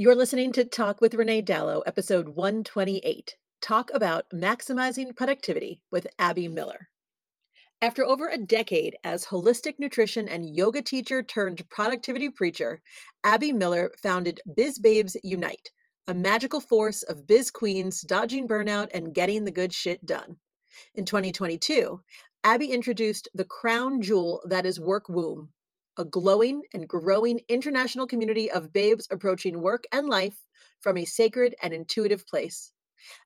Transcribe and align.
You're 0.00 0.16
listening 0.16 0.52
to 0.52 0.64
Talk 0.64 1.02
with 1.02 1.12
Renee 1.12 1.42
Dalo, 1.42 1.82
episode 1.84 2.30
128 2.30 3.36
Talk 3.60 3.90
about 3.92 4.24
Maximizing 4.32 5.14
Productivity 5.14 5.82
with 5.90 6.06
Abbi 6.18 6.48
Miller. 6.48 6.88
After 7.82 8.06
over 8.06 8.30
a 8.30 8.38
decade 8.38 8.96
as 9.04 9.26
holistic 9.26 9.74
nutrition 9.78 10.26
and 10.26 10.56
yoga 10.56 10.80
teacher 10.80 11.22
turned 11.22 11.68
productivity 11.68 12.30
preacher, 12.30 12.80
Abbi 13.24 13.52
Miller 13.52 13.92
founded 14.02 14.40
Biz 14.56 14.78
Babes 14.78 15.18
Unite, 15.22 15.68
a 16.06 16.14
magical 16.14 16.62
force 16.62 17.02
of 17.02 17.26
biz 17.26 17.50
queens 17.50 18.00
dodging 18.00 18.48
burnout 18.48 18.88
and 18.94 19.12
getting 19.12 19.44
the 19.44 19.50
good 19.50 19.70
shit 19.70 20.06
done. 20.06 20.38
In 20.94 21.04
2022, 21.04 22.00
Abbi 22.42 22.68
introduced 22.68 23.28
the 23.34 23.44
crown 23.44 24.00
jewel 24.00 24.40
that 24.48 24.64
is 24.64 24.80
Work 24.80 25.10
Womb, 25.10 25.50
a 26.00 26.04
glowing 26.06 26.62
and 26.72 26.88
growing 26.88 27.40
international 27.48 28.06
community 28.06 28.50
of 28.50 28.72
babes 28.72 29.06
approaching 29.10 29.60
work 29.60 29.84
and 29.92 30.08
life 30.08 30.42
from 30.80 30.96
a 30.96 31.04
sacred 31.04 31.54
and 31.62 31.74
intuitive 31.74 32.26
place. 32.26 32.72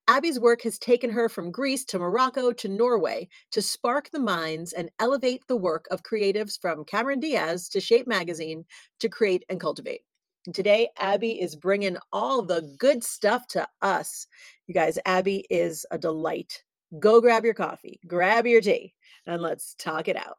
Abbi's 0.09 0.41
work 0.41 0.63
has 0.63 0.77
taken 0.79 1.11
her 1.11 1.29
from 1.29 1.53
Greece 1.53 1.85
to 1.87 2.01
Morocco 2.01 2.53
to 2.53 2.69
Norway 2.69 3.29
to 3.53 3.63
spark 3.63 4.11
the 4.11 4.19
minds 4.19 4.73
and 4.73 4.91
elevate 4.99 5.47
the 5.47 5.57
work 5.57 5.87
of 5.93 6.03
creatives 6.03 6.61
from 6.61 6.85
Cameron 6.85 7.21
Diaz 7.21 7.69
to 7.69 7.81
Shape 7.81 8.09
Magazine 8.09 8.65
to 8.99 9.09
create 9.09 9.45
and 9.49 9.61
cultivate. 9.61 10.03
And 10.47 10.55
today, 10.55 10.89
Abbi 10.99 11.41
is 11.41 11.55
bringing 11.55 11.97
all 12.13 12.43
the 12.43 12.75
good 12.79 13.05
stuff 13.05 13.47
to 13.49 13.69
us. 13.83 14.27
You 14.67 14.75
guys, 14.75 14.99
Abbi 15.07 15.43
is 15.49 15.87
a 15.93 15.99
delight. 15.99 16.65
Go 16.99 17.21
grab 17.21 17.45
your 17.45 17.55
coffee, 17.55 18.01
grab 18.07 18.47
your 18.47 18.61
tea, 18.61 18.95
and 19.27 19.41
let's 19.41 19.75
talk 19.77 20.09
it 20.09 20.17
out. 20.17 20.39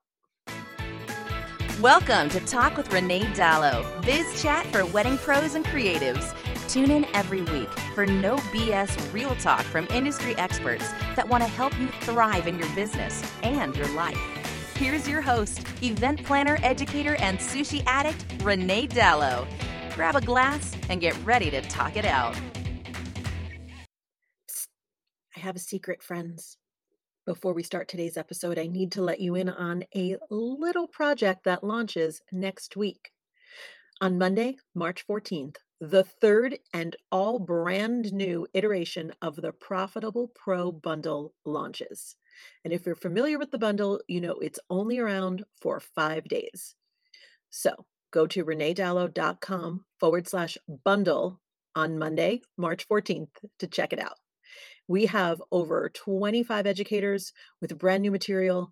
Welcome 1.85 2.29
to 2.29 2.39
Talk 2.39 2.77
with 2.77 2.91
Renee 2.91 3.25
Dalo, 3.35 3.85
biz 4.03 4.41
chat 4.41 4.65
for 4.71 4.87
wedding 4.87 5.19
pros 5.19 5.53
and 5.53 5.63
creatives. 5.63 6.33
Tune 6.67 6.89
in 6.89 7.05
every 7.13 7.43
week 7.43 7.69
for 7.93 8.07
no 8.07 8.37
BS 8.37 9.13
real 9.13 9.35
talk 9.35 9.61
from 9.61 9.85
industry 9.91 10.35
experts 10.37 10.89
that 11.15 11.29
want 11.29 11.43
to 11.43 11.47
help 11.47 11.79
you 11.79 11.85
thrive 12.01 12.47
in 12.47 12.57
your 12.57 12.67
business 12.73 13.23
and 13.43 13.75
your 13.75 13.87
life. 13.89 14.17
Here's 14.77 15.07
your 15.07 15.21
host, 15.21 15.61
event 15.83 16.23
planner, 16.23 16.57
educator, 16.63 17.17
and 17.17 17.37
sushi 17.37 17.83
addict, 17.85 18.25
Renee 18.41 18.87
Dalo. 18.87 19.45
Grab 19.93 20.15
a 20.15 20.21
glass 20.21 20.75
and 20.89 20.99
get 20.99 21.15
ready 21.23 21.51
to 21.51 21.61
talk 21.61 21.97
it 21.97 22.05
out. 22.05 22.33
Psst, 24.49 24.69
I 25.37 25.39
have 25.41 25.55
a 25.55 25.59
secret, 25.59 26.01
friends. 26.01 26.57
Before 27.25 27.53
we 27.53 27.63
start 27.63 27.87
today's 27.87 28.17
episode, 28.17 28.59
I 28.59 28.67
need 28.67 28.91
to 28.91 29.01
let 29.01 29.19
you 29.19 29.33
in 29.33 29.49
on 29.49 29.83
a 29.95 30.15
little 30.29 30.87
project 30.87 31.45
that 31.45 31.63
launches 31.63 32.21
next 32.31 32.77
week. 32.77 33.09
On 33.99 34.19
Monday, 34.19 34.57
March 34.75 35.07
14th, 35.07 35.55
the 35.81 36.03
third 36.03 36.59
and 36.71 36.95
all 37.11 37.39
brand 37.39 38.13
new 38.13 38.45
iteration 38.53 39.11
of 39.23 39.37
the 39.37 39.51
Profitable 39.53 40.31
Pro 40.35 40.71
Bundle 40.71 41.33
launches. 41.45 42.15
And 42.63 42.71
if 42.71 42.85
you're 42.85 42.93
familiar 42.93 43.39
with 43.39 43.49
the 43.49 43.57
bundle, 43.57 44.01
you 44.07 44.21
know 44.21 44.33
it's 44.33 44.59
only 44.69 44.99
around 44.99 45.45
for 45.59 45.79
five 45.79 46.25
days. 46.25 46.75
So 47.49 47.87
go 48.11 48.27
to 48.27 48.45
reneedalo.com 48.45 49.83
forward 49.99 50.27
slash 50.27 50.59
bundle 50.83 51.41
on 51.73 51.97
Monday, 51.97 52.41
March 52.55 52.87
14th 52.87 53.29
to 53.57 53.65
check 53.65 53.93
it 53.93 53.99
out. 53.99 54.19
We 54.87 55.07
have 55.07 55.41
over 55.51 55.89
25 55.89 56.67
educators 56.67 57.33
with 57.59 57.77
brand 57.77 58.03
new 58.03 58.11
material, 58.11 58.71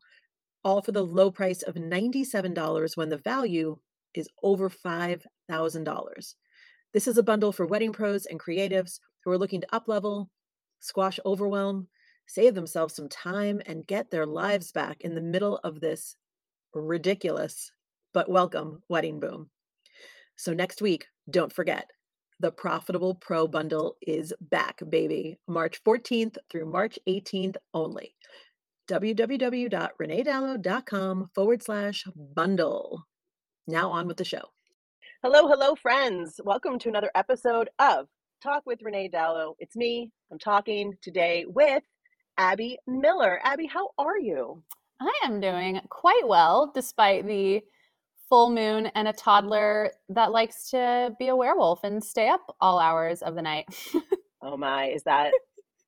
all 0.64 0.82
for 0.82 0.92
the 0.92 1.06
low 1.06 1.32
price 1.32 1.64
of 1.64 1.76
$97 1.76 2.96
when 2.96 3.10
the 3.10 3.18
value 3.18 3.78
is 4.14 4.30
over 4.44 4.70
$5,000. 4.70 6.36
This 6.94 7.08
is 7.08 7.18
a 7.18 7.24
bundle 7.24 7.52
for 7.52 7.66
wedding 7.66 7.92
pros 7.92 8.28
and 8.28 8.40
creatives 8.40 9.00
who 9.24 9.32
are 9.32 9.38
looking 9.38 9.62
to 9.62 9.68
uplevel, 9.74 10.28
squash 10.80 11.20
overwhelm, 11.26 11.88
save 12.28 12.54
themselves 12.54 12.96
some 12.96 13.10
time, 13.10 13.62
and 13.66 13.88
get 13.88 14.12
their 14.12 14.28
lives 14.28 14.72
back 14.72 15.02
in 15.02 15.16
the 15.16 15.22
middle 15.22 15.60
of 15.64 15.80
this 15.80 16.16
ridiculous 16.74 17.72
but 18.14 18.30
welcome 18.30 18.84
wedding 18.90 19.20
boom. 19.20 19.50
So, 20.36 20.54
next 20.54 20.82
week, 20.82 21.08
don't 21.30 21.52
forget 21.52 21.90
the 22.44 22.52
Profitable 22.52 23.16
Pro 23.16 23.48
Bundle 23.48 23.96
is 24.02 24.34
back, 24.42 24.82
baby. 24.90 25.40
March 25.48 25.82
14th 25.86 26.36
through 26.52 26.70
March 26.70 27.00
18th 27.08 27.56
only. 27.74 28.14
www.reneedalo.com 28.90 31.30
forward 31.34 31.64
slash 31.64 32.04
bundle. 32.36 33.06
Now 33.66 33.92
on 33.92 34.08
with 34.08 34.18
the 34.18 34.26
show. 34.26 34.44
Hello, 35.24 35.48
hello, 35.48 35.74
friends. 35.76 36.42
Welcome 36.44 36.80
to 36.80 36.90
another 36.90 37.12
episode 37.16 37.70
of 37.80 38.08
Talk 38.42 38.64
with 38.66 38.82
Renee 38.82 39.10
Dalo. 39.10 39.54
It's 39.60 39.78
me. 39.78 40.12
I'm 40.30 40.38
talking 40.38 40.96
today 41.02 41.46
with 41.48 41.84
Abbi 42.38 42.76
Miller. 42.86 43.40
Abbi, 43.46 43.68
how 43.68 43.92
are 43.98 44.20
you? 44.20 44.62
I 45.00 45.14
am 45.24 45.40
doing 45.40 45.80
quite 45.90 46.28
well 46.28 46.74
despite 46.76 47.26
the 47.26 47.62
full 48.30 48.50
moon 48.50 48.88
and 48.96 49.08
a 49.08 49.14
toddler 49.14 49.92
that 50.10 50.32
likes 50.32 50.70
to 50.72 51.16
be 51.20 51.28
a 51.28 51.36
werewolf 51.36 51.84
and 51.84 52.04
stay 52.04 52.30
up 52.30 52.56
all 52.60 52.80
hours 52.80 53.22
of 53.22 53.36
the 53.36 53.42
night. 53.42 53.66
oh 54.42 54.58
my, 54.58 54.88
is 54.88 55.04
that 55.04 55.32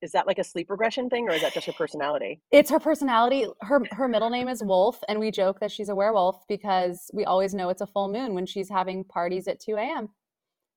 is 0.02 0.12
that 0.12 0.26
like 0.26 0.38
a 0.38 0.44
sleep 0.44 0.70
regression 0.70 1.08
thing 1.08 1.28
or 1.28 1.32
is 1.32 1.42
that 1.42 1.54
just 1.54 1.66
her 1.66 1.72
personality? 1.72 2.40
It's 2.50 2.70
her 2.70 2.78
personality. 2.78 3.46
Her 3.62 3.82
her 3.92 4.08
middle 4.08 4.30
name 4.30 4.48
is 4.48 4.62
Wolf 4.62 5.00
and 5.08 5.18
we 5.18 5.30
joke 5.30 5.60
that 5.60 5.70
she's 5.70 5.88
a 5.88 5.94
werewolf 5.94 6.46
because 6.48 7.10
we 7.12 7.24
always 7.24 7.54
know 7.54 7.70
it's 7.70 7.80
a 7.80 7.86
full 7.86 8.08
moon 8.08 8.34
when 8.34 8.46
she's 8.46 8.68
having 8.68 9.04
parties 9.04 9.48
at 9.48 9.60
2 9.60 9.76
a.m. 9.76 10.08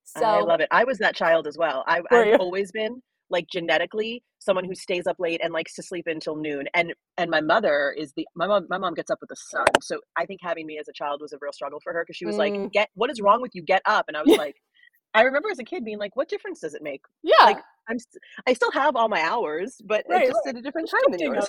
So 0.06 0.26
I 0.26 0.42
love 0.42 0.60
it. 0.62 0.70
I 0.72 0.86
was 0.86 0.98
that 1.00 1.16
child 1.16 1.46
as 1.46 1.58
well. 1.58 1.84
I, 1.88 2.02
I've 2.10 2.40
always 2.40 2.72
been 2.72 3.02
like 3.30 3.48
genetically 3.52 4.24
someone 4.40 4.64
who 4.64 4.74
stays 4.74 5.06
up 5.08 5.18
late 5.20 5.42
and 5.44 5.54
likes 5.54 5.76
to 5.76 5.84
sleep 5.84 6.06
until 6.08 6.36
noon 6.36 6.66
and 6.74 6.94
and 7.18 7.30
my 7.30 7.42
mother 7.42 7.94
is 7.98 8.14
the 8.16 8.28
my 8.36 8.48
mom 8.48 8.66
my 8.70 8.78
mom 8.78 8.94
gets 8.94 9.12
up 9.12 9.20
with 9.22 9.30
the 9.30 9.36
sun 9.36 9.66
so 9.82 10.00
i 10.18 10.26
think 10.26 10.40
having 10.42 10.66
me 10.66 10.78
as 10.80 10.88
a 10.88 10.94
child 10.94 11.22
was 11.22 11.34
a 11.34 11.38
real 11.42 11.52
struggle 11.52 11.80
for 11.84 11.94
her 11.94 12.04
because 12.04 12.16
she 12.16 12.26
was 12.26 12.36
mm. 12.36 12.40
like 12.40 12.72
get 12.72 12.90
what 12.96 13.10
is 13.10 13.22
wrong 13.22 13.42
with 13.42 13.54
you? 13.54 13.62
Get 13.62 13.82
up 13.86 14.06
and 14.08 14.18
i 14.18 14.22
was 14.22 14.38
like 14.38 14.56
i 15.14 15.22
remember 15.22 15.50
as 15.50 15.60
a 15.60 15.64
kid 15.64 15.84
being 15.86 16.00
like 16.00 16.16
what 16.16 16.30
difference 16.30 16.62
does 16.62 16.74
it 16.74 16.82
make? 16.82 17.02
Yeah. 17.24 17.44
Like 17.44 17.60
i'm 17.90 18.00
st- 18.00 18.22
i 18.48 18.54
still 18.54 18.72
have 18.72 18.96
all 18.96 19.10
my 19.10 19.22
hours 19.22 19.82
but 19.86 20.06
right, 20.10 20.28
just 20.28 20.40
right. 20.46 20.56
at 20.56 20.60
a 20.60 20.62
different 20.62 20.90
time 20.90 21.12
than 21.12 21.20
yours. 21.20 21.48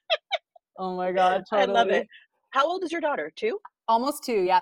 oh 0.78 0.96
my 0.96 1.12
god 1.12 1.44
totally. 1.48 1.70
i 1.70 1.72
love 1.72 1.88
it. 1.88 2.06
How 2.50 2.66
old 2.66 2.84
is 2.84 2.92
your 2.92 3.00
daughter? 3.00 3.30
Two? 3.36 3.58
Almost 3.88 4.24
two 4.24 4.42
yeah 4.42 4.60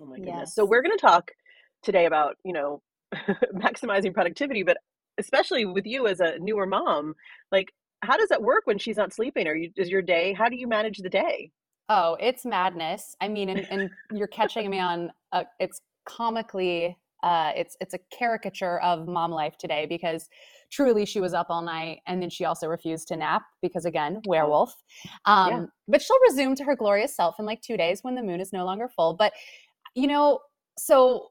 oh 0.00 0.06
my 0.06 0.16
goodness. 0.16 0.34
Yes. 0.36 0.54
so 0.54 0.64
we're 0.64 0.82
going 0.82 0.96
to 0.96 1.00
talk 1.00 1.30
today 1.82 2.06
about 2.06 2.36
you 2.44 2.52
know 2.52 2.82
maximizing 3.54 4.12
productivity 4.12 4.62
but 4.62 4.78
especially 5.18 5.64
with 5.64 5.86
you 5.86 6.06
as 6.06 6.20
a 6.20 6.38
newer 6.38 6.66
mom, 6.66 7.14
like 7.52 7.72
how 8.02 8.16
does 8.16 8.28
that 8.28 8.42
work 8.42 8.62
when 8.66 8.78
she's 8.78 8.96
not 8.96 9.12
sleeping? 9.12 9.46
Or 9.46 9.54
you, 9.54 9.70
is 9.76 9.88
your 9.88 10.02
day? 10.02 10.32
How 10.32 10.48
do 10.48 10.56
you 10.56 10.66
manage 10.66 10.98
the 10.98 11.08
day? 11.08 11.50
Oh, 11.88 12.16
it's 12.20 12.44
madness. 12.44 13.14
I 13.20 13.28
mean, 13.28 13.48
and, 13.48 13.66
and 13.70 13.90
you're 14.12 14.28
catching 14.28 14.70
me 14.70 14.78
on. 14.80 15.10
A, 15.32 15.44
it's 15.58 15.80
comically. 16.06 16.96
Uh, 17.22 17.52
it's 17.56 17.74
it's 17.80 17.94
a 17.94 17.98
caricature 18.16 18.78
of 18.80 19.08
mom 19.08 19.30
life 19.30 19.56
today 19.56 19.86
because 19.86 20.28
truly 20.70 21.06
she 21.06 21.20
was 21.20 21.32
up 21.32 21.46
all 21.48 21.62
night 21.62 22.00
and 22.06 22.20
then 22.20 22.28
she 22.28 22.44
also 22.44 22.66
refused 22.66 23.08
to 23.08 23.16
nap 23.16 23.42
because 23.62 23.86
again 23.86 24.16
oh. 24.16 24.20
werewolf 24.26 24.74
um, 25.24 25.50
yeah. 25.50 25.64
but 25.88 26.02
she'll 26.02 26.18
resume 26.28 26.54
to 26.54 26.64
her 26.64 26.76
glorious 26.76 27.16
self 27.16 27.36
in 27.38 27.46
like 27.46 27.62
two 27.62 27.78
days 27.78 28.00
when 28.02 28.14
the 28.14 28.22
moon 28.22 28.40
is 28.40 28.52
no 28.52 28.62
longer 28.62 28.90
full 28.94 29.14
but 29.14 29.32
you 29.94 30.06
know 30.06 30.38
so 30.76 31.30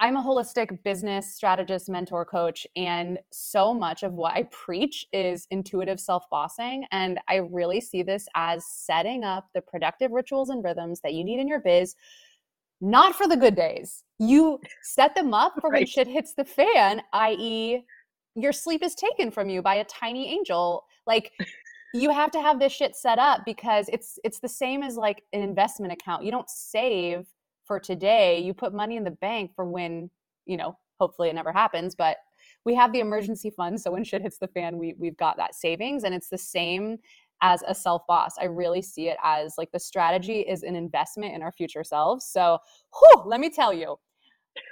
I'm 0.00 0.16
a 0.16 0.22
holistic 0.22 0.82
business 0.82 1.34
strategist, 1.34 1.88
mentor, 1.88 2.24
coach, 2.24 2.66
and 2.74 3.18
so 3.30 3.72
much 3.72 4.02
of 4.02 4.12
what 4.12 4.34
I 4.34 4.44
preach 4.50 5.06
is 5.12 5.46
intuitive 5.50 6.00
self 6.00 6.24
bossing. 6.30 6.84
And 6.90 7.20
I 7.28 7.36
really 7.36 7.80
see 7.80 8.02
this 8.02 8.26
as 8.34 8.64
setting 8.66 9.22
up 9.22 9.46
the 9.54 9.60
productive 9.60 10.10
rituals 10.10 10.50
and 10.50 10.64
rhythms 10.64 11.00
that 11.02 11.14
you 11.14 11.22
need 11.22 11.38
in 11.38 11.46
your 11.46 11.60
biz, 11.60 11.94
not 12.80 13.14
for 13.14 13.28
the 13.28 13.36
good 13.36 13.54
days. 13.54 14.02
You 14.18 14.58
set 14.82 15.14
them 15.14 15.32
up 15.32 15.54
for 15.60 15.70
right. 15.70 15.80
when 15.80 15.86
shit 15.86 16.08
hits 16.08 16.34
the 16.34 16.44
fan, 16.44 17.00
i.e., 17.12 17.84
your 18.34 18.52
sleep 18.52 18.82
is 18.82 18.96
taken 18.96 19.30
from 19.30 19.48
you 19.48 19.62
by 19.62 19.76
a 19.76 19.84
tiny 19.84 20.28
angel. 20.28 20.84
Like, 21.06 21.30
you 21.94 22.10
have 22.10 22.32
to 22.32 22.40
have 22.40 22.58
this 22.58 22.72
shit 22.72 22.96
set 22.96 23.20
up 23.20 23.42
because 23.46 23.88
it's 23.92 24.18
it's 24.24 24.40
the 24.40 24.48
same 24.48 24.82
as 24.82 24.96
like 24.96 25.22
an 25.32 25.40
investment 25.40 25.92
account. 25.92 26.24
You 26.24 26.32
don't 26.32 26.50
save 26.50 27.28
for 27.64 27.80
today 27.80 28.38
you 28.40 28.54
put 28.54 28.74
money 28.74 28.96
in 28.96 29.04
the 29.04 29.10
bank 29.10 29.50
for 29.54 29.64
when 29.64 30.10
you 30.46 30.56
know 30.56 30.76
hopefully 31.00 31.28
it 31.28 31.34
never 31.34 31.52
happens 31.52 31.94
but 31.94 32.18
we 32.64 32.74
have 32.74 32.92
the 32.92 33.00
emergency 33.00 33.50
fund 33.50 33.80
so 33.80 33.90
when 33.90 34.04
shit 34.04 34.22
hits 34.22 34.38
the 34.38 34.48
fan 34.48 34.78
we 34.78 34.94
we've 34.98 35.16
got 35.16 35.36
that 35.36 35.54
savings 35.54 36.04
and 36.04 36.14
it's 36.14 36.28
the 36.28 36.38
same 36.38 36.98
as 37.42 37.62
a 37.66 37.74
self 37.74 38.02
boss 38.06 38.34
i 38.40 38.44
really 38.44 38.82
see 38.82 39.08
it 39.08 39.16
as 39.22 39.54
like 39.58 39.70
the 39.72 39.80
strategy 39.80 40.40
is 40.40 40.62
an 40.62 40.76
investment 40.76 41.34
in 41.34 41.42
our 41.42 41.52
future 41.52 41.84
selves. 41.84 42.24
So 42.26 42.58
whew, 42.98 43.22
let 43.26 43.40
me 43.40 43.50
tell 43.50 43.72
you 43.72 43.96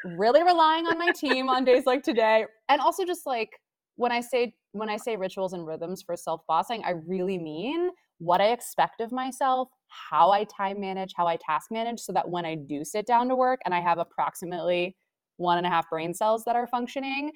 really 0.05 0.43
relying 0.43 0.87
on 0.87 0.99
my 0.99 1.11
team 1.13 1.49
on 1.49 1.65
days 1.65 1.87
like 1.87 2.03
today 2.03 2.47
and 2.69 2.81
also 2.81 3.05
just 3.05 3.27
like 3.27 3.51
when 3.97 4.13
i 4.13 4.21
say 4.21 4.55
when 4.71 4.89
i 4.89 4.97
say 4.97 5.17
rituals 5.17 5.53
and 5.53 5.67
rhythms 5.67 6.03
for 6.03 6.17
self 6.17 6.41
bossing 6.47 6.85
i 6.85 6.91
really 7.07 7.37
mean 7.37 7.91
what 8.23 8.41
i 8.41 8.53
expect 8.53 9.01
of 9.01 9.13
myself 9.13 9.69
how 10.11 10.31
I 10.31 10.45
time 10.45 10.81
manage, 10.81 11.13
how 11.17 11.27
I 11.27 11.37
task 11.37 11.71
manage, 11.71 12.01
so 12.01 12.13
that 12.13 12.29
when 12.29 12.45
I 12.45 12.55
do 12.55 12.85
sit 12.85 13.07
down 13.07 13.29
to 13.29 13.37
work 13.37 13.61
and 13.65 13.75
I 13.75 13.81
have 13.81 13.99
approximately 13.99 14.97
one 15.37 15.59
and 15.59 15.67
a 15.67 15.71
half 15.71 15.89
brain 15.91 16.15
cells 16.15 16.45
that 16.45 16.57
are 16.57 16.67
functioning, 16.67 17.33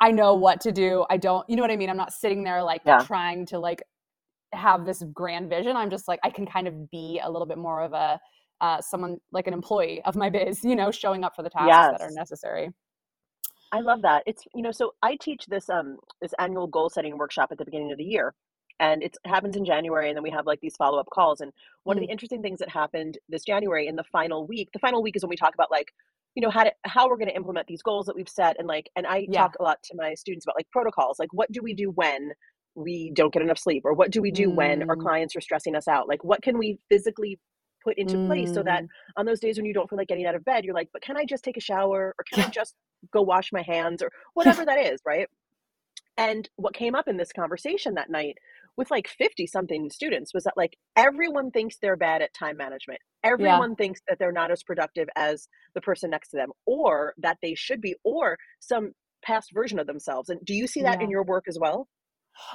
I 0.00 0.10
know 0.10 0.34
what 0.34 0.60
to 0.62 0.72
do. 0.72 1.06
I 1.08 1.16
don't, 1.16 1.48
you 1.48 1.56
know 1.56 1.62
what 1.62 1.70
I 1.70 1.76
mean? 1.76 1.90
I'm 1.90 1.96
not 1.96 2.12
sitting 2.12 2.44
there 2.44 2.62
like 2.62 2.82
yeah. 2.84 2.98
trying 2.98 3.46
to 3.46 3.58
like 3.58 3.82
have 4.52 4.84
this 4.84 5.02
grand 5.14 5.48
vision. 5.48 5.76
I'm 5.76 5.90
just 5.90 6.08
like, 6.08 6.20
I 6.22 6.30
can 6.30 6.46
kind 6.46 6.68
of 6.68 6.90
be 6.90 7.20
a 7.22 7.30
little 7.30 7.46
bit 7.46 7.58
more 7.58 7.82
of 7.82 7.92
a, 7.92 8.20
uh, 8.60 8.80
someone 8.80 9.18
like 9.32 9.46
an 9.46 9.54
employee 9.54 10.02
of 10.04 10.16
my 10.16 10.30
biz, 10.30 10.64
you 10.64 10.76
know, 10.76 10.90
showing 10.90 11.24
up 11.24 11.36
for 11.36 11.42
the 11.42 11.50
tasks 11.50 11.68
yes. 11.68 11.90
that 11.92 12.00
are 12.00 12.10
necessary. 12.10 12.70
I 13.72 13.80
love 13.80 14.02
that. 14.02 14.22
It's 14.26 14.44
you 14.54 14.62
know, 14.62 14.70
so 14.70 14.94
I 15.02 15.16
teach 15.16 15.46
this 15.46 15.68
um 15.68 15.96
this 16.22 16.32
annual 16.38 16.68
goal 16.68 16.88
setting 16.88 17.18
workshop 17.18 17.48
at 17.50 17.58
the 17.58 17.64
beginning 17.64 17.90
of 17.90 17.98
the 17.98 18.04
year. 18.04 18.32
And 18.78 19.02
it 19.02 19.16
happens 19.24 19.56
in 19.56 19.64
January, 19.64 20.08
and 20.08 20.16
then 20.16 20.22
we 20.22 20.30
have 20.30 20.46
like 20.46 20.60
these 20.60 20.76
follow 20.76 20.98
up 20.98 21.08
calls. 21.12 21.40
And 21.40 21.52
one 21.84 21.96
mm. 21.96 22.00
of 22.00 22.02
the 22.02 22.08
mm. 22.08 22.12
interesting 22.12 22.42
things 22.42 22.58
that 22.58 22.68
happened 22.68 23.18
this 23.28 23.44
January 23.44 23.86
in 23.86 23.96
the 23.96 24.04
final 24.12 24.46
week, 24.46 24.68
the 24.72 24.78
final 24.78 25.02
week 25.02 25.16
is 25.16 25.22
when 25.22 25.30
we 25.30 25.36
talk 25.36 25.54
about 25.54 25.70
like, 25.70 25.92
you 26.34 26.42
know, 26.42 26.50
how 26.50 26.64
to, 26.64 26.72
how 26.84 27.08
we're 27.08 27.16
going 27.16 27.30
to 27.30 27.36
implement 27.36 27.66
these 27.66 27.82
goals 27.82 28.06
that 28.06 28.16
we've 28.16 28.28
set, 28.28 28.56
and 28.58 28.68
like, 28.68 28.90
and 28.96 29.06
I 29.06 29.26
yeah. 29.28 29.42
talk 29.42 29.54
a 29.58 29.62
lot 29.62 29.78
to 29.84 29.94
my 29.96 30.14
students 30.14 30.44
about 30.44 30.56
like 30.56 30.70
protocols, 30.70 31.18
like 31.18 31.32
what 31.32 31.50
do 31.50 31.62
we 31.62 31.74
do 31.74 31.90
when 31.90 32.32
we 32.74 33.10
don't 33.14 33.32
get 33.32 33.42
enough 33.42 33.58
sleep, 33.58 33.82
or 33.86 33.94
what 33.94 34.10
do 34.10 34.20
we 34.20 34.30
do 34.30 34.50
mm. 34.50 34.54
when 34.54 34.90
our 34.90 34.96
mm. 34.96 35.02
clients 35.02 35.34
are 35.34 35.40
stressing 35.40 35.74
us 35.74 35.88
out? 35.88 36.08
Like, 36.08 36.22
what 36.22 36.42
can 36.42 36.58
we 36.58 36.78
physically 36.90 37.38
put 37.86 37.96
into 37.96 38.16
mm. 38.16 38.26
place 38.26 38.52
so 38.52 38.62
that 38.64 38.82
mm. 38.82 38.88
on 39.16 39.24
those 39.24 39.40
days 39.40 39.56
when 39.56 39.64
you 39.64 39.72
don't 39.72 39.88
feel 39.88 39.96
like 39.96 40.08
getting 40.08 40.26
out 40.26 40.34
of 40.34 40.44
bed, 40.44 40.64
you're 40.64 40.74
like, 40.74 40.90
but 40.92 41.02
can 41.02 41.16
I 41.16 41.24
just 41.24 41.44
take 41.44 41.56
a 41.56 41.60
shower 41.60 42.14
or 42.18 42.24
can 42.30 42.44
I 42.44 42.48
just 42.48 42.74
go 43.12 43.22
wash 43.22 43.52
my 43.52 43.62
hands 43.62 44.02
or 44.02 44.10
whatever 44.34 44.64
that 44.64 44.78
is, 44.78 45.00
right? 45.06 45.28
And 46.18 46.48
what 46.56 46.74
came 46.74 46.94
up 46.94 47.08
in 47.08 47.16
this 47.16 47.32
conversation 47.32 47.94
that 47.94 48.10
night 48.10 48.38
with 48.76 48.90
like 48.90 49.08
50 49.08 49.46
something 49.46 49.90
students 49.90 50.34
was 50.34 50.44
that 50.44 50.56
like 50.56 50.76
everyone 50.96 51.50
thinks 51.50 51.76
they're 51.80 51.96
bad 51.96 52.22
at 52.22 52.34
time 52.34 52.56
management. 52.56 53.00
Everyone 53.24 53.70
yeah. 53.70 53.76
thinks 53.76 54.00
that 54.08 54.18
they're 54.18 54.32
not 54.32 54.50
as 54.50 54.62
productive 54.62 55.08
as 55.16 55.48
the 55.74 55.80
person 55.80 56.10
next 56.10 56.30
to 56.30 56.36
them 56.36 56.50
or 56.66 57.14
that 57.18 57.38
they 57.42 57.54
should 57.54 57.80
be 57.80 57.94
or 58.04 58.36
some 58.60 58.92
past 59.24 59.50
version 59.52 59.78
of 59.78 59.86
themselves. 59.86 60.28
And 60.28 60.40
do 60.44 60.54
you 60.54 60.66
see 60.66 60.82
that 60.82 60.98
yeah. 61.00 61.04
in 61.04 61.10
your 61.10 61.24
work 61.24 61.44
as 61.48 61.58
well? 61.60 61.88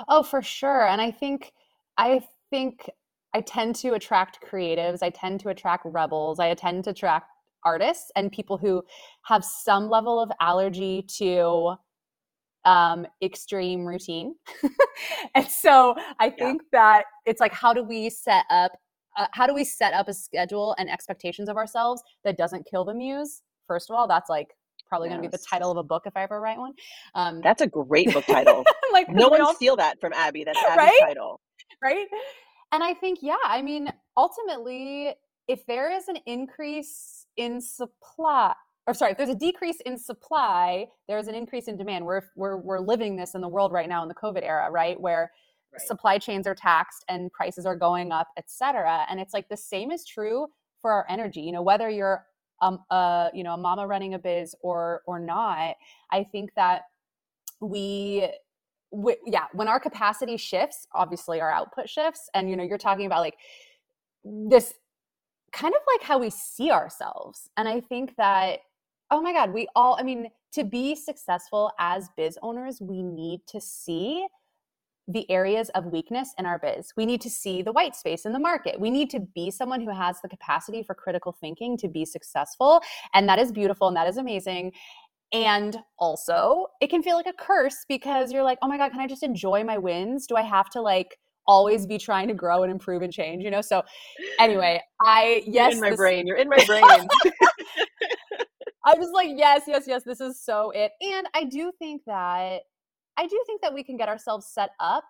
Oh, 0.07 0.23
for 0.23 0.41
sure. 0.41 0.88
And 0.88 1.01
I 1.01 1.12
think 1.12 1.51
I 1.97 2.21
think 2.50 2.89
I 3.33 3.41
tend 3.41 3.75
to 3.77 3.94
attract 3.94 4.39
creatives, 4.50 5.00
I 5.01 5.09
tend 5.09 5.39
to 5.41 5.50
attract 5.50 5.85
rebels, 5.85 6.39
I 6.39 6.53
tend 6.53 6.83
to 6.85 6.91
attract 6.91 7.27
artists 7.63 8.12
and 8.15 8.31
people 8.31 8.57
who 8.57 8.83
have 9.25 9.44
some 9.44 9.89
level 9.89 10.19
of 10.19 10.31
allergy 10.39 11.06
to 11.17 11.75
um, 12.65 13.05
extreme 13.21 13.85
routine. 13.85 14.35
and 15.35 15.47
so 15.47 15.95
I 16.19 16.29
think 16.29 16.61
yeah. 16.63 16.79
that 16.79 17.03
it's 17.25 17.39
like, 17.39 17.53
how 17.53 17.73
do 17.73 17.83
we 17.83 18.09
set 18.09 18.45
up? 18.49 18.71
Uh, 19.17 19.27
how 19.33 19.45
do 19.45 19.53
we 19.53 19.63
set 19.63 19.93
up 19.93 20.07
a 20.07 20.13
schedule 20.13 20.73
and 20.77 20.89
expectations 20.89 21.49
of 21.49 21.57
ourselves 21.57 22.01
that 22.23 22.37
doesn't 22.37 22.65
kill 22.65 22.85
the 22.85 22.93
muse? 22.93 23.41
First 23.67 23.89
of 23.89 23.95
all, 23.95 24.07
that's 24.07 24.29
like 24.29 24.55
probably 24.87 25.07
yes. 25.07 25.17
going 25.17 25.23
to 25.23 25.29
be 25.29 25.37
the 25.37 25.43
title 25.49 25.71
of 25.71 25.77
a 25.77 25.83
book 25.83 26.03
if 26.05 26.15
I 26.15 26.23
ever 26.23 26.39
write 26.39 26.57
one. 26.57 26.73
Um, 27.15 27.41
that's 27.41 27.61
a 27.61 27.67
great 27.67 28.13
book 28.13 28.25
title. 28.25 28.63
like 28.93 29.09
no 29.09 29.29
one 29.29 29.41
all... 29.41 29.53
steal 29.53 29.75
that 29.77 29.99
from 30.01 30.13
Abbi. 30.13 30.43
That's 30.43 30.57
Abbi's 30.69 30.77
right? 30.77 30.99
title. 31.01 31.39
Right. 31.81 32.07
And 32.73 32.83
I 32.83 32.93
think, 32.93 33.19
yeah, 33.21 33.37
I 33.45 33.61
mean, 33.61 33.91
ultimately, 34.17 35.13
if 35.47 35.65
there 35.65 35.91
is 35.91 36.07
an 36.07 36.17
increase 36.25 37.25
in 37.37 37.61
supply, 37.61 38.53
or 38.91 38.93
sorry, 38.93 39.11
if 39.13 39.17
there's 39.17 39.29
a 39.29 39.35
decrease 39.35 39.79
in 39.85 39.97
supply, 39.97 40.85
there's 41.07 41.27
an 41.27 41.35
increase 41.35 41.69
in 41.69 41.77
demand. 41.77 42.05
We're, 42.05 42.23
we're, 42.35 42.57
we're 42.57 42.79
living 42.79 43.15
this 43.15 43.35
in 43.35 43.41
the 43.41 43.47
world 43.47 43.71
right 43.71 43.88
now 43.88 44.01
in 44.03 44.09
the 44.09 44.15
COVID 44.15 44.43
era, 44.43 44.69
right? 44.69 44.99
Where 44.99 45.31
right. 45.71 45.81
supply 45.81 46.17
chains 46.17 46.45
are 46.45 46.55
taxed 46.55 47.05
and 47.07 47.31
prices 47.31 47.65
are 47.65 47.77
going 47.77 48.11
up, 48.11 48.27
et 48.35 48.49
cetera. 48.49 49.05
And 49.09 49.17
it's 49.17 49.33
like 49.33 49.47
the 49.47 49.55
same 49.55 49.91
is 49.91 50.05
true 50.05 50.47
for 50.81 50.91
our 50.91 51.05
energy. 51.09 51.39
You 51.39 51.53
know, 51.53 51.61
whether 51.61 51.89
you're 51.89 52.25
um, 52.61 52.79
uh, 52.91 53.29
you 53.33 53.43
know, 53.43 53.53
a 53.53 53.57
mama 53.57 53.88
running 53.88 54.13
a 54.13 54.19
biz 54.19 54.55
or 54.61 55.01
or 55.07 55.19
not, 55.19 55.75
I 56.11 56.23
think 56.23 56.53
that 56.55 56.83
we 57.59 58.29
we, 58.91 59.15
yeah, 59.25 59.45
when 59.53 59.67
our 59.69 59.79
capacity 59.79 60.38
shifts, 60.38 60.85
obviously 60.93 61.39
our 61.39 61.51
output 61.51 61.89
shifts. 61.89 62.29
And 62.33 62.49
you 62.49 62.57
know, 62.57 62.63
you're 62.63 62.77
talking 62.77 63.05
about 63.05 63.21
like 63.21 63.38
this 64.23 64.73
kind 65.51 65.73
of 65.73 65.81
like 65.95 66.03
how 66.03 66.19
we 66.19 66.29
see 66.29 66.71
ourselves. 66.71 67.49
And 67.57 67.67
I 67.67 67.81
think 67.81 68.15
that, 68.17 68.59
oh 69.11 69.21
my 69.21 69.33
God, 69.33 69.53
we 69.53 69.67
all, 69.75 69.97
I 69.99 70.03
mean, 70.03 70.29
to 70.53 70.63
be 70.63 70.95
successful 70.95 71.71
as 71.79 72.09
biz 72.17 72.37
owners, 72.41 72.81
we 72.81 73.03
need 73.03 73.41
to 73.47 73.61
see 73.61 74.25
the 75.07 75.29
areas 75.29 75.69
of 75.69 75.85
weakness 75.87 76.33
in 76.37 76.45
our 76.45 76.59
biz. 76.59 76.93
We 76.95 77.05
need 77.05 77.21
to 77.21 77.29
see 77.29 77.61
the 77.61 77.71
white 77.71 77.95
space 77.95 78.25
in 78.25 78.33
the 78.33 78.39
market. 78.39 78.79
We 78.79 78.89
need 78.89 79.09
to 79.11 79.19
be 79.19 79.51
someone 79.51 79.81
who 79.81 79.89
has 79.89 80.21
the 80.21 80.29
capacity 80.29 80.83
for 80.83 80.95
critical 80.95 81.31
thinking 81.33 81.77
to 81.77 81.87
be 81.87 82.05
successful. 82.05 82.81
And 83.13 83.27
that 83.27 83.39
is 83.39 83.51
beautiful 83.51 83.87
and 83.87 83.97
that 83.97 84.07
is 84.07 84.17
amazing. 84.17 84.71
And 85.33 85.77
also, 85.97 86.67
it 86.81 86.89
can 86.89 87.03
feel 87.03 87.15
like 87.15 87.27
a 87.27 87.33
curse 87.33 87.85
because 87.87 88.31
you're 88.31 88.43
like, 88.43 88.59
oh 88.61 88.67
my 88.67 88.77
God, 88.77 88.91
can 88.91 88.99
I 88.99 89.07
just 89.07 89.23
enjoy 89.23 89.63
my 89.63 89.77
wins? 89.77 90.27
Do 90.27 90.35
I 90.35 90.41
have 90.41 90.69
to 90.71 90.81
like 90.81 91.17
always 91.47 91.85
be 91.85 91.97
trying 91.97 92.27
to 92.27 92.33
grow 92.33 92.63
and 92.63 92.71
improve 92.71 93.01
and 93.01 93.11
change, 93.11 93.43
you 93.43 93.49
know? 93.49 93.61
So 93.61 93.81
anyway, 94.39 94.81
I 95.01 95.43
yes. 95.47 95.71
You're 95.71 95.71
in 95.71 95.79
my 95.79 95.89
this, 95.91 95.97
brain. 95.97 96.27
You're 96.27 96.37
in 96.37 96.49
my 96.49 96.63
brain. 96.67 96.83
I 98.91 98.99
was 98.99 99.11
like, 99.11 99.29
yes, 99.35 99.63
yes, 99.67 99.85
yes, 99.88 100.03
this 100.03 100.19
is 100.19 100.41
so 100.41 100.71
it. 100.71 100.91
And 101.01 101.27
I 101.33 101.45
do 101.45 101.71
think 101.79 102.01
that 102.07 102.61
I 103.17 103.27
do 103.27 103.43
think 103.45 103.61
that 103.61 103.73
we 103.73 103.83
can 103.83 103.95
get 103.95 104.09
ourselves 104.09 104.47
set 104.47 104.71
up 104.79 105.05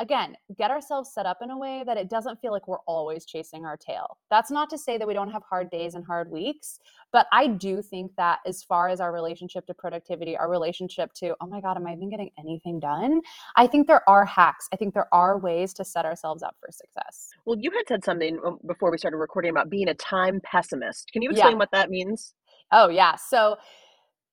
again, 0.00 0.34
get 0.56 0.70
ourselves 0.70 1.12
set 1.12 1.26
up 1.26 1.38
in 1.42 1.50
a 1.50 1.58
way 1.58 1.84
that 1.86 1.98
it 1.98 2.08
doesn't 2.08 2.40
feel 2.40 2.52
like 2.52 2.66
we're 2.66 2.78
always 2.86 3.26
chasing 3.26 3.66
our 3.66 3.76
tail. 3.76 4.16
That's 4.30 4.50
not 4.50 4.70
to 4.70 4.78
say 4.78 4.96
that 4.96 5.06
we 5.06 5.12
don't 5.12 5.30
have 5.30 5.42
hard 5.48 5.70
days 5.70 5.94
and 5.94 6.04
hard 6.04 6.30
weeks, 6.30 6.80
but 7.12 7.26
I 7.32 7.48
do 7.48 7.82
think 7.82 8.12
that 8.16 8.38
as 8.46 8.62
far 8.62 8.88
as 8.88 9.00
our 9.00 9.12
relationship 9.12 9.66
to 9.66 9.74
productivity, 9.74 10.38
our 10.38 10.50
relationship 10.50 11.12
to, 11.14 11.36
oh 11.40 11.46
my 11.46 11.60
God, 11.60 11.76
am 11.76 11.86
I 11.86 11.92
even 11.92 12.08
getting 12.08 12.30
anything 12.38 12.80
done? 12.80 13.20
I 13.56 13.66
think 13.66 13.86
there 13.86 14.08
are 14.08 14.24
hacks. 14.24 14.68
I 14.72 14.76
think 14.76 14.94
there 14.94 15.12
are 15.12 15.38
ways 15.38 15.74
to 15.74 15.84
set 15.84 16.06
ourselves 16.06 16.42
up 16.42 16.56
for 16.60 16.72
success. 16.72 17.28
Well, 17.44 17.58
you 17.60 17.70
had 17.70 17.86
said 17.86 18.02
something 18.02 18.40
um, 18.44 18.58
before 18.66 18.90
we 18.90 18.96
started 18.96 19.18
recording 19.18 19.50
about 19.50 19.68
being 19.68 19.88
a 19.88 19.94
time 19.94 20.40
pessimist. 20.42 21.12
Can 21.12 21.20
you 21.20 21.30
explain 21.30 21.52
yeah. 21.52 21.58
what 21.58 21.70
that 21.72 21.90
means? 21.90 22.32
Oh, 22.72 22.88
yeah. 22.88 23.16
So, 23.16 23.56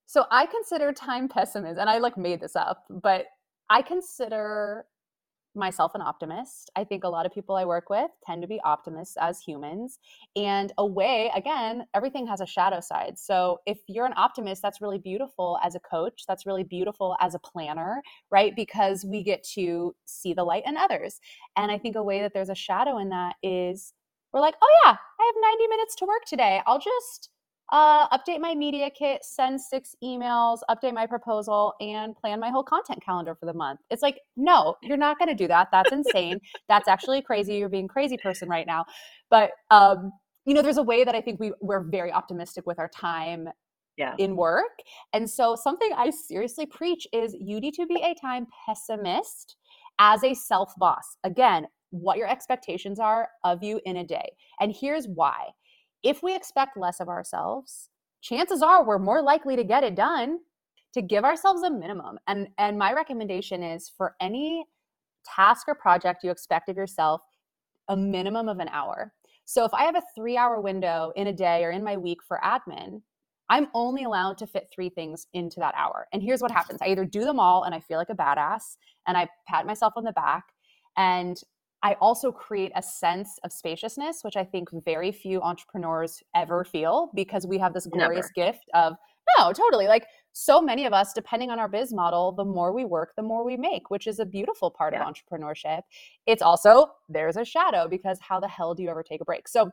so 0.05 0.25
I 0.31 0.45
consider 0.45 0.93
time 0.93 1.27
pessimist, 1.27 1.79
and 1.79 1.89
I 1.89 1.97
like 1.99 2.17
made 2.17 2.39
this 2.41 2.55
up, 2.55 2.85
but 2.89 3.25
I 3.69 3.81
consider 3.81 4.85
myself 5.55 5.93
an 5.95 6.01
optimist. 6.01 6.69
I 6.75 6.83
think 6.83 7.03
a 7.03 7.09
lot 7.09 7.25
of 7.25 7.33
people 7.33 7.55
I 7.55 7.65
work 7.65 7.89
with 7.89 8.11
tend 8.25 8.41
to 8.43 8.47
be 8.47 8.61
optimists 8.63 9.17
as 9.19 9.39
humans. 9.41 9.99
And 10.35 10.71
a 10.77 10.85
way, 10.85 11.31
again, 11.35 11.85
everything 11.93 12.27
has 12.27 12.41
a 12.41 12.45
shadow 12.45 12.79
side. 12.79 13.17
So 13.17 13.59
if 13.65 13.79
you're 13.87 14.05
an 14.05 14.13
optimist, 14.15 14.61
that's 14.61 14.81
really 14.81 14.99
beautiful 14.99 15.57
as 15.63 15.75
a 15.75 15.79
coach. 15.79 16.23
That's 16.27 16.45
really 16.45 16.63
beautiful 16.63 17.17
as 17.19 17.35
a 17.35 17.39
planner, 17.39 18.01
right? 18.29 18.55
Because 18.55 19.03
we 19.03 19.23
get 19.23 19.43
to 19.55 19.95
see 20.05 20.33
the 20.33 20.43
light 20.43 20.63
in 20.65 20.77
others. 20.77 21.19
And 21.55 21.71
I 21.71 21.77
think 21.77 21.95
a 21.95 22.03
way 22.03 22.21
that 22.21 22.33
there's 22.33 22.49
a 22.49 22.55
shadow 22.55 22.99
in 22.99 23.09
that 23.09 23.35
is 23.41 23.93
we're 24.33 24.41
like, 24.41 24.55
oh 24.61 24.79
yeah, 24.85 24.91
I 25.19 25.25
have 25.25 25.35
90 25.41 25.67
minutes 25.69 25.95
to 25.97 26.05
work 26.05 26.25
today. 26.27 26.61
I'll 26.67 26.79
just 26.79 27.29
uh, 27.71 28.07
update 28.17 28.39
my 28.39 28.55
media 28.55 28.89
kit, 28.89 29.23
send 29.23 29.59
six 29.59 29.95
emails, 30.03 30.59
update 30.69 30.93
my 30.93 31.05
proposal, 31.05 31.73
and 31.81 32.15
plan 32.15 32.39
my 32.39 32.49
whole 32.49 32.63
content 32.63 33.03
calendar 33.03 33.35
for 33.35 33.45
the 33.45 33.53
month. 33.53 33.79
It's 33.89 34.01
like, 34.01 34.19
no, 34.35 34.75
you're 34.81 34.97
not 34.97 35.19
going 35.19 35.29
to 35.29 35.35
do 35.35 35.47
that. 35.47 35.67
That's 35.71 35.91
insane. 35.91 36.39
That's 36.69 36.87
actually 36.87 37.21
crazy. 37.21 37.55
You're 37.55 37.69
being 37.69 37.87
crazy 37.87 38.17
person 38.17 38.47
right 38.47 38.65
now. 38.65 38.85
But 39.29 39.51
um, 39.71 40.11
you 40.45 40.53
know, 40.53 40.61
there's 40.61 40.77
a 40.77 40.83
way 40.83 41.03
that 41.03 41.13
I 41.13 41.21
think 41.21 41.39
we 41.39 41.51
we're 41.59 41.83
very 41.83 42.11
optimistic 42.11 42.65
with 42.65 42.79
our 42.79 42.87
time 42.87 43.49
yeah. 43.97 44.15
in 44.17 44.35
work. 44.35 44.79
And 45.13 45.29
so 45.29 45.55
something 45.55 45.91
I 45.95 46.09
seriously 46.09 46.65
preach 46.65 47.05
is 47.11 47.35
you 47.37 47.59
need 47.59 47.73
to 47.73 47.85
be 47.85 48.01
a 48.01 48.15
time 48.21 48.47
pessimist 48.65 49.57
as 49.99 50.23
a 50.23 50.33
self 50.33 50.73
boss. 50.77 51.17
Again, 51.23 51.67
what 51.89 52.17
your 52.17 52.29
expectations 52.29 52.99
are 52.99 53.29
of 53.43 53.63
you 53.63 53.81
in 53.85 53.97
a 53.97 54.05
day. 54.05 54.29
And 54.59 54.73
here's 54.77 55.07
why 55.07 55.47
if 56.03 56.23
we 56.23 56.35
expect 56.35 56.77
less 56.77 56.99
of 56.99 57.09
ourselves, 57.09 57.89
chances 58.21 58.61
are 58.61 58.85
we're 58.85 58.99
more 58.99 59.21
likely 59.21 59.55
to 59.55 59.63
get 59.63 59.83
it 59.83 59.95
done 59.95 60.39
to 60.93 61.01
give 61.01 61.23
ourselves 61.23 61.63
a 61.63 61.69
minimum. 61.69 62.17
And 62.27 62.47
and 62.57 62.77
my 62.77 62.93
recommendation 62.93 63.63
is 63.63 63.91
for 63.95 64.15
any 64.21 64.65
task 65.25 65.67
or 65.67 65.75
project 65.75 66.23
you 66.23 66.31
expect 66.31 66.69
of 66.69 66.77
yourself, 66.77 67.21
a 67.89 67.97
minimum 67.97 68.47
of 68.47 68.59
an 68.59 68.69
hour. 68.69 69.13
So 69.45 69.63
if 69.63 69.73
I 69.73 69.83
have 69.83 69.95
a 69.95 70.19
3-hour 70.19 70.59
window 70.59 71.13
in 71.15 71.27
a 71.27 71.33
day 71.33 71.63
or 71.63 71.71
in 71.71 71.83
my 71.83 71.95
week 71.95 72.19
for 72.27 72.39
admin, 72.43 73.01
I'm 73.49 73.67
only 73.73 74.03
allowed 74.03 74.37
to 74.39 74.47
fit 74.47 74.67
three 74.73 74.89
things 74.89 75.27
into 75.33 75.59
that 75.61 75.73
hour. 75.77 76.07
And 76.11 76.21
here's 76.21 76.41
what 76.41 76.51
happens 76.51 76.81
I 76.81 76.87
either 76.87 77.05
do 77.05 77.23
them 77.23 77.39
all 77.39 77.63
and 77.63 77.73
I 77.73 77.79
feel 77.79 77.97
like 77.97 78.09
a 78.09 78.15
badass 78.15 78.75
and 79.07 79.15
I 79.15 79.27
pat 79.47 79.65
myself 79.65 79.93
on 79.95 80.03
the 80.03 80.11
back 80.11 80.45
and 80.97 81.39
I 81.83 81.93
also 82.01 82.31
create 82.31 82.71
a 82.75 82.81
sense 82.81 83.39
of 83.43 83.51
spaciousness, 83.51 84.23
which 84.23 84.35
I 84.35 84.43
think 84.43 84.69
very 84.83 85.11
few 85.11 85.41
entrepreneurs 85.41 86.23
ever 86.35 86.63
feel 86.63 87.11
because 87.13 87.45
we 87.45 87.57
have 87.59 87.73
this 87.73 87.85
glorious 87.85 88.29
Never. 88.35 88.51
gift 88.51 88.69
of, 88.73 88.93
no, 89.37 89.53
totally. 89.53 89.87
Like 89.87 90.07
so 90.33 90.59
many 90.61 90.85
of 90.85 90.93
us, 90.93 91.13
depending 91.13 91.51
on 91.51 91.59
our 91.59 91.67
biz 91.67 91.93
model, 91.93 92.31
the 92.31 92.45
more 92.45 92.73
we 92.73 92.83
work, 92.83 93.13
the 93.15 93.21
more 93.21 93.45
we 93.45 93.57
make, 93.57 93.91
which 93.91 94.07
is 94.07 94.19
a 94.19 94.25
beautiful 94.25 94.71
part 94.71 94.93
yeah. 94.93 95.07
of 95.07 95.13
entrepreneurship. 95.13 95.81
It's 96.25 96.41
also, 96.41 96.91
there's 97.09 97.37
a 97.37 97.45
shadow 97.45 97.87
because 97.87 98.19
how 98.21 98.39
the 98.39 98.47
hell 98.47 98.73
do 98.73 98.81
you 98.81 98.89
ever 98.89 99.03
take 99.03 99.21
a 99.21 99.25
break? 99.25 99.47
So 99.47 99.69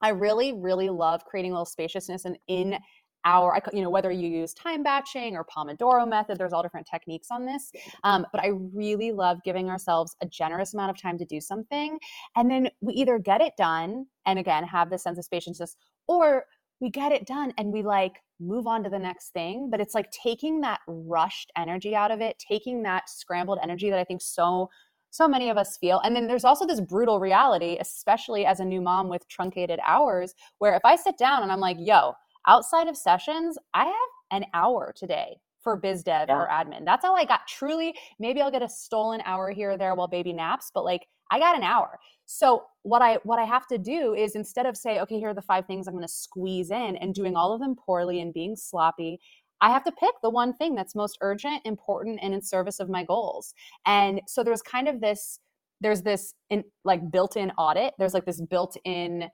I 0.00 0.10
really, 0.10 0.52
really 0.52 0.88
love 0.88 1.24
creating 1.24 1.52
a 1.52 1.54
little 1.54 1.66
spaciousness 1.66 2.24
and 2.24 2.38
in 2.48 2.78
hour, 3.24 3.58
you 3.72 3.82
know, 3.82 3.90
whether 3.90 4.10
you 4.10 4.28
use 4.28 4.52
time 4.54 4.82
batching 4.82 5.36
or 5.36 5.44
Pomodoro 5.44 6.08
method, 6.08 6.38
there's 6.38 6.52
all 6.52 6.62
different 6.62 6.86
techniques 6.90 7.28
on 7.30 7.46
this. 7.46 7.72
Um, 8.02 8.26
but 8.32 8.42
I 8.42 8.50
really 8.72 9.12
love 9.12 9.42
giving 9.44 9.70
ourselves 9.70 10.16
a 10.22 10.26
generous 10.26 10.74
amount 10.74 10.90
of 10.90 11.00
time 11.00 11.18
to 11.18 11.24
do 11.24 11.40
something. 11.40 11.98
And 12.36 12.50
then 12.50 12.70
we 12.80 12.94
either 12.94 13.18
get 13.18 13.40
it 13.40 13.54
done 13.56 14.06
and 14.26 14.38
again 14.38 14.64
have 14.64 14.90
this 14.90 15.02
sense 15.02 15.18
of 15.18 15.24
spaciousness, 15.24 15.76
or 16.06 16.44
we 16.80 16.90
get 16.90 17.12
it 17.12 17.26
done 17.26 17.52
and 17.56 17.72
we 17.72 17.82
like 17.82 18.20
move 18.40 18.66
on 18.66 18.82
to 18.84 18.90
the 18.90 18.98
next 18.98 19.30
thing. 19.30 19.68
But 19.70 19.80
it's 19.80 19.94
like 19.94 20.10
taking 20.10 20.60
that 20.62 20.80
rushed 20.86 21.50
energy 21.56 21.94
out 21.94 22.10
of 22.10 22.20
it, 22.20 22.36
taking 22.38 22.82
that 22.82 23.08
scrambled 23.08 23.58
energy 23.62 23.90
that 23.90 23.98
I 23.98 24.04
think 24.04 24.22
so 24.22 24.68
so 25.14 25.28
many 25.28 25.48
of 25.48 25.56
us 25.56 25.76
feel. 25.76 26.00
And 26.00 26.16
then 26.16 26.26
there's 26.26 26.44
also 26.44 26.66
this 26.66 26.80
brutal 26.80 27.20
reality, 27.20 27.76
especially 27.80 28.44
as 28.44 28.58
a 28.58 28.64
new 28.64 28.80
mom 28.80 29.08
with 29.08 29.28
truncated 29.28 29.78
hours, 29.86 30.34
where 30.58 30.74
if 30.74 30.84
I 30.84 30.96
sit 30.96 31.16
down 31.16 31.44
and 31.44 31.52
I'm 31.52 31.60
like, 31.60 31.76
yo, 31.78 32.14
outside 32.46 32.88
of 32.88 32.96
sessions, 32.96 33.58
I 33.72 33.84
have 33.84 33.94
an 34.30 34.44
hour 34.54 34.92
today 34.96 35.36
for 35.62 35.76
biz 35.76 36.02
dev 36.02 36.26
yeah. 36.28 36.36
or 36.36 36.48
admin. 36.48 36.84
That's 36.84 37.04
all 37.04 37.16
I 37.16 37.24
got. 37.24 37.46
Truly, 37.48 37.94
maybe 38.18 38.40
I'll 38.42 38.50
get 38.50 38.62
a 38.62 38.68
stolen 38.68 39.22
hour 39.24 39.50
here 39.50 39.72
or 39.72 39.78
there 39.78 39.94
while 39.94 40.08
baby 40.08 40.32
naps, 40.32 40.70
but 40.72 40.84
like 40.84 41.06
I 41.30 41.38
got 41.38 41.56
an 41.56 41.62
hour. 41.62 41.98
So 42.26 42.64
what 42.82 43.02
I 43.02 43.18
what 43.24 43.38
I 43.38 43.44
have 43.44 43.66
to 43.68 43.78
do 43.78 44.14
is 44.14 44.36
instead 44.36 44.66
of 44.66 44.76
say, 44.76 45.00
okay, 45.00 45.18
here 45.18 45.30
are 45.30 45.34
the 45.34 45.42
five 45.42 45.66
things 45.66 45.88
I'm 45.88 45.94
going 45.94 46.06
to 46.06 46.12
squeeze 46.12 46.70
in 46.70 46.96
and 46.96 47.14
doing 47.14 47.34
all 47.34 47.52
of 47.52 47.60
them 47.60 47.74
poorly 47.74 48.20
and 48.20 48.32
being 48.32 48.56
sloppy, 48.56 49.18
I 49.60 49.70
have 49.70 49.84
to 49.84 49.92
pick 49.92 50.12
the 50.22 50.30
one 50.30 50.52
thing 50.54 50.74
that's 50.74 50.94
most 50.94 51.18
urgent, 51.22 51.62
important, 51.64 52.20
and 52.22 52.34
in 52.34 52.42
service 52.42 52.80
of 52.80 52.90
my 52.90 53.04
goals. 53.04 53.54
And 53.86 54.20
so 54.26 54.44
there's 54.44 54.62
kind 54.62 54.88
of 54.88 55.00
this 55.00 55.38
there's 55.80 56.02
this 56.02 56.34
in, 56.50 56.64
like 56.84 57.10
built-in 57.10 57.50
audit. 57.52 57.94
There's 57.98 58.14
like 58.14 58.24
this 58.24 58.40
built-in 58.40 59.28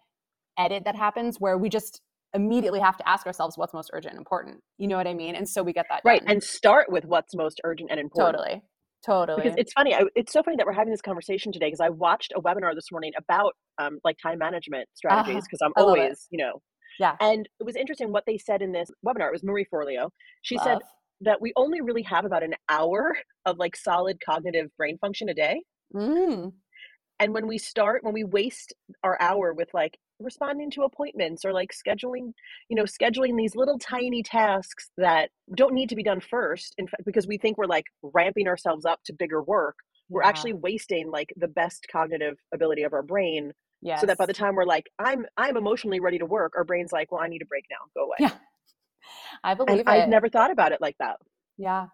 edit 0.58 0.84
that 0.84 0.96
happens 0.96 1.36
where 1.38 1.58
we 1.58 1.68
just 1.68 2.00
immediately 2.34 2.80
have 2.80 2.96
to 2.96 3.08
ask 3.08 3.26
ourselves 3.26 3.56
what's 3.58 3.74
most 3.74 3.90
urgent 3.92 4.12
and 4.12 4.18
important. 4.18 4.60
You 4.78 4.88
know 4.88 4.96
what 4.96 5.06
I 5.06 5.14
mean? 5.14 5.34
And 5.34 5.48
so 5.48 5.62
we 5.62 5.72
get 5.72 5.86
that 5.90 6.02
right 6.04 6.20
done. 6.20 6.30
and 6.30 6.42
start 6.42 6.90
with 6.90 7.04
what's 7.04 7.34
most 7.34 7.60
urgent 7.64 7.90
and 7.90 7.98
important. 7.98 8.38
Totally. 8.38 8.62
Totally. 9.04 9.42
Because 9.42 9.56
it's 9.56 9.72
funny. 9.72 9.94
I, 9.94 10.02
it's 10.14 10.32
so 10.32 10.42
funny 10.42 10.56
that 10.58 10.66
we're 10.66 10.72
having 10.72 10.92
this 10.92 11.00
conversation 11.00 11.52
today 11.52 11.68
because 11.68 11.80
I 11.80 11.88
watched 11.88 12.32
a 12.36 12.40
webinar 12.40 12.74
this 12.74 12.92
morning 12.92 13.12
about 13.16 13.54
um, 13.78 13.98
like 14.04 14.16
time 14.22 14.38
management 14.38 14.88
strategies 14.94 15.44
because 15.44 15.60
uh, 15.62 15.66
I'm 15.66 15.72
always, 15.76 16.26
you 16.30 16.38
know, 16.38 16.60
yeah. 17.00 17.16
And 17.18 17.48
it 17.58 17.64
was 17.64 17.76
interesting 17.76 18.12
what 18.12 18.24
they 18.26 18.36
said 18.36 18.60
in 18.60 18.72
this 18.72 18.90
webinar. 19.04 19.28
It 19.28 19.32
was 19.32 19.42
Marie 19.42 19.66
Forleo. 19.72 20.10
She 20.42 20.56
Love. 20.56 20.66
said 20.66 20.78
that 21.22 21.40
we 21.40 21.52
only 21.56 21.80
really 21.80 22.02
have 22.02 22.26
about 22.26 22.42
an 22.42 22.54
hour 22.68 23.16
of 23.46 23.56
like 23.58 23.74
solid 23.74 24.18
cognitive 24.24 24.68
brain 24.76 24.98
function 25.00 25.28
a 25.30 25.34
day. 25.34 25.62
Mm. 25.94 26.52
And 27.18 27.34
when 27.34 27.46
we 27.46 27.58
start, 27.58 28.04
when 28.04 28.14
we 28.14 28.24
waste 28.24 28.74
our 29.02 29.20
hour 29.20 29.52
with 29.54 29.68
like 29.72 29.98
responding 30.20 30.70
to 30.70 30.82
appointments 30.82 31.44
or 31.44 31.52
like 31.52 31.70
scheduling 31.72 32.32
you 32.68 32.76
know 32.76 32.84
scheduling 32.84 33.36
these 33.36 33.56
little 33.56 33.78
tiny 33.78 34.22
tasks 34.22 34.90
that 34.96 35.30
don't 35.56 35.74
need 35.74 35.88
to 35.88 35.96
be 35.96 36.02
done 36.02 36.20
first 36.20 36.74
in 36.78 36.86
fact 36.86 37.04
because 37.04 37.26
we 37.26 37.38
think 37.38 37.56
we're 37.56 37.66
like 37.66 37.86
ramping 38.02 38.46
ourselves 38.46 38.84
up 38.84 39.00
to 39.04 39.12
bigger 39.12 39.42
work 39.42 39.76
we're 40.10 40.22
actually 40.22 40.52
wasting 40.52 41.10
like 41.10 41.32
the 41.36 41.48
best 41.48 41.86
cognitive 41.90 42.36
ability 42.52 42.82
of 42.82 42.92
our 42.92 43.02
brain 43.02 43.52
yes. 43.80 44.00
so 44.00 44.06
that 44.06 44.18
by 44.18 44.26
the 44.26 44.32
time 44.32 44.54
we're 44.54 44.64
like 44.64 44.90
i'm 44.98 45.24
i'm 45.36 45.56
emotionally 45.56 46.00
ready 46.00 46.18
to 46.18 46.26
work 46.26 46.52
our 46.56 46.64
brain's 46.64 46.92
like 46.92 47.10
well 47.10 47.22
i 47.22 47.28
need 47.28 47.42
a 47.42 47.46
break 47.46 47.64
now. 47.70 47.76
Go 47.94 48.06
away. 48.06 48.16
Yeah. 48.18 48.32
I 49.44 49.54
believe 49.54 49.84
i've 49.86 50.08
never 50.08 50.28
thought 50.28 50.50
about 50.50 50.72
it 50.72 50.80
like 50.80 50.96
that. 50.98 51.16
Yeah. 51.56 51.86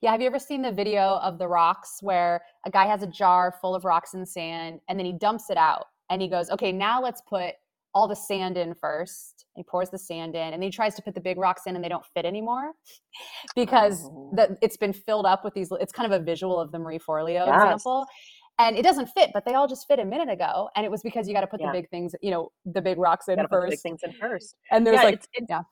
Yeah, 0.00 0.12
have 0.12 0.20
you 0.20 0.28
ever 0.28 0.38
seen 0.38 0.62
the 0.62 0.70
video 0.70 1.18
of 1.22 1.38
the 1.38 1.48
rocks 1.48 1.98
where 2.00 2.42
a 2.64 2.70
guy 2.70 2.86
has 2.86 3.02
a 3.02 3.08
jar 3.08 3.54
full 3.60 3.74
of 3.74 3.84
rocks 3.84 4.14
and 4.14 4.28
sand 4.28 4.78
and 4.88 4.98
then 4.98 5.06
he 5.06 5.12
dumps 5.12 5.50
it 5.50 5.56
out 5.56 5.86
and 6.10 6.22
he 6.22 6.28
goes, 6.28 6.50
"Okay, 6.50 6.70
now 6.70 7.02
let's 7.02 7.22
put 7.22 7.54
all 7.94 8.08
the 8.08 8.16
sand 8.16 8.56
in 8.56 8.74
first. 8.74 9.46
He 9.54 9.62
pours 9.62 9.90
the 9.90 9.98
sand 9.98 10.34
in 10.34 10.52
and 10.52 10.62
he 10.62 10.70
tries 10.70 10.94
to 10.96 11.02
put 11.02 11.14
the 11.14 11.20
big 11.20 11.38
rocks 11.38 11.62
in 11.66 11.76
and 11.76 11.84
they 11.84 11.88
don't 11.88 12.04
fit 12.14 12.24
anymore 12.24 12.72
because 13.54 14.04
oh. 14.04 14.32
that 14.34 14.50
it's 14.62 14.76
been 14.76 14.92
filled 14.92 15.26
up 15.26 15.44
with 15.44 15.54
these 15.54 15.70
it's 15.80 15.92
kind 15.92 16.12
of 16.12 16.20
a 16.20 16.24
visual 16.24 16.60
of 16.60 16.72
the 16.72 16.78
Marie 16.78 16.98
Forleo 16.98 17.46
yes. 17.46 17.62
example. 17.62 18.06
And 18.58 18.76
it 18.76 18.82
doesn't 18.82 19.06
fit, 19.06 19.30
but 19.34 19.44
they 19.44 19.54
all 19.54 19.66
just 19.66 19.86
fit 19.88 19.98
a 19.98 20.04
minute 20.04 20.30
ago. 20.30 20.68
And 20.76 20.86
it 20.86 20.90
was 20.90 21.02
because 21.02 21.26
you 21.26 21.34
got 21.34 21.40
to 21.40 21.46
put 21.48 21.60
yeah. 21.60 21.68
the 21.68 21.72
big 21.72 21.90
things, 21.90 22.14
you 22.22 22.30
know, 22.30 22.52
the 22.64 22.80
big 22.80 22.98
rocks 22.98 23.26
in 23.26 23.44
first. 23.48 23.70
big 23.70 23.80
things 23.80 24.00
in 24.04 24.12
first. 24.12 24.54
And 24.70 24.86
there's 24.86 24.94
yeah, 24.94 25.02
like, 25.02 25.14
it's, 25.14 25.28
it's, 25.32 25.46
yeah. 25.50 25.62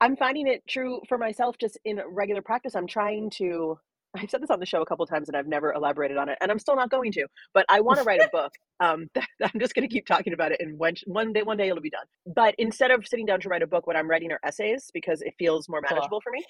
I'm 0.00 0.16
finding 0.16 0.46
it 0.46 0.62
true 0.68 1.00
for 1.08 1.18
myself 1.18 1.56
just 1.58 1.76
in 1.84 2.00
regular 2.08 2.40
practice. 2.40 2.76
I'm 2.76 2.86
trying 2.86 3.30
to 3.30 3.78
I've 4.16 4.30
said 4.30 4.42
this 4.42 4.50
on 4.50 4.60
the 4.60 4.66
show 4.66 4.82
a 4.82 4.86
couple 4.86 5.06
times 5.06 5.28
and 5.28 5.36
I've 5.36 5.46
never 5.46 5.72
elaborated 5.72 6.16
on 6.16 6.28
it, 6.28 6.38
and 6.40 6.50
I'm 6.50 6.58
still 6.58 6.76
not 6.76 6.90
going 6.90 7.12
to. 7.12 7.26
But 7.52 7.66
I 7.68 7.80
want 7.80 7.98
to 7.98 8.04
write 8.04 8.20
a 8.20 8.28
book. 8.32 8.52
Um, 8.80 9.08
I'm 9.42 9.60
just 9.60 9.74
going 9.74 9.88
to 9.88 9.92
keep 9.92 10.06
talking 10.06 10.32
about 10.32 10.52
it, 10.52 10.60
and 10.60 10.78
when, 10.78 10.94
one 11.06 11.32
day, 11.32 11.42
one 11.42 11.56
day 11.56 11.68
it'll 11.68 11.82
be 11.82 11.90
done. 11.90 12.06
But 12.34 12.54
instead 12.58 12.90
of 12.90 13.06
sitting 13.06 13.26
down 13.26 13.40
to 13.40 13.48
write 13.48 13.62
a 13.62 13.66
book, 13.66 13.86
what 13.86 13.96
I'm 13.96 14.08
writing 14.08 14.32
are 14.32 14.40
essays 14.44 14.90
because 14.92 15.22
it 15.22 15.34
feels 15.38 15.68
more 15.68 15.80
manageable 15.80 16.08
cool. 16.10 16.20
for 16.20 16.30
me. 16.32 16.44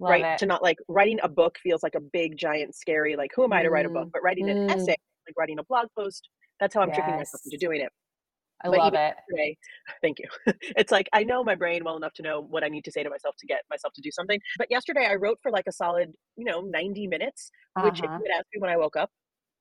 Love 0.00 0.10
right 0.10 0.24
it. 0.24 0.38
to 0.38 0.46
not 0.46 0.62
like 0.62 0.78
writing 0.88 1.18
a 1.22 1.28
book 1.28 1.58
feels 1.62 1.82
like 1.82 1.94
a 1.94 2.00
big 2.00 2.36
giant 2.36 2.74
scary 2.74 3.16
like 3.16 3.30
who 3.36 3.44
am 3.44 3.52
i 3.52 3.62
to 3.62 3.68
write 3.68 3.84
a 3.84 3.90
book 3.90 4.06
mm, 4.08 4.12
but 4.12 4.22
writing 4.22 4.48
an 4.48 4.66
mm. 4.66 4.70
essay 4.70 4.96
like 5.26 5.36
writing 5.36 5.58
a 5.58 5.64
blog 5.64 5.88
post 5.94 6.30
that's 6.58 6.74
how 6.74 6.80
i'm 6.80 6.88
yes. 6.88 6.96
tricking 6.96 7.16
myself 7.16 7.42
into 7.44 7.58
doing 7.58 7.82
it 7.82 7.90
I 8.64 8.68
but 8.68 8.78
love 8.78 8.94
it. 8.94 9.14
Today, 9.30 9.56
thank 10.02 10.18
you. 10.18 10.28
It's 10.76 10.92
like 10.92 11.08
I 11.12 11.24
know 11.24 11.42
my 11.42 11.54
brain 11.54 11.82
well 11.84 11.96
enough 11.96 12.12
to 12.14 12.22
know 12.22 12.40
what 12.40 12.64
I 12.64 12.68
need 12.68 12.84
to 12.84 12.92
say 12.92 13.02
to 13.02 13.10
myself 13.10 13.34
to 13.38 13.46
get 13.46 13.62
myself 13.70 13.92
to 13.94 14.02
do 14.02 14.10
something. 14.10 14.38
But 14.58 14.68
yesterday 14.70 15.06
I 15.10 15.14
wrote 15.14 15.38
for 15.42 15.50
like 15.50 15.64
a 15.68 15.72
solid, 15.72 16.12
you 16.36 16.44
know, 16.44 16.60
90 16.60 17.06
minutes, 17.06 17.50
uh-huh. 17.76 17.86
which 17.86 17.98
if 17.98 18.02
you 18.02 18.08
uh-huh. 18.08 18.18
would 18.20 18.30
ask 18.30 18.46
me 18.52 18.60
when 18.60 18.70
I 18.70 18.76
woke 18.76 18.96
up 18.96 19.10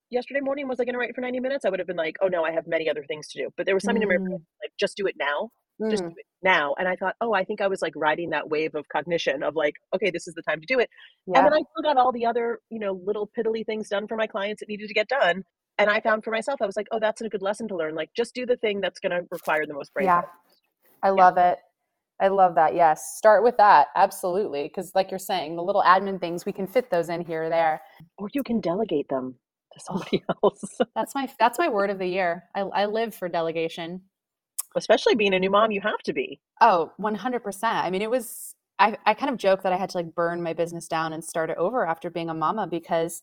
yesterday 0.09 0.39
morning, 0.41 0.67
was 0.67 0.79
I 0.79 0.85
going 0.85 0.93
to 0.93 0.99
write 0.99 1.15
for 1.15 1.21
90 1.21 1.39
minutes? 1.39 1.65
I 1.65 1.69
would 1.69 1.79
have 1.79 1.87
been 1.87 1.97
like, 1.97 2.17
oh 2.21 2.27
no, 2.27 2.43
I 2.43 2.51
have 2.51 2.67
many 2.67 2.89
other 2.89 3.03
things 3.07 3.27
to 3.29 3.43
do. 3.43 3.49
But 3.57 3.65
there 3.65 3.75
was 3.75 3.83
something 3.83 4.01
mm. 4.01 4.11
in 4.11 4.21
my 4.23 4.27
brain 4.27 4.39
mm. 4.39 4.61
like, 4.63 4.71
just 4.79 4.97
do 4.97 5.05
it 5.07 5.15
now. 5.19 5.49
Mm. 5.81 5.91
Just 5.91 6.03
do 6.03 6.09
it 6.09 6.25
now. 6.43 6.75
And 6.77 6.87
I 6.87 6.95
thought, 6.95 7.15
oh, 7.21 7.33
I 7.33 7.43
think 7.43 7.61
I 7.61 7.67
was 7.67 7.81
like 7.81 7.93
riding 7.95 8.31
that 8.31 8.49
wave 8.49 8.75
of 8.75 8.87
cognition 8.89 9.43
of 9.43 9.55
like, 9.55 9.75
okay, 9.95 10.11
this 10.11 10.27
is 10.27 10.33
the 10.33 10.41
time 10.41 10.59
to 10.59 10.67
do 10.67 10.79
it. 10.79 10.89
Yeah. 11.27 11.39
And 11.39 11.45
then 11.45 11.53
I 11.53 11.61
still 11.71 11.83
got 11.83 11.97
all 11.97 12.11
the 12.11 12.25
other, 12.25 12.59
you 12.69 12.79
know, 12.79 12.99
little 13.05 13.29
piddly 13.37 13.65
things 13.65 13.89
done 13.89 14.07
for 14.07 14.17
my 14.17 14.27
clients 14.27 14.59
that 14.59 14.69
needed 14.69 14.87
to 14.87 14.93
get 14.93 15.07
done 15.07 15.43
and 15.79 15.89
I 15.89 16.01
found 16.01 16.23
for 16.23 16.31
myself, 16.31 16.61
I 16.61 16.65
was 16.65 16.75
like, 16.75 16.87
oh, 16.91 16.99
that's 16.99 17.21
a 17.21 17.29
good 17.29 17.41
lesson 17.41 17.67
to 17.69 17.75
learn. 17.75 17.95
Like, 17.95 18.09
just 18.15 18.35
do 18.35 18.45
the 18.45 18.57
thing 18.57 18.81
that's 18.81 18.99
going 18.99 19.11
to 19.11 19.25
require 19.31 19.65
the 19.65 19.73
most 19.73 19.93
brain. 19.93 20.05
Yeah, 20.05 20.21
I 21.01 21.09
love 21.09 21.37
it. 21.37 21.57
I 22.21 22.27
love 22.27 22.55
that. 22.55 22.75
Yes, 22.75 23.15
start 23.15 23.43
with 23.43 23.55
that. 23.57 23.87
Absolutely, 23.95 24.63
because 24.63 24.91
like 24.93 25.09
you're 25.09 25.19
saying, 25.19 25.55
the 25.55 25.63
little 25.63 25.81
admin 25.81 26.19
things 26.19 26.45
we 26.45 26.51
can 26.51 26.67
fit 26.67 26.91
those 26.91 27.07
in 27.07 27.25
here 27.25 27.43
or 27.43 27.49
there, 27.49 27.81
or 28.17 28.27
you 28.33 28.43
can 28.43 28.59
delegate 28.59 29.07
them 29.07 29.35
to 29.73 29.79
somebody 29.79 30.21
oh, 30.29 30.35
else. 30.43 30.77
that's 30.95 31.15
my 31.15 31.31
that's 31.39 31.57
my 31.57 31.69
word 31.69 31.89
of 31.89 31.97
the 31.97 32.07
year. 32.07 32.43
I, 32.53 32.61
I 32.61 32.85
live 32.87 33.15
for 33.15 33.29
delegation. 33.29 34.01
Especially 34.75 35.15
being 35.15 35.33
a 35.33 35.39
new 35.39 35.49
mom, 35.49 35.71
you 35.71 35.81
have 35.81 35.97
to 36.03 36.13
be. 36.13 36.39
Oh, 36.61 36.91
100%. 37.01 37.63
I 37.63 37.89
mean, 37.89 38.03
it 38.03 38.11
was 38.11 38.53
I, 38.79 38.97
I 39.05 39.13
kind 39.13 39.31
of 39.31 39.37
joke 39.37 39.63
that 39.63 39.73
I 39.73 39.77
had 39.77 39.89
to 39.91 39.97
like 39.97 40.15
burn 40.15 40.41
my 40.41 40.53
business 40.53 40.87
down 40.87 41.11
and 41.13 41.23
start 41.23 41.49
it 41.49 41.57
over 41.57 41.85
after 41.85 42.09
being 42.09 42.29
a 42.29 42.33
mama 42.33 42.65
because 42.65 43.21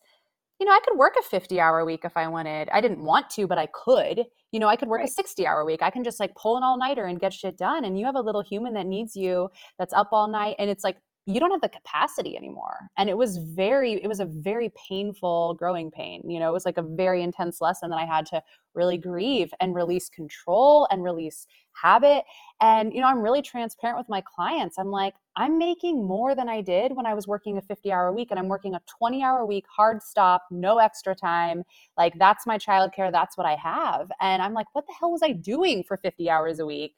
you 0.58 0.66
know, 0.66 0.72
I 0.72 0.80
could 0.84 0.98
work 0.98 1.14
a 1.18 1.22
50 1.22 1.60
hour 1.60 1.84
week 1.84 2.04
if 2.04 2.16
I 2.16 2.26
wanted. 2.28 2.68
I 2.72 2.80
didn't 2.80 3.02
want 3.02 3.28
to, 3.30 3.46
but 3.46 3.58
I 3.58 3.66
could. 3.66 4.24
You 4.52 4.60
know, 4.60 4.68
I 4.68 4.76
could 4.76 4.88
work 4.88 5.00
right. 5.00 5.08
a 5.08 5.12
60 5.12 5.46
hour 5.46 5.64
week. 5.64 5.82
I 5.82 5.90
can 5.90 6.02
just 6.02 6.18
like 6.18 6.34
pull 6.34 6.56
an 6.56 6.62
all 6.62 6.78
nighter 6.78 7.04
and 7.04 7.20
get 7.20 7.34
shit 7.34 7.58
done. 7.58 7.84
And 7.84 7.98
you 7.98 8.06
have 8.06 8.14
a 8.14 8.20
little 8.20 8.42
human 8.42 8.72
that 8.74 8.86
needs 8.86 9.14
you 9.14 9.48
that's 9.78 9.92
up 9.92 10.08
all 10.12 10.28
night. 10.28 10.56
And 10.58 10.70
it's 10.70 10.84
like, 10.84 10.96
you 11.28 11.40
don't 11.40 11.50
have 11.50 11.60
the 11.60 11.68
capacity 11.68 12.36
anymore. 12.36 12.88
And 12.96 13.10
it 13.10 13.16
was 13.16 13.38
very, 13.38 13.94
it 13.94 14.06
was 14.06 14.20
a 14.20 14.24
very 14.24 14.72
painful 14.88 15.54
growing 15.54 15.90
pain. 15.90 16.22
You 16.24 16.38
know, 16.38 16.48
it 16.48 16.52
was 16.52 16.64
like 16.64 16.78
a 16.78 16.82
very 16.82 17.20
intense 17.24 17.60
lesson 17.60 17.90
that 17.90 17.96
I 17.96 18.04
had 18.04 18.26
to 18.26 18.40
really 18.74 18.96
grieve 18.96 19.52
and 19.58 19.74
release 19.74 20.08
control 20.08 20.86
and 20.92 21.02
release 21.02 21.48
habit. 21.72 22.22
And, 22.60 22.94
you 22.94 23.00
know, 23.00 23.08
I'm 23.08 23.20
really 23.20 23.42
transparent 23.42 23.98
with 23.98 24.08
my 24.08 24.20
clients. 24.20 24.78
I'm 24.78 24.92
like, 24.92 25.14
I'm 25.34 25.58
making 25.58 26.06
more 26.06 26.36
than 26.36 26.48
I 26.48 26.60
did 26.60 26.94
when 26.94 27.06
I 27.06 27.14
was 27.14 27.26
working 27.26 27.58
a 27.58 27.62
50 27.62 27.90
hour 27.90 28.12
week 28.12 28.28
and 28.30 28.38
I'm 28.38 28.48
working 28.48 28.76
a 28.76 28.82
20 28.96 29.24
hour 29.24 29.44
week, 29.44 29.64
hard 29.68 30.04
stop, 30.04 30.44
no 30.52 30.78
extra 30.78 31.16
time. 31.16 31.64
Like, 31.98 32.14
that's 32.20 32.46
my 32.46 32.56
childcare. 32.56 33.10
That's 33.10 33.36
what 33.36 33.48
I 33.48 33.56
have. 33.56 34.12
And 34.20 34.40
I'm 34.42 34.54
like, 34.54 34.68
what 34.74 34.86
the 34.86 34.94
hell 34.98 35.10
was 35.10 35.24
I 35.24 35.32
doing 35.32 35.82
for 35.82 35.96
50 35.96 36.30
hours 36.30 36.60
a 36.60 36.66
week? 36.66 36.94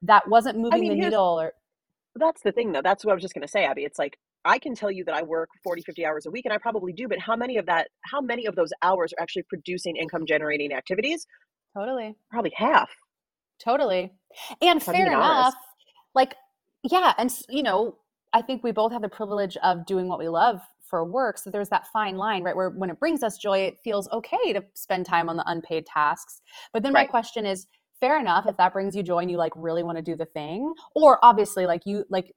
That 0.00 0.26
wasn't 0.28 0.56
moving 0.56 0.78
I 0.78 0.80
mean, 0.80 0.98
the 0.98 1.04
needle 1.04 1.38
or 1.38 1.52
that's 2.18 2.42
the 2.42 2.52
thing 2.52 2.72
though 2.72 2.82
that's 2.82 3.04
what 3.04 3.12
i 3.12 3.14
was 3.14 3.22
just 3.22 3.34
going 3.34 3.42
to 3.42 3.48
say 3.48 3.64
abbi 3.64 3.82
it's 3.82 3.98
like 3.98 4.16
i 4.44 4.58
can 4.58 4.74
tell 4.74 4.90
you 4.90 5.04
that 5.04 5.14
i 5.14 5.22
work 5.22 5.48
40 5.64 5.82
50 5.82 6.04
hours 6.06 6.26
a 6.26 6.30
week 6.30 6.44
and 6.44 6.52
i 6.52 6.58
probably 6.58 6.92
do 6.92 7.08
but 7.08 7.18
how 7.18 7.36
many 7.36 7.56
of 7.56 7.66
that 7.66 7.88
how 8.04 8.20
many 8.20 8.46
of 8.46 8.54
those 8.54 8.70
hours 8.82 9.12
are 9.12 9.22
actually 9.22 9.44
producing 9.48 9.96
income 9.96 10.24
generating 10.26 10.72
activities? 10.72 11.26
Totally. 11.76 12.14
Probably 12.30 12.52
half. 12.56 12.88
Totally. 13.62 14.12
And 14.62 14.82
fair 14.82 15.08
enough 15.08 15.54
like 16.16 16.34
yeah 16.82 17.12
and 17.18 17.32
you 17.48 17.62
know 17.62 17.96
i 18.32 18.42
think 18.42 18.64
we 18.64 18.72
both 18.72 18.90
have 18.90 19.02
the 19.02 19.08
privilege 19.08 19.56
of 19.62 19.86
doing 19.86 20.08
what 20.08 20.18
we 20.18 20.28
love 20.28 20.60
for 20.88 21.04
work 21.04 21.36
so 21.38 21.50
there's 21.50 21.68
that 21.68 21.86
fine 21.92 22.16
line 22.16 22.42
right 22.42 22.56
where 22.56 22.70
when 22.70 22.90
it 22.90 22.98
brings 22.98 23.22
us 23.22 23.38
joy 23.38 23.58
it 23.58 23.76
feels 23.84 24.08
okay 24.10 24.52
to 24.52 24.62
spend 24.74 25.04
time 25.04 25.28
on 25.28 25.36
the 25.36 25.44
unpaid 25.46 25.84
tasks. 25.86 26.40
But 26.72 26.82
then 26.82 26.92
right. 26.92 27.06
my 27.06 27.10
question 27.10 27.44
is 27.44 27.66
fair 28.00 28.18
enough 28.18 28.46
if 28.46 28.56
that 28.56 28.72
brings 28.72 28.94
you 28.94 29.02
joy 29.02 29.18
and 29.18 29.30
you 29.30 29.36
like 29.36 29.52
really 29.56 29.82
want 29.82 29.96
to 29.96 30.02
do 30.02 30.16
the 30.16 30.24
thing 30.24 30.72
or 30.94 31.18
obviously 31.24 31.66
like 31.66 31.82
you 31.86 32.04
like 32.10 32.32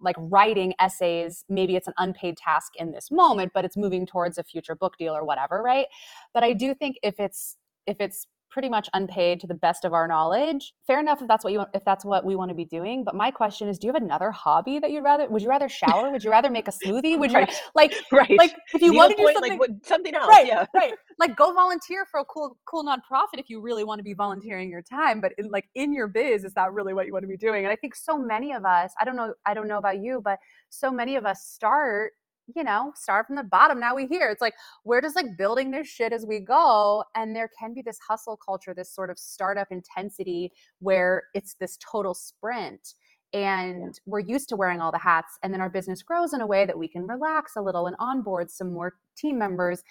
like 0.00 0.16
writing 0.18 0.74
essays 0.80 1.44
maybe 1.48 1.76
it's 1.76 1.88
an 1.88 1.94
unpaid 1.98 2.36
task 2.36 2.72
in 2.76 2.92
this 2.92 3.10
moment 3.10 3.52
but 3.54 3.64
it's 3.64 3.76
moving 3.76 4.06
towards 4.06 4.38
a 4.38 4.42
future 4.42 4.74
book 4.74 4.96
deal 4.98 5.14
or 5.14 5.24
whatever 5.24 5.62
right? 5.62 5.86
But 6.32 6.44
i 6.44 6.52
do 6.52 6.74
think 6.74 6.98
if 7.02 7.18
it's 7.18 7.56
if 7.86 8.00
it's 8.00 8.26
pretty 8.54 8.68
much 8.68 8.88
unpaid 8.94 9.40
to 9.40 9.48
the 9.48 9.54
best 9.54 9.84
of 9.84 9.92
our 9.92 10.06
knowledge. 10.06 10.72
Fair 10.86 11.00
enough 11.00 11.20
if 11.20 11.26
that's 11.26 11.42
what 11.42 11.52
you 11.52 11.58
want, 11.58 11.70
if 11.74 11.84
that's 11.84 12.04
what 12.04 12.24
we 12.24 12.36
want 12.36 12.50
to 12.50 12.54
be 12.54 12.64
doing. 12.64 13.02
But 13.04 13.16
my 13.16 13.32
question 13.32 13.68
is, 13.68 13.78
do 13.80 13.88
you 13.88 13.92
have 13.92 14.00
another 14.00 14.30
hobby 14.30 14.78
that 14.78 14.92
you'd 14.92 15.02
rather? 15.02 15.28
Would 15.28 15.42
you 15.42 15.48
rather 15.48 15.68
shower? 15.68 16.08
Would 16.10 16.22
you 16.22 16.30
rather 16.30 16.48
make 16.50 16.68
a 16.68 16.70
smoothie? 16.82 17.18
Would 17.18 17.32
you 17.32 17.38
Right. 17.38 17.60
like 17.74 17.92
Right. 18.12 18.38
like 18.38 18.54
if 18.72 18.80
you 18.80 18.94
want 18.94 19.10
to 19.10 19.16
do 19.16 19.24
Needlepoint, 19.24 19.34
something 19.34 19.50
like 19.50 19.60
what, 19.60 19.86
something 19.86 20.14
else. 20.14 20.28
right 20.28 20.46
Yeah. 20.46 20.66
right 20.72 20.94
like 21.18 21.36
go 21.36 21.52
volunteer 21.52 22.06
for 22.10 22.20
a 22.20 22.24
cool 22.24 22.56
cool 22.64 22.84
nonprofit 22.84 23.38
if 23.38 23.50
you 23.50 23.60
really 23.60 23.82
want 23.82 23.98
to 23.98 24.02
be 24.04 24.14
volunteering 24.14 24.70
your 24.70 24.82
time 24.82 25.20
but 25.20 25.32
in, 25.38 25.48
like 25.50 25.64
in 25.74 25.92
your 25.92 26.06
biz 26.06 26.44
is 26.44 26.54
that 26.54 26.72
really 26.72 26.94
what 26.94 27.06
you 27.06 27.12
want 27.12 27.22
to 27.24 27.28
be 27.28 27.36
doing 27.36 27.64
and 27.64 27.72
i 27.72 27.76
think 27.76 27.94
so 27.94 28.16
many 28.18 28.52
of 28.52 28.64
us 28.64 28.92
i 29.00 29.04
don't 29.04 29.16
know 29.16 29.32
i 29.46 29.54
don't 29.54 29.68
know 29.68 29.78
about 29.78 29.98
you 30.00 30.20
but 30.22 30.38
so 30.70 30.90
many 30.90 31.16
of 31.16 31.24
us 31.24 31.42
start 31.44 32.12
you 32.54 32.62
know 32.62 32.92
start 32.94 33.26
from 33.26 33.36
the 33.36 33.42
bottom 33.42 33.80
now 33.80 33.94
we 33.94 34.06
hear 34.06 34.28
it's 34.28 34.40
like 34.40 34.54
we're 34.84 35.00
just 35.00 35.16
like 35.16 35.36
building 35.36 35.70
this 35.70 35.86
shit 35.86 36.12
as 36.12 36.26
we 36.26 36.40
go 36.40 37.04
and 37.14 37.34
there 37.34 37.50
can 37.58 37.72
be 37.72 37.82
this 37.82 37.98
hustle 38.06 38.36
culture 38.36 38.74
this 38.74 38.90
sort 38.90 39.10
of 39.10 39.18
startup 39.18 39.68
intensity 39.70 40.52
where 40.80 41.24
it's 41.34 41.54
this 41.54 41.78
total 41.78 42.14
sprint 42.14 42.94
and 43.32 44.00
we're 44.06 44.20
used 44.20 44.48
to 44.48 44.56
wearing 44.56 44.80
all 44.80 44.92
the 44.92 44.98
hats 44.98 45.38
and 45.42 45.52
then 45.52 45.60
our 45.60 45.70
business 45.70 46.02
grows 46.02 46.34
in 46.34 46.40
a 46.40 46.46
way 46.46 46.66
that 46.66 46.78
we 46.78 46.86
can 46.86 47.06
relax 47.06 47.56
a 47.56 47.62
little 47.62 47.86
and 47.86 47.96
onboard 47.98 48.50
some 48.50 48.72
more 48.72 48.94
team 49.16 49.38
members 49.38 49.82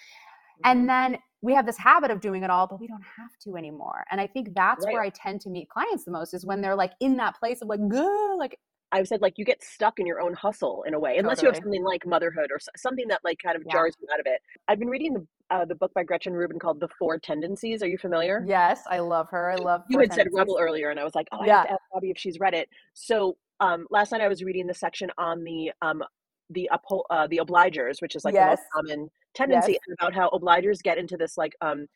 Mm-hmm. 0.54 0.70
and 0.70 0.88
then 0.88 1.18
we 1.42 1.52
have 1.52 1.66
this 1.66 1.76
habit 1.76 2.12
of 2.12 2.20
doing 2.20 2.44
it 2.44 2.50
all 2.50 2.68
but 2.68 2.78
we 2.78 2.86
don't 2.86 3.02
have 3.02 3.36
to 3.42 3.56
anymore 3.56 4.04
and 4.12 4.20
i 4.20 4.26
think 4.26 4.54
that's 4.54 4.84
where 4.86 5.02
i 5.02 5.08
tend 5.10 5.40
to 5.40 5.50
meet 5.50 5.68
clients 5.68 6.04
the 6.04 6.12
most 6.12 6.32
is 6.32 6.46
when 6.46 6.60
they're 6.60 6.76
like 6.76 6.92
in 7.00 7.16
that 7.16 7.36
place 7.36 7.60
of 7.60 7.66
like 7.66 7.80
"Gah," 7.88 8.36
like 8.38 8.60
I've 8.94 9.08
said 9.08 9.20
like 9.20 9.34
you 9.38 9.44
get 9.44 9.62
stuck 9.62 9.98
in 9.98 10.06
your 10.06 10.20
own 10.20 10.34
hustle 10.34 10.84
in 10.86 10.94
a 10.94 11.00
way, 11.00 11.16
unless 11.18 11.42
you 11.42 11.48
have 11.48 11.56
something 11.56 11.82
like 11.82 12.06
motherhood 12.06 12.50
or 12.52 12.58
something 12.76 13.08
that 13.08 13.20
like 13.24 13.38
kind 13.44 13.56
of 13.56 13.62
Yeah. 13.66 13.72
jars 13.72 13.94
you 14.00 14.06
out 14.14 14.20
of 14.20 14.26
it. 14.26 14.40
I've 14.68 14.78
been 14.78 14.88
reading 14.88 15.14
the 15.14 15.26
uh, 15.50 15.64
the 15.64 15.74
book 15.74 15.92
by 15.94 16.04
Gretchen 16.04 16.32
Rubin 16.32 16.58
called 16.58 16.78
The 16.80 16.88
Four 16.98 17.18
Tendencies. 17.18 17.82
Are 17.82 17.88
you 17.88 17.98
familiar? 17.98 18.42
yes 18.46 18.82
i 18.88 18.98
love 19.00 19.28
her 19.30 19.50
i 19.50 19.56
love 19.56 19.82
You 19.90 19.98
had 19.98 20.12
said 20.12 20.28
rebel 20.32 20.56
earlier, 20.60 20.90
and 20.90 20.98
I 21.00 21.04
was 21.04 21.14
like, 21.14 21.26
oh, 21.32 21.40
I 21.40 21.46
Yeah. 21.46 21.56
have 21.58 21.66
to 21.66 21.72
ask 21.72 21.80
Bobby 21.92 22.10
if 22.10 22.18
she's 22.18 22.38
read 22.38 22.54
it. 22.54 22.68
So 22.94 23.36
um, 23.60 23.86
last 23.90 24.12
night 24.12 24.20
I 24.22 24.28
was 24.28 24.42
reading 24.44 24.66
the 24.66 24.74
section 24.74 25.10
on 25.18 25.42
the 25.44 25.72
um, 25.82 26.02
the 26.50 26.68
uphold, 26.72 27.04
uh, 27.10 27.26
the 27.26 27.38
obligers, 27.44 28.00
which 28.00 28.14
is 28.16 28.24
like 28.24 28.34
the 28.34 28.46
most 28.46 28.62
common 28.74 29.10
tendency, 29.34 29.72
Yes. 29.72 29.96
about 29.98 30.14
how 30.14 30.30
obligers 30.30 30.80
get 30.82 30.98
into 30.98 31.16
this 31.16 31.36
like 31.36 31.54
um, 31.62 31.86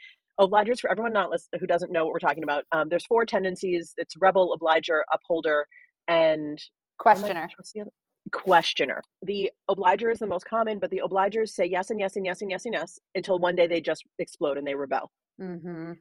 obligers 0.40 0.80
for 0.80 0.90
everyone 0.90 1.12
not 1.12 1.30
lis- 1.30 1.48
who 1.60 1.66
doesn't 1.66 1.92
know 1.92 2.04
what 2.04 2.12
we're 2.12 2.18
talking 2.28 2.42
about. 2.42 2.64
Um, 2.72 2.88
there's 2.88 3.06
four 3.06 3.24
tendencies. 3.24 3.94
It's 3.98 4.14
rebel, 4.20 4.52
obliger, 4.52 5.04
upholder, 5.12 5.66
and 6.08 6.58
questioner 6.98 7.42
gosh, 7.42 7.52
what's 7.56 7.72
the 7.72 7.80
other? 7.82 7.90
Questioner. 8.32 9.02
The 9.22 9.50
obliger 9.68 10.10
is 10.10 10.18
the 10.18 10.26
most 10.26 10.44
common, 10.44 10.78
but 10.78 10.90
the 10.90 11.00
obligers 11.04 11.48
say 11.50 11.64
yes 11.64 11.88
and 11.90 11.98
yes 11.98 12.16
and 12.16 12.26
yes 12.26 12.42
and 12.42 12.50
yes 12.50 12.64
and 12.66 12.74
yes 12.74 12.98
until 13.14 13.38
one 13.38 13.56
day 13.56 13.66
they 13.66 13.80
just 13.80 14.04
explode 14.18 14.58
and 14.58 14.66
they 14.66 14.74
rebel. 14.74 15.10
mm-hmm. 15.40 15.92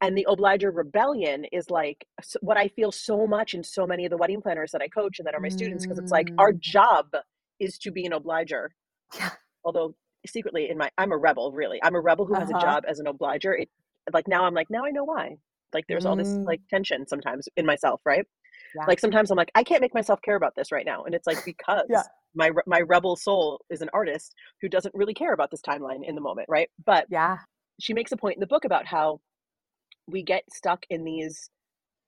And 0.00 0.18
the 0.18 0.26
obliger 0.28 0.70
rebellion 0.70 1.44
is 1.52 1.70
like 1.70 2.06
what 2.40 2.56
I 2.58 2.68
feel 2.68 2.90
so 2.92 3.26
much 3.26 3.54
in 3.54 3.62
so 3.62 3.86
many 3.86 4.04
of 4.04 4.10
the 4.10 4.16
wedding 4.16 4.42
planners 4.42 4.70
that 4.72 4.82
I 4.82 4.88
coach 4.88 5.18
and 5.18 5.26
that 5.26 5.34
are 5.34 5.40
my 5.40 5.48
students 5.48 5.84
because 5.86 5.98
it's 5.98 6.10
like 6.12 6.30
our 6.38 6.52
Mm. 6.52 6.60
job 6.60 7.06
is 7.58 7.78
to 7.78 7.90
be 7.90 8.04
an 8.04 8.12
obliger. 8.12 8.74
Yeah. 9.14 9.30
Although 9.64 9.94
secretly 10.26 10.68
in 10.70 10.76
my 10.78 10.90
I'm 10.98 11.12
a 11.12 11.16
rebel, 11.16 11.52
really. 11.52 11.80
I'm 11.82 11.94
a 11.94 12.00
rebel 12.00 12.26
who 12.26 12.34
has 12.34 12.50
a 12.50 12.54
Uh-huh. 12.56 12.66
job 12.66 12.84
as 12.86 12.98
an 12.98 13.06
obliger. 13.06 13.54
It 13.54 13.70
like 14.12 14.28
now 14.28 14.44
I'm 14.44 14.52
like 14.54 14.68
now 14.70 14.84
I 14.84 14.90
know 14.90 15.04
why. 15.04 15.36
Like 15.72 15.84
there's 15.88 16.04
all 16.06 16.16
this 16.16 16.28
Mm. 16.34 16.46
like 16.46 16.60
tension 16.68 17.06
sometimes 17.06 17.48
in 17.56 17.64
myself, 17.66 18.00
right? 18.04 18.26
Yeah. 18.74 18.84
Like 18.86 19.00
sometimes 19.00 19.30
I'm 19.30 19.36
like, 19.36 19.52
I 19.54 19.62
can't 19.62 19.80
make 19.80 19.94
myself 19.94 20.20
care 20.22 20.36
about 20.36 20.54
this 20.56 20.72
right 20.72 20.86
now, 20.86 21.04
and 21.04 21.14
it's 21.14 21.26
like 21.26 21.44
because 21.44 21.90
my 22.34 22.50
my 22.66 22.80
rebel 22.80 23.16
soul 23.16 23.64
is 23.70 23.80
an 23.80 23.90
artist 23.92 24.34
who 24.60 24.68
doesn't 24.68 24.94
really 24.94 25.14
care 25.14 25.32
about 25.32 25.50
this 25.50 25.60
timeline 25.62 26.00
in 26.06 26.14
the 26.14 26.20
moment, 26.20 26.48
right? 26.48 26.68
But 26.84 27.06
yeah 27.10 27.38
she 27.80 27.94
makes 27.94 28.12
a 28.12 28.16
point 28.16 28.36
in 28.36 28.40
the 28.40 28.46
book 28.46 28.64
about 28.64 28.86
how 28.86 29.20
we 30.06 30.22
get 30.22 30.44
stuck 30.52 30.84
in 30.90 31.04
these 31.04 31.50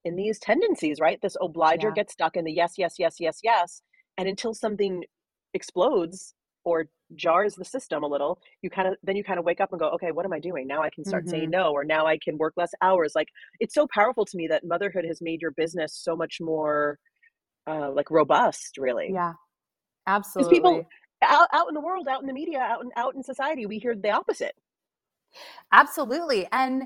in 0.05 0.15
these 0.15 0.39
tendencies, 0.39 1.01
right? 1.01 1.19
This 1.21 1.37
obliger 1.41 1.89
Yeah. 1.89 1.95
gets 1.95 2.13
stuck 2.13 2.37
in 2.37 2.45
the 2.45 2.53
yes, 2.53 2.75
yes, 2.79 2.95
yes, 2.99 3.17
yes, 3.19 3.41
yes, 3.43 3.83
and 4.17 4.29
until 4.29 4.55
something 4.55 5.05
explodes 5.53 6.35
or 6.65 6.87
jars 7.15 7.55
the 7.55 7.65
system 7.65 8.03
a 8.03 8.07
little, 8.07 8.41
you 8.63 8.71
kind 8.71 8.89
of 8.89 8.97
then 9.03 9.17
you 9.17 9.25
kind 9.25 9.39
of 9.39 9.45
wake 9.45 9.61
up 9.61 9.73
and 9.73 9.81
go, 9.81 9.89
okay, 9.91 10.13
what 10.13 10.25
am 10.27 10.33
I 10.33 10.41
doing 10.41 10.67
now? 10.67 10.83
I 10.83 10.91
can 10.91 11.05
start 11.05 11.29
saying 11.29 11.49
Mhm. 11.49 11.51
no, 11.51 11.73
or 11.73 11.85
now 11.85 12.07
I 12.07 12.19
can 12.19 12.39
work 12.39 12.55
less 12.57 12.73
hours. 12.83 13.13
Like 13.15 13.29
it's 13.61 13.75
so 13.75 13.87
powerful 13.93 14.25
to 14.27 14.37
me 14.37 14.47
that 14.49 14.65
motherhood 14.65 15.05
has 15.07 15.21
made 15.21 15.41
your 15.43 15.53
business 15.53 15.95
so 15.95 16.17
much 16.17 16.39
more 16.41 16.99
uh, 17.69 17.91
like 17.93 18.11
robust, 18.11 18.79
really. 18.79 19.17
yeah 19.17 19.33
absolutely 20.07 20.49
people 20.49 20.87
out, 21.23 21.49
out 21.53 21.69
in 21.69 21.75
the 21.75 21.81
world, 21.81 22.09
out 22.09 22.21
in 22.21 22.27
the 22.27 22.33
media, 22.33 22.59
out 22.61 22.83
in 22.83 22.91
out 22.97 23.15
in 23.15 23.23
society, 23.23 23.67
we 23.67 23.79
hear 23.79 23.95
the 23.95 24.11
opposite. 24.11 24.55
Absolutely. 25.73 26.47
And 26.53 26.85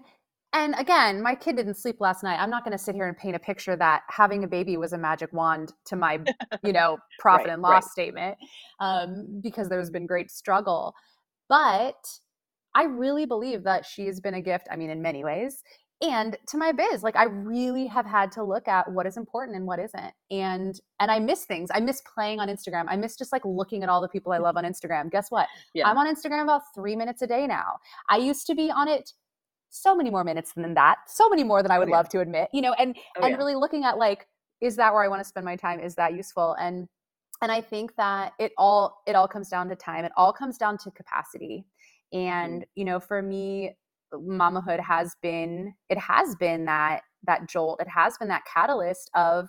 and 0.53 0.75
again, 0.79 1.23
my 1.23 1.35
kid 1.35 1.57
didn't 1.57 1.75
sleep 1.75 2.01
last 2.01 2.23
night. 2.25 2.39
I'm 2.41 2.51
not 2.51 2.65
going 2.65 2.77
to 2.77 2.83
sit 2.83 2.95
here 2.95 3.07
and 3.07 3.17
paint 3.17 3.37
a 3.37 3.39
picture 3.39 3.77
that 3.77 4.03
having 4.09 4.43
a 4.45 4.49
baby 4.49 4.77
was 4.77 4.93
a 4.93 4.99
magic 4.99 5.33
wand 5.33 5.73
to 5.87 5.97
my, 5.97 6.19
you 6.65 6.73
know, 6.73 6.99
profit 7.19 7.47
Right, 7.47 7.53
and 7.55 7.63
loss 7.63 7.85
right. 7.85 7.93
statement, 7.93 8.39
um, 8.81 9.41
because 9.43 9.69
there's 9.69 9.91
been 9.91 10.07
great 10.07 10.31
struggle. 10.31 10.95
But 11.49 11.97
I 12.75 12.85
really 12.85 13.27
believe 13.27 13.65
that 13.65 13.87
she's 13.87 14.21
been 14.21 14.35
a 14.35 14.41
gift. 14.41 14.67
I 14.71 14.77
mean, 14.77 14.91
in 14.91 15.03
many 15.03 15.25
ways, 15.25 15.63
and 16.03 16.37
to 16.49 16.57
my 16.57 16.73
biz, 16.73 17.03
like 17.03 17.17
I 17.17 17.25
really 17.25 17.87
have 17.87 18.07
had 18.07 18.33
to 18.33 18.43
look 18.43 18.69
at 18.69 18.91
what 18.91 19.07
is 19.07 19.19
important 19.19 19.57
and 19.57 19.67
what 19.67 19.79
isn't. 19.79 20.15
And 20.31 20.81
and 20.99 21.11
I 21.11 21.19
miss 21.19 21.45
things. 21.45 21.69
I 21.75 21.81
miss 21.81 22.03
playing 22.15 22.41
on 22.41 22.49
Instagram. 22.49 22.87
I 22.89 22.97
miss 22.97 23.17
just 23.17 23.33
like 23.33 23.45
looking 23.45 23.83
at 23.83 23.91
all 23.91 24.01
the 24.01 24.09
people 24.09 24.33
I 24.33 24.39
love 24.39 24.57
on 24.57 24.65
Instagram. 24.65 25.11
Guess 25.11 25.31
what? 25.31 25.47
Yeah. 25.75 25.89
I'm 25.89 25.99
on 25.99 26.07
Instagram 26.07 26.45
about 26.45 26.63
three 26.75 26.97
minutes 26.97 27.21
a 27.21 27.27
day 27.27 27.47
now. 27.47 27.79
I 28.09 28.17
used 28.17 28.47
to 28.47 28.55
be 28.55 28.71
on 28.71 28.89
it 28.89 29.13
so 29.71 29.95
many 29.95 30.11
more 30.11 30.25
minutes 30.25 30.53
than 30.53 30.75
that, 30.75 30.99
so 31.07 31.29
many 31.29 31.45
more 31.45 31.63
than 31.63 31.71
I 31.71 31.77
oh, 31.77 31.81
would 31.81 31.89
yeah. 31.89 31.97
love 31.97 32.09
to 32.11 32.21
admit, 32.21 32.49
you 32.53 32.61
know, 32.61 32.75
and 32.75 32.97
Oh, 33.17 33.23
and 33.23 33.33
yeah. 33.33 33.37
really 33.37 33.55
looking 33.55 33.85
at 33.85 33.99
like, 33.99 34.27
is 34.61 34.77
that 34.77 34.93
where 34.93 35.03
I 35.03 35.09
want 35.09 35.21
to 35.21 35.29
spend 35.29 35.45
my 35.45 35.57
time? 35.57 35.81
Is 35.81 35.95
that 35.95 36.15
useful? 36.15 36.55
And 36.61 36.89
and 37.43 37.51
I 37.51 37.61
think 37.61 37.97
that 37.97 38.33
it 38.39 38.53
all 38.59 39.03
it 39.07 39.15
all 39.15 39.29
comes 39.29 39.49
down 39.49 39.69
to 39.69 39.77
time. 39.77 40.05
It 40.05 40.13
all 40.17 40.33
comes 40.33 40.59
down 40.59 40.77
to 40.79 40.91
capacity. 40.91 41.65
Mm-hmm. 42.15 42.29
And 42.29 42.67
you 42.75 42.85
know, 42.85 43.01
for 43.01 43.23
me, 43.23 43.77
mamahood 44.13 44.81
has 44.81 45.17
been 45.23 45.73
it 45.89 45.99
has 45.99 46.35
been 46.37 46.65
that 46.67 47.03
that 47.27 47.49
jolt. 47.49 47.81
It 47.81 47.89
has 47.89 48.19
been 48.19 48.29
that 48.29 48.43
catalyst 48.53 49.11
of 49.15 49.49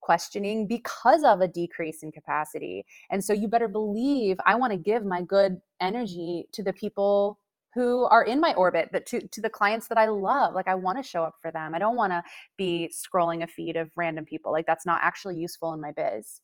questioning 0.00 0.66
because 0.66 1.24
of 1.24 1.40
a 1.40 1.48
decrease 1.48 2.02
in 2.02 2.12
capacity. 2.12 2.84
And 3.10 3.24
so 3.24 3.32
you 3.32 3.48
better 3.48 3.68
believe 3.68 4.36
I 4.44 4.54
want 4.54 4.72
to 4.72 4.78
give 4.78 5.04
my 5.04 5.22
good 5.22 5.58
energy 5.80 6.46
to 6.52 6.62
the 6.62 6.74
people 6.74 7.38
who 7.74 8.04
are 8.04 8.24
in 8.24 8.40
my 8.40 8.54
orbit 8.54 8.88
but 8.92 9.04
to, 9.06 9.26
to 9.28 9.40
the 9.40 9.50
clients 9.50 9.88
that 9.88 9.98
i 9.98 10.06
love 10.06 10.54
like 10.54 10.68
i 10.68 10.74
want 10.74 10.96
to 10.96 11.02
show 11.02 11.22
up 11.22 11.34
for 11.40 11.50
them 11.50 11.74
i 11.74 11.78
don't 11.78 11.96
want 11.96 12.12
to 12.12 12.22
be 12.56 12.92
scrolling 12.92 13.42
a 13.42 13.46
feed 13.46 13.76
of 13.76 13.90
random 13.96 14.24
people 14.24 14.52
like 14.52 14.66
that's 14.66 14.86
not 14.86 15.00
actually 15.02 15.36
useful 15.36 15.72
in 15.72 15.80
my 15.80 15.92
biz 15.92 16.40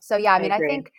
so 0.00 0.16
yeah 0.16 0.32
i 0.32 0.36
I 0.36 0.42
mean 0.42 0.52
i, 0.52 0.56
agree. 0.56 0.68
think 0.68 0.92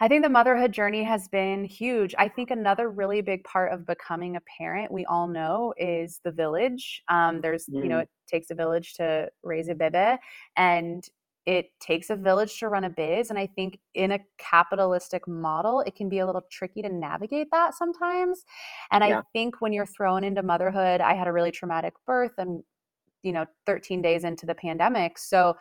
i 0.00 0.08
think 0.08 0.22
the 0.22 0.28
motherhood 0.30 0.72
journey 0.72 1.04
has 1.04 1.28
been 1.28 1.64
huge 1.64 2.14
i 2.18 2.28
think 2.28 2.50
another 2.50 2.90
really 2.90 3.20
big 3.20 3.44
part 3.44 3.72
of 3.72 3.86
becoming 3.86 4.36
a 4.36 4.40
parent 4.58 4.90
we 4.90 5.04
all 5.06 5.28
know 5.28 5.72
is 5.76 6.20
the 6.24 6.32
village 6.32 7.02
um, 7.08 7.40
there's 7.40 7.68
you 7.68 7.88
know 7.88 7.98
Mm. 7.98 8.02
it 8.02 8.08
takes 8.28 8.50
a 8.50 8.54
village 8.54 8.94
to 8.94 9.28
raise 9.42 9.68
a 9.68 9.74
bebe 9.74 10.16
and 10.56 11.04
it 11.46 11.70
takes 11.80 12.10
a 12.10 12.16
village 12.16 12.58
to 12.58 12.68
run 12.68 12.84
a 12.84 12.90
biz 12.90 13.30
and 13.30 13.38
i 13.38 13.46
think 13.46 13.78
in 13.94 14.12
a 14.12 14.18
capitalistic 14.38 15.26
model 15.26 15.80
it 15.80 15.94
can 15.94 16.08
be 16.08 16.18
a 16.18 16.26
little 16.26 16.42
tricky 16.50 16.82
to 16.82 16.88
navigate 16.88 17.48
that 17.50 17.74
sometimes 17.74 18.44
and 18.90 19.02
Yeah. 19.04 19.20
i 19.20 19.22
think 19.32 19.60
when 19.60 19.72
you're 19.72 19.86
thrown 19.86 20.24
into 20.24 20.42
motherhood 20.42 21.00
i 21.00 21.14
had 21.14 21.28
a 21.28 21.32
really 21.32 21.50
traumatic 21.50 21.94
birth 22.06 22.32
and 22.38 22.62
you 23.22 23.32
know 23.32 23.46
13 23.66 24.02
days 24.02 24.24
into 24.24 24.46
the 24.46 24.54
pandemic 24.54 25.18
so 25.18 25.56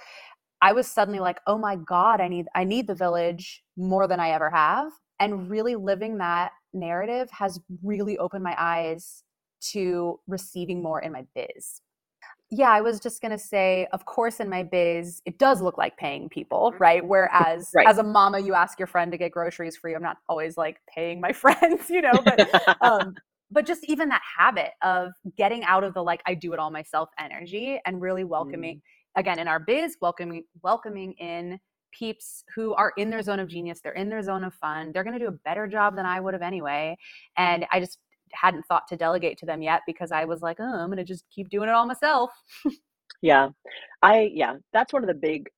i 0.61 0.71
was 0.73 0.87
suddenly 0.87 1.19
like 1.19 1.39
oh 1.47 1.57
my 1.57 1.75
god 1.75 2.21
i 2.21 2.27
need 2.27 2.47
i 2.55 2.63
need 2.63 2.87
the 2.87 2.95
village 2.95 3.63
more 3.77 4.07
than 4.07 4.19
i 4.19 4.31
ever 4.31 4.49
have 4.49 4.91
and 5.19 5.49
really 5.49 5.75
living 5.75 6.17
that 6.17 6.51
narrative 6.73 7.29
has 7.31 7.59
really 7.83 8.17
opened 8.17 8.43
my 8.43 8.55
eyes 8.57 9.23
to 9.61 10.19
receiving 10.27 10.81
more 10.81 11.01
in 11.01 11.11
my 11.11 11.25
biz 11.35 11.81
yeah, 12.51 12.69
I 12.71 12.81
was 12.81 12.99
just 12.99 13.21
going 13.21 13.31
to 13.31 13.37
say, 13.37 13.87
of 13.93 14.05
course, 14.05 14.39
in 14.39 14.49
my 14.49 14.63
biz, 14.63 15.21
it 15.25 15.37
does 15.37 15.61
look 15.61 15.77
like 15.77 15.97
paying 15.97 16.29
people, 16.29 16.73
right? 16.79 17.05
Whereas 17.05 17.75
Right. 17.75 17.85
as 17.85 17.99
a 17.99 18.03
mama, 18.03 18.39
you 18.39 18.55
ask 18.55 18.79
your 18.79 18.87
friend 18.87 19.11
to 19.11 19.17
get 19.19 19.31
groceries 19.31 19.77
for 19.77 19.87
you. 19.89 19.95
I'm 19.95 20.01
not 20.01 20.17
always 20.27 20.57
like 20.57 20.77
paying 20.93 21.21
my 21.21 21.31
friends, 21.33 21.89
you 21.89 22.01
know, 22.01 22.21
but 22.23 22.41
um, 22.81 23.17
but 23.51 23.65
just 23.65 23.83
even 23.85 24.09
that 24.09 24.21
habit 24.37 24.71
of 24.81 25.11
getting 25.37 25.63
out 25.63 25.83
of 25.83 25.93
the 25.93 26.03
like 26.03 26.21
I 26.25 26.33
do 26.33 26.53
it 26.53 26.59
all 26.59 26.71
myself 26.71 27.09
energy 27.19 27.79
and 27.85 28.01
really 28.01 28.23
welcoming 28.23 28.81
again 29.15 29.39
in 29.39 29.47
our 29.47 29.59
biz, 29.59 29.97
welcoming 30.01 30.43
welcoming 30.63 31.13
in 31.13 31.59
peeps 31.91 32.43
who 32.55 32.73
are 32.75 32.93
in 32.97 33.09
their 33.09 33.21
zone 33.21 33.39
of 33.39 33.47
genius, 33.47 33.79
they're 33.81 33.93
in 33.93 34.09
their 34.09 34.21
zone 34.23 34.43
of 34.43 34.53
fun, 34.55 34.91
they're 34.91 35.03
going 35.03 35.17
to 35.17 35.19
do 35.23 35.27
a 35.27 35.31
better 35.31 35.67
job 35.67 35.95
than 35.95 36.05
I 36.05 36.19
would 36.19 36.33
have 36.33 36.43
anyway, 36.43 36.97
and 37.37 37.65
I 37.71 37.79
just 37.79 37.99
hadn't 38.33 38.63
thought 38.67 38.87
to 38.89 38.95
delegate 38.97 39.37
to 39.39 39.45
them 39.45 39.61
yet 39.61 39.81
because 39.87 40.11
I 40.11 40.25
was 40.25 40.41
like, 40.41 40.57
oh, 40.59 40.63
I'm 40.63 40.87
going 40.87 40.97
to 40.97 41.03
just 41.03 41.25
keep 41.33 41.49
doing 41.49 41.69
it 41.69 41.73
all 41.73 41.85
myself. 41.85 42.31
Yeah. 43.21 43.49
I 44.01 44.29
yeah, 44.33 44.53
that's 44.71 44.93
one 44.93 45.03
of 45.03 45.07
the 45.07 45.13
big 45.13 45.49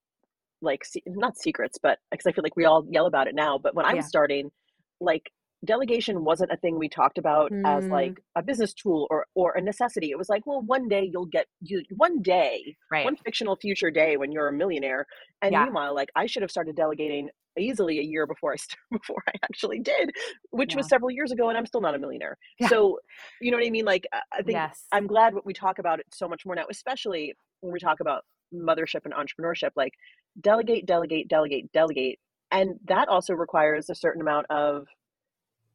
like 0.63 0.83
se- 0.83 1.03
not 1.05 1.37
secrets, 1.37 1.77
but 1.81 1.99
because 2.09 2.25
I 2.25 2.31
feel 2.31 2.43
like 2.43 2.55
we 2.55 2.65
all 2.65 2.87
yell 2.89 3.05
about 3.05 3.27
it 3.27 3.35
now, 3.35 3.57
but 3.57 3.75
when 3.75 3.85
I 3.85 3.93
was 3.93 4.05
Yeah. 4.05 4.07
starting, 4.07 4.51
like 4.99 5.29
delegation 5.65 6.23
wasn't 6.23 6.51
a 6.51 6.57
thing 6.57 6.77
we 6.77 6.89
talked 6.89 7.17
about 7.17 7.51
mm. 7.51 7.61
as 7.65 7.85
like 7.87 8.19
a 8.35 8.41
business 8.41 8.73
tool 8.73 9.07
or 9.09 9.27
or 9.35 9.53
a 9.53 9.61
necessity. 9.61 10.11
It 10.11 10.17
was 10.17 10.29
like, 10.29 10.45
well, 10.45 10.61
one 10.61 10.87
day 10.87 11.09
you'll 11.11 11.25
get 11.25 11.45
you 11.61 11.83
one 11.95 12.21
day, 12.21 12.75
right. 12.91 13.05
one 13.05 13.15
fictional 13.15 13.55
future 13.55 13.91
day 13.91 14.17
when 14.17 14.31
you're 14.31 14.47
a 14.47 14.53
millionaire. 14.53 15.05
And 15.41 15.51
yeah. 15.51 15.65
meanwhile, 15.65 15.93
like 15.93 16.09
I 16.15 16.25
should 16.25 16.41
have 16.41 16.51
started 16.51 16.75
delegating 16.75 17.29
easily 17.59 17.99
a 17.99 18.03
year 18.03 18.25
before 18.25 18.53
I 18.53 18.57
before 18.91 19.23
I 19.27 19.33
actually 19.43 19.79
did, 19.79 20.11
which 20.51 20.73
yeah. 20.73 20.77
was 20.77 20.89
several 20.89 21.11
years 21.11 21.31
ago, 21.31 21.49
and 21.49 21.57
I'm 21.57 21.65
still 21.65 21.81
not 21.81 21.95
a 21.95 21.99
millionaire. 21.99 22.37
Yeah. 22.59 22.67
So, 22.67 22.99
you 23.39 23.51
know 23.51 23.57
what 23.57 23.65
I 23.65 23.69
mean? 23.69 23.85
Like, 23.85 24.07
I 24.13 24.41
think 24.41 24.55
yes. 24.55 24.85
I'm 24.91 25.07
glad 25.07 25.33
we 25.45 25.53
talk 25.53 25.79
about 25.79 25.99
it 25.99 26.05
so 26.11 26.27
much 26.27 26.45
more 26.45 26.55
now, 26.55 26.65
especially 26.69 27.33
when 27.61 27.73
we 27.73 27.79
talk 27.79 27.99
about 27.99 28.23
mothership 28.53 29.01
and 29.05 29.13
entrepreneurship. 29.13 29.71
Like, 29.75 29.93
delegate, 30.39 30.85
delegate, 30.85 31.27
delegate, 31.27 31.71
delegate, 31.71 32.19
and 32.51 32.71
that 32.87 33.07
also 33.07 33.33
requires 33.33 33.89
a 33.89 33.95
certain 33.95 34.21
amount 34.21 34.45
of 34.49 34.87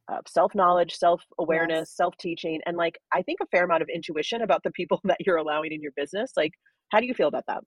uh, 0.08 0.18
self 0.26 0.54
knowledge, 0.54 0.96
self 0.96 1.22
awareness, 1.38 1.88
yes. 1.90 1.96
self 1.96 2.16
teaching, 2.18 2.60
and 2.66 2.76
like 2.76 2.98
I 3.12 3.22
think 3.22 3.40
a 3.42 3.46
fair 3.46 3.64
amount 3.64 3.82
of 3.82 3.88
intuition 3.88 4.42
about 4.42 4.62
the 4.62 4.70
people 4.70 5.00
that 5.04 5.18
you're 5.24 5.36
allowing 5.36 5.72
in 5.72 5.82
your 5.82 5.92
business. 5.96 6.32
Like, 6.36 6.52
how 6.90 7.00
do 7.00 7.06
you 7.06 7.14
feel 7.14 7.28
about 7.28 7.44
that? 7.48 7.62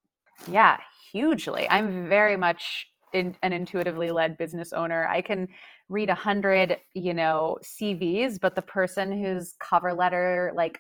Yeah, 0.50 0.78
hugely. 1.12 1.68
I'm 1.70 2.08
very 2.08 2.38
much 2.38 2.88
in, 3.14 3.36
an 3.44 3.54
intuitively 3.54 4.12
led 4.12 4.38
business 4.38 4.74
owner. 4.74 5.08
I 5.08 5.22
can 5.22 5.48
read 5.90 6.10
a 6.10 6.16
hundred, 6.16 6.78
you 6.94 7.14
know, 7.14 7.58
CVs, 7.64 8.40
but 8.40 8.56
the 8.56 8.62
person 8.62 9.12
whose 9.12 9.56
cover 9.60 9.94
letter 9.94 10.52
like 10.56 10.80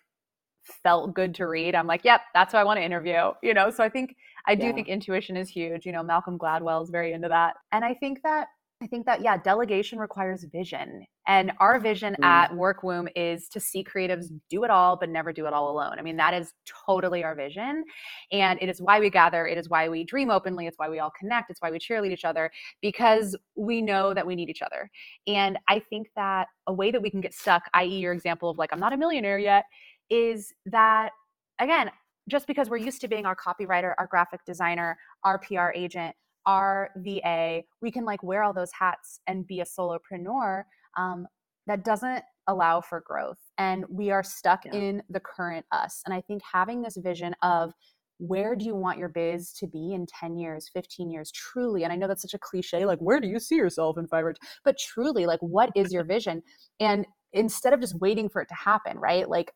felt 0.83 1.13
good 1.13 1.33
to 1.35 1.47
read, 1.47 1.75
I'm 1.75 1.87
like, 1.87 2.05
yep, 2.05 2.21
that's 2.33 2.53
who 2.53 2.59
I 2.59 2.63
want 2.63 2.77
to 2.77 2.83
interview. 2.83 3.31
You 3.41 3.53
know, 3.53 3.69
so 3.69 3.83
I 3.83 3.89
think 3.89 4.15
I 4.45 4.55
do 4.55 4.67
yeah. 4.67 4.73
think 4.73 4.87
intuition 4.87 5.35
is 5.35 5.49
huge. 5.49 5.85
You 5.85 5.91
know, 5.91 6.03
Malcolm 6.03 6.37
Gladwell 6.37 6.83
is 6.83 6.89
very 6.89 7.13
into 7.13 7.27
that, 7.29 7.55
and 7.71 7.83
I 7.83 7.93
think 7.95 8.21
that 8.23 8.47
I 8.81 8.87
think 8.87 9.05
that, 9.07 9.21
yeah, 9.21 9.35
delegation 9.37 9.99
requires 9.99 10.45
vision. 10.45 11.05
And 11.27 11.51
our 11.59 11.81
vision 11.81 12.15
mm. 12.21 12.25
at 12.25 12.51
Workwomb 12.51 13.09
is 13.13 13.49
to 13.49 13.59
see 13.59 13.83
creatives 13.83 14.27
do 14.49 14.63
it 14.63 14.69
all, 14.69 14.95
but 14.95 15.09
never 15.09 15.33
do 15.33 15.47
it 15.47 15.53
all 15.53 15.69
alone. 15.69 15.99
I 15.99 16.01
mean, 16.01 16.15
that 16.15 16.33
is 16.33 16.53
totally 16.87 17.21
our 17.21 17.35
vision. 17.35 17.83
And 18.31 18.57
it 18.61 18.69
is 18.69 18.81
why 18.81 19.01
we 19.01 19.09
gather. 19.09 19.45
It 19.45 19.57
is 19.57 19.67
why 19.67 19.89
we 19.89 20.05
dream 20.05 20.31
openly. 20.31 20.65
It's 20.65 20.79
why 20.79 20.87
we 20.87 20.99
all 20.99 21.11
connect. 21.19 21.49
It's 21.49 21.61
why 21.61 21.71
we 21.71 21.77
cheerlead 21.77 22.11
each 22.11 22.23
other 22.23 22.49
because 22.81 23.35
we 23.55 23.81
know 23.81 24.13
that 24.13 24.25
we 24.25 24.35
need 24.35 24.49
each 24.49 24.61
other. 24.61 24.89
And 25.27 25.59
I 25.67 25.79
think 25.79 26.07
that 26.15 26.47
a 26.67 26.73
way 26.73 26.91
that 26.91 27.01
we 27.01 27.09
can 27.09 27.19
get 27.19 27.33
stuck, 27.33 27.63
i.e., 27.73 27.99
your 27.99 28.13
example 28.13 28.49
of 28.49 28.57
like, 28.57 28.71
I'm 28.71 28.79
not 28.79 28.93
a 28.93 28.97
millionaire 28.97 29.39
yet, 29.39 29.65
is 30.09 30.53
that, 30.67 31.11
again, 31.59 31.91
just 32.29 32.47
because 32.47 32.69
we're 32.69 32.77
used 32.77 33.01
to 33.01 33.09
being 33.09 33.25
our 33.25 33.35
copywriter, 33.35 33.93
our 33.97 34.07
graphic 34.07 34.45
designer, 34.45 34.97
our 35.25 35.37
PR 35.39 35.71
agent, 35.75 36.15
our 36.45 36.89
VA, 36.97 37.61
we 37.81 37.91
can 37.91 38.05
like 38.05 38.23
wear 38.23 38.43
all 38.43 38.53
those 38.53 38.71
hats 38.77 39.19
and 39.27 39.45
be 39.45 39.61
a 39.61 39.65
solopreneur. 39.65 40.63
Um, 40.97 41.27
that 41.67 41.85
doesn't 41.85 42.23
allow 42.47 42.81
for 42.81 43.01
growth. 43.05 43.37
And 43.57 43.85
we 43.89 44.09
are 44.09 44.23
stuck 44.23 44.65
yeah. 44.65 44.73
in 44.73 45.03
the 45.09 45.19
current 45.19 45.65
us. 45.71 46.01
And 46.03 46.13
I 46.13 46.21
think 46.21 46.41
having 46.51 46.81
this 46.81 46.97
vision 46.97 47.35
of 47.43 47.71
where 48.17 48.55
do 48.55 48.65
you 48.65 48.75
want 48.75 48.97
your 48.97 49.07
biz 49.07 49.53
to 49.53 49.67
be 49.67 49.93
in 49.93 50.05
10 50.07 50.35
years, 50.35 50.69
15 50.73 51.09
years, 51.09 51.31
truly? 51.31 51.83
And 51.83 51.93
I 51.93 51.95
know 51.95 52.07
that's 52.07 52.23
such 52.23 52.33
a 52.33 52.39
cliche, 52.39 52.85
like, 52.85 52.99
where 52.99 53.21
do 53.21 53.27
you 53.27 53.39
see 53.39 53.55
yourself 53.55 53.97
in 53.97 54.07
five 54.07 54.23
years? 54.23 54.37
But 54.65 54.77
truly, 54.77 55.25
like, 55.25 55.39
what 55.41 55.69
is 55.75 55.93
your 55.93 56.03
vision? 56.03 56.41
And 56.79 57.05
instead 57.31 57.71
of 57.71 57.79
just 57.79 57.99
waiting 58.01 58.27
for 58.27 58.41
it 58.41 58.49
to 58.49 58.55
happen, 58.55 58.97
right? 58.97 59.29
Like, 59.29 59.51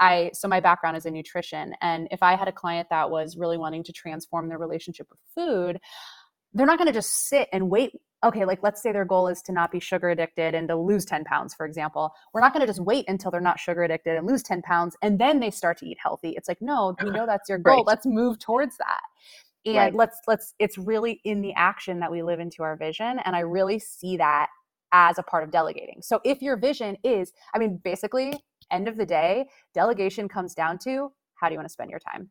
I 0.00 0.30
so 0.32 0.48
my 0.48 0.60
background 0.60 0.96
is 0.96 1.06
in 1.06 1.12
nutrition 1.14 1.74
and 1.80 2.06
if 2.12 2.22
I 2.22 2.36
had 2.36 2.46
a 2.46 2.52
client 2.52 2.86
that 2.88 3.10
was 3.10 3.36
really 3.36 3.58
wanting 3.58 3.82
to 3.82 3.92
transform 3.92 4.48
their 4.48 4.58
relationship 4.58 5.08
with 5.10 5.18
food, 5.34 5.80
they're 6.54 6.66
not 6.66 6.78
going 6.78 6.86
to 6.86 6.92
just 6.92 7.28
sit 7.28 7.48
and 7.52 7.70
wait. 7.70 7.92
Okay 8.24 8.44
like 8.44 8.62
let's 8.62 8.82
say 8.82 8.90
their 8.90 9.04
goal 9.04 9.28
is 9.28 9.42
to 9.42 9.52
not 9.52 9.70
be 9.70 9.78
sugar 9.78 10.10
addicted 10.10 10.54
and 10.54 10.66
to 10.68 10.76
lose 10.76 11.04
10 11.04 11.24
pounds 11.24 11.54
for 11.54 11.66
example. 11.66 12.12
We're 12.32 12.40
not 12.40 12.52
going 12.52 12.62
to 12.62 12.66
just 12.66 12.80
wait 12.80 13.04
until 13.08 13.30
they're 13.30 13.40
not 13.40 13.60
sugar 13.60 13.84
addicted 13.84 14.16
and 14.16 14.26
lose 14.26 14.42
10 14.42 14.62
pounds 14.62 14.96
and 15.02 15.20
then 15.20 15.38
they 15.38 15.50
start 15.50 15.78
to 15.78 15.86
eat 15.86 15.98
healthy. 16.02 16.30
It's 16.30 16.48
like 16.48 16.60
no 16.60 16.96
we 17.02 17.10
know 17.10 17.26
that's 17.26 17.48
your 17.48 17.58
goal. 17.58 17.76
Right. 17.76 17.86
let's 17.86 18.06
move 18.06 18.38
towards 18.38 18.76
that. 18.78 19.00
And 19.66 19.76
right. 19.76 19.94
let's 19.94 20.18
let's 20.26 20.54
it's 20.58 20.78
really 20.78 21.20
in 21.24 21.42
the 21.42 21.52
action 21.54 22.00
that 22.00 22.10
we 22.10 22.22
live 22.22 22.40
into 22.40 22.62
our 22.62 22.76
vision 22.76 23.20
and 23.24 23.36
i 23.36 23.40
really 23.40 23.78
see 23.78 24.16
that 24.16 24.48
as 24.92 25.18
a 25.18 25.22
part 25.22 25.44
of 25.44 25.50
delegating. 25.50 26.00
So 26.00 26.20
if 26.24 26.42
your 26.42 26.56
vision 26.56 26.96
is 27.04 27.32
i 27.54 27.58
mean 27.58 27.80
basically 27.84 28.34
end 28.70 28.88
of 28.88 28.96
the 28.96 29.06
day 29.06 29.46
delegation 29.74 30.28
comes 30.28 30.54
down 30.54 30.78
to 30.78 31.12
how 31.34 31.48
do 31.48 31.54
you 31.54 31.58
want 31.58 31.68
to 31.68 31.72
spend 31.72 31.90
your 31.90 32.00
time? 32.00 32.30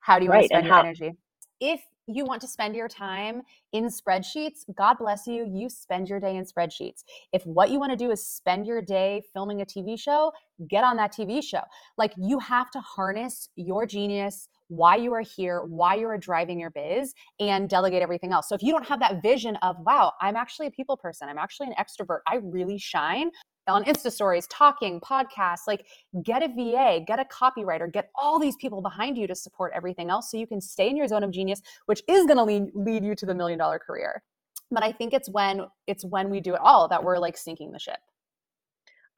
How 0.00 0.18
do 0.18 0.24
you 0.24 0.30
right. 0.30 0.38
want 0.38 0.44
to 0.44 0.48
spend 0.48 0.58
and 0.58 0.66
your 0.66 0.74
how- 0.74 0.82
energy? 0.82 1.12
If 1.60 1.82
you 2.14 2.24
want 2.24 2.40
to 2.42 2.48
spend 2.48 2.74
your 2.74 2.88
time 2.88 3.42
in 3.72 3.86
spreadsheets, 3.86 4.64
God 4.76 4.98
bless 4.98 5.26
you, 5.26 5.50
you 5.52 5.68
spend 5.68 6.08
your 6.08 6.20
day 6.20 6.36
in 6.36 6.44
spreadsheets. 6.44 7.04
If 7.32 7.44
what 7.44 7.70
you 7.70 7.78
want 7.78 7.92
to 7.92 7.96
do 7.96 8.10
is 8.10 8.24
spend 8.24 8.66
your 8.66 8.82
day 8.82 9.22
filming 9.32 9.60
a 9.60 9.66
TV 9.66 9.98
show, 9.98 10.32
get 10.68 10.84
on 10.84 10.96
that 10.96 11.12
TV 11.12 11.42
show. 11.42 11.62
Like 11.96 12.12
you 12.16 12.38
have 12.38 12.70
to 12.72 12.80
harness 12.80 13.48
your 13.56 13.86
genius, 13.86 14.48
why 14.68 14.96
you 14.96 15.12
are 15.12 15.22
here, 15.22 15.62
why 15.64 15.96
you 15.96 16.06
are 16.06 16.18
driving 16.18 16.60
your 16.60 16.70
biz, 16.70 17.14
and 17.40 17.68
delegate 17.68 18.02
everything 18.02 18.32
else. 18.32 18.48
So 18.48 18.54
if 18.54 18.62
you 18.62 18.72
don't 18.72 18.86
have 18.86 19.00
that 19.00 19.22
vision 19.22 19.56
of, 19.56 19.76
wow, 19.80 20.12
I'm 20.20 20.36
actually 20.36 20.68
a 20.68 20.70
people 20.70 20.96
person, 20.96 21.28
I'm 21.28 21.38
actually 21.38 21.68
an 21.68 21.74
extrovert, 21.78 22.20
I 22.26 22.36
really 22.42 22.78
shine, 22.78 23.30
on 23.70 23.84
Insta 23.84 24.10
stories, 24.10 24.46
talking, 24.48 25.00
podcasts, 25.00 25.66
like 25.66 25.86
get 26.22 26.42
a 26.42 26.48
VA, 26.48 27.00
get 27.06 27.18
a 27.18 27.24
copywriter, 27.24 27.90
get 27.90 28.10
all 28.14 28.38
these 28.38 28.56
people 28.56 28.82
behind 28.82 29.16
you 29.16 29.26
to 29.26 29.34
support 29.34 29.72
everything 29.74 30.10
else 30.10 30.30
so 30.30 30.36
you 30.36 30.46
can 30.46 30.60
stay 30.60 30.88
in 30.88 30.96
your 30.96 31.08
zone 31.08 31.24
of 31.24 31.30
genius, 31.30 31.62
which 31.86 32.02
is 32.08 32.26
going 32.26 32.36
to 32.36 32.44
lead, 32.44 32.70
lead 32.74 33.04
you 33.04 33.14
to 33.14 33.26
the 33.26 33.34
million 33.34 33.58
dollar 33.58 33.78
career. 33.78 34.22
But 34.70 34.84
I 34.84 34.92
think 34.92 35.12
it's 35.12 35.28
when 35.28 35.62
it's 35.86 36.04
when 36.04 36.30
we 36.30 36.40
do 36.40 36.54
it 36.54 36.60
all 36.62 36.88
that 36.88 37.02
we're 37.02 37.18
like 37.18 37.36
sinking 37.36 37.72
the 37.72 37.78
ship. 37.78 37.98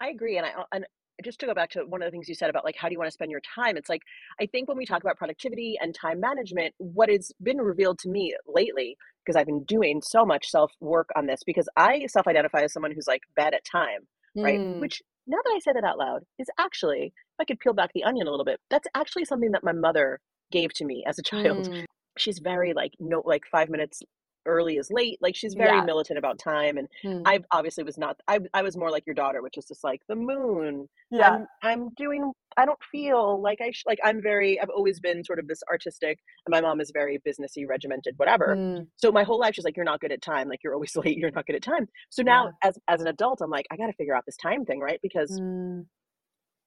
I 0.01 0.09
agree. 0.09 0.39
And 0.39 0.47
I, 0.47 0.51
uh, 0.51 0.65
and 0.73 0.87
just 1.23 1.39
to 1.41 1.47
go 1.47 1.55
back 1.55 1.71
to 1.71 1.81
one 1.85 2.03
of 2.03 2.07
the 2.07 2.11
things 2.11 2.29
you 2.29 2.35
said 2.35 2.51
about 2.51 2.65
like 2.65 2.77
how 2.77 2.89
do 2.89 2.93
you 2.93 2.99
want 2.99 3.07
to 3.07 3.13
spend 3.13 3.31
your 3.31 3.41
time 3.55 3.77
it's 3.77 3.89
like 3.89 4.03
i 4.41 4.47
think 4.47 4.69
when 4.69 4.77
we 4.77 4.87
talk 4.87 5.03
about 5.03 5.17
productivity 5.17 5.77
and 5.81 5.95
time 5.95 6.19
management 6.21 6.75
what 6.79 7.09
has 7.09 7.33
been 7.43 7.59
revealed 7.59 7.99
to 7.99 8.09
me 8.09 8.35
lately 8.47 8.97
because 9.25 9.37
i've 9.37 9.47
been 9.47 9.63
doing 9.65 10.01
so 10.03 10.25
much 10.25 10.49
self 10.49 10.73
work 10.81 11.11
on 11.15 11.27
this 11.27 11.43
because 11.45 11.69
i 11.77 12.07
self 12.07 12.27
identify 12.27 12.63
as 12.63 12.73
someone 12.73 12.93
who's 12.93 13.07
like 13.07 13.23
bad 13.37 13.55
at 13.55 13.65
time 13.65 14.07
right? 14.37 14.61
Mm. 14.61 14.81
Which 14.81 15.03
now 15.27 15.39
that 15.45 15.53
I 15.55 15.59
say 15.61 15.73
that 15.73 15.85
out 15.85 15.99
loud 15.99 16.23
is 16.39 16.49
actually, 16.59 17.07
if 17.07 17.41
I 17.41 17.45
could 17.45 17.61
peel 17.61 17.73
back 17.73 17.91
the 17.95 18.05
onion 18.05 18.27
a 18.27 18.31
little 18.31 18.45
bit, 18.45 18.61
that's 18.71 18.89
actually 18.95 19.25
something 19.25 19.53
that 19.53 19.65
my 19.65 19.73
mother 19.73 20.21
gave 20.51 20.73
to 20.75 20.85
me 20.85 21.05
as 21.07 21.19
a 21.19 21.23
child. 21.23 21.69
Mm. 21.69 21.85
She's 22.19 22.39
very 22.39 22.75
like 22.75 22.93
no 23.01 23.23
like 23.25 23.43
five 23.51 23.69
minutes 23.69 24.03
early 24.47 24.77
is 24.77 24.89
late. 24.91 25.19
Like 25.21 25.35
she's 25.37 25.55
very 25.55 25.77
Yeah. 25.79 25.85
militant 25.85 26.19
about 26.19 26.39
time, 26.39 26.79
and 26.79 26.89
Mm. 27.05 27.23
I 27.27 27.41
obviously 27.53 27.85
was 27.85 27.99
not. 27.99 28.17
I 28.29 28.41
I 28.55 28.63
was 28.63 28.77
more 28.77 28.91
like 28.91 29.07
your 29.07 29.15
daughter, 29.15 29.43
which 29.43 29.57
is 29.59 29.67
just 29.67 29.85
like 29.85 30.01
the 30.09 30.17
moon. 30.17 30.89
Yeah. 31.11 31.31
I'm 31.31 31.47
I'm 31.63 31.89
doing. 31.97 32.33
I 32.57 32.67
don't 32.67 32.79
feel 32.91 33.41
like 33.41 33.61
I 33.63 33.71
sh- 33.71 33.85
like 33.87 33.99
I'm 34.05 34.21
very. 34.23 34.61
I've 34.61 34.69
always 34.71 35.01
been 35.01 35.25
sort 35.25 35.39
of 35.39 35.49
this 35.49 35.61
artistic, 35.71 36.19
and 36.47 36.53
my 36.53 36.61
mom 36.61 36.81
is 36.81 36.91
very 36.93 37.19
businessy, 37.27 37.67
regimented, 37.69 38.15
whatever. 38.19 38.55
Mm. 38.57 38.87
So 38.97 39.11
my 39.11 39.23
whole 39.25 39.39
life, 39.41 39.55
she's 39.55 39.65
like, 39.65 39.77
"You're 39.77 39.85
not 39.85 40.01
good 40.01 40.13
at 40.13 40.21
time. 40.23 40.49
Like 40.49 40.61
you're 40.63 40.75
always 40.75 40.95
late. 40.97 41.17
You're 41.19 41.31
not 41.31 41.47
good 41.47 41.57
at 41.57 41.63
time." 41.63 41.89
So 42.11 42.21
Yeah. 42.21 42.25
now, 42.33 42.53
as 42.63 42.79
as 42.89 43.01
an 43.01 43.07
adult, 43.09 43.41
I'm 43.41 43.51
like, 43.51 43.67
I 43.71 43.77
got 43.77 43.87
to 43.87 43.93
figure 43.95 44.15
out 44.15 44.25
this 44.27 44.37
time 44.37 44.65
thing, 44.65 44.81
right? 44.81 45.01
Because 45.03 45.41
Mm. 45.41 45.87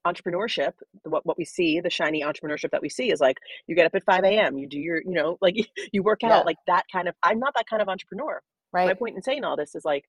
Entrepreneurship 0.06 0.72
what, 1.04 1.26
what 1.26 1.38
we 1.38 1.44
see 1.44 1.80
the 1.80 1.90
shiny 1.90 2.22
entrepreneurship 2.22 2.70
that 2.72 2.82
we 2.82 2.88
see 2.90 3.12
is 3.12 3.20
like 3.20 3.38
you 3.68 3.76
get 3.76 3.86
up 3.86 3.94
at 3.94 4.04
5 4.04 4.24
a.m 4.24 4.58
you 4.58 4.68
do 4.68 4.78
your 4.78 4.98
you 5.02 5.12
know 5.12 5.38
like 5.42 5.56
you 5.92 6.02
work 6.02 6.24
out 6.24 6.30
Yeah. 6.30 6.44
like 6.44 6.58
that 6.68 6.84
kind 6.92 7.08
of 7.08 7.16
i'm 7.24 7.40
not 7.40 7.54
that 7.56 7.66
kind 7.68 7.82
of 7.82 7.88
entrepreneur. 7.88 8.42
My 8.86 8.94
point 8.94 9.16
in 9.16 9.22
saying 9.22 9.44
all 9.44 9.56
this 9.56 9.74
is 9.76 9.84
like 9.84 10.04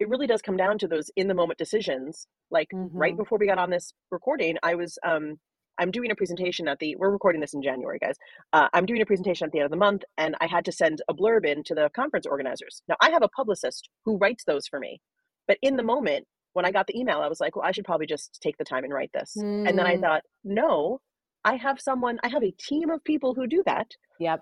it 0.00 0.08
really 0.08 0.26
does 0.26 0.42
come 0.42 0.56
down 0.56 0.78
to 0.78 0.88
those 0.88 1.10
in 1.16 1.28
the 1.28 1.34
moment 1.34 1.58
decisions 1.58 2.26
like 2.50 2.68
right 2.98 3.16
hmm 3.16 3.18
before 3.18 3.38
we 3.38 3.46
got 3.46 3.58
on 3.58 3.70
this 3.70 3.92
recording 4.10 4.56
i 4.62 4.74
was 4.74 4.98
um 5.06 5.38
i'm 5.78 5.90
doing 5.90 6.10
a 6.10 6.14
presentation 6.16 6.68
at 6.68 6.78
the 6.80 6.96
we're 6.96 7.10
recording 7.10 7.40
this 7.40 7.54
in 7.54 7.62
january 7.62 7.98
guys 7.98 8.16
uh, 8.52 8.68
i'm 8.74 8.86
doing 8.86 9.00
a 9.02 9.06
presentation 9.06 9.46
at 9.46 9.52
the 9.52 9.58
end 9.58 9.64
of 9.66 9.70
the 9.70 9.76
month 9.76 10.02
and 10.18 10.36
i 10.40 10.46
had 10.46 10.64
to 10.64 10.72
send 10.72 11.02
a 11.08 11.14
blurb 11.14 11.46
in 11.46 11.62
to 11.64 11.74
the 11.74 11.90
conference 11.94 12.26
organizers. 12.26 12.82
Now 12.88 12.96
i 13.00 13.10
have 13.10 13.22
a 13.22 13.28
publicist 13.28 13.88
who 14.04 14.18
writes 14.18 14.44
those 14.44 14.66
for 14.66 14.78
me 14.80 15.00
but 15.48 15.58
in 15.62 15.76
the 15.76 15.82
moment 15.82 16.26
when 16.54 16.64
i 16.64 16.70
got 16.72 16.86
the 16.86 16.98
email 16.98 17.20
i 17.20 17.28
was 17.28 17.40
like 17.40 17.54
well 17.54 17.64
i 17.66 17.70
should 17.72 17.84
probably 17.84 18.06
just 18.06 18.38
take 18.42 18.56
the 18.56 18.64
time 18.64 18.82
and 18.84 18.92
write 18.92 19.10
this 19.12 19.36
and 19.36 19.78
then 19.78 19.86
i 19.86 19.96
Mm. 19.96 20.00
thought 20.00 20.22
no 20.42 21.00
i 21.44 21.54
have 21.56 21.80
someone 21.80 22.18
i 22.24 22.28
have 22.28 22.42
a 22.42 22.50
team 22.52 22.90
of 22.90 23.04
people 23.04 23.34
who 23.34 23.46
do 23.46 23.62
that 23.66 23.90
Yep. 24.18 24.40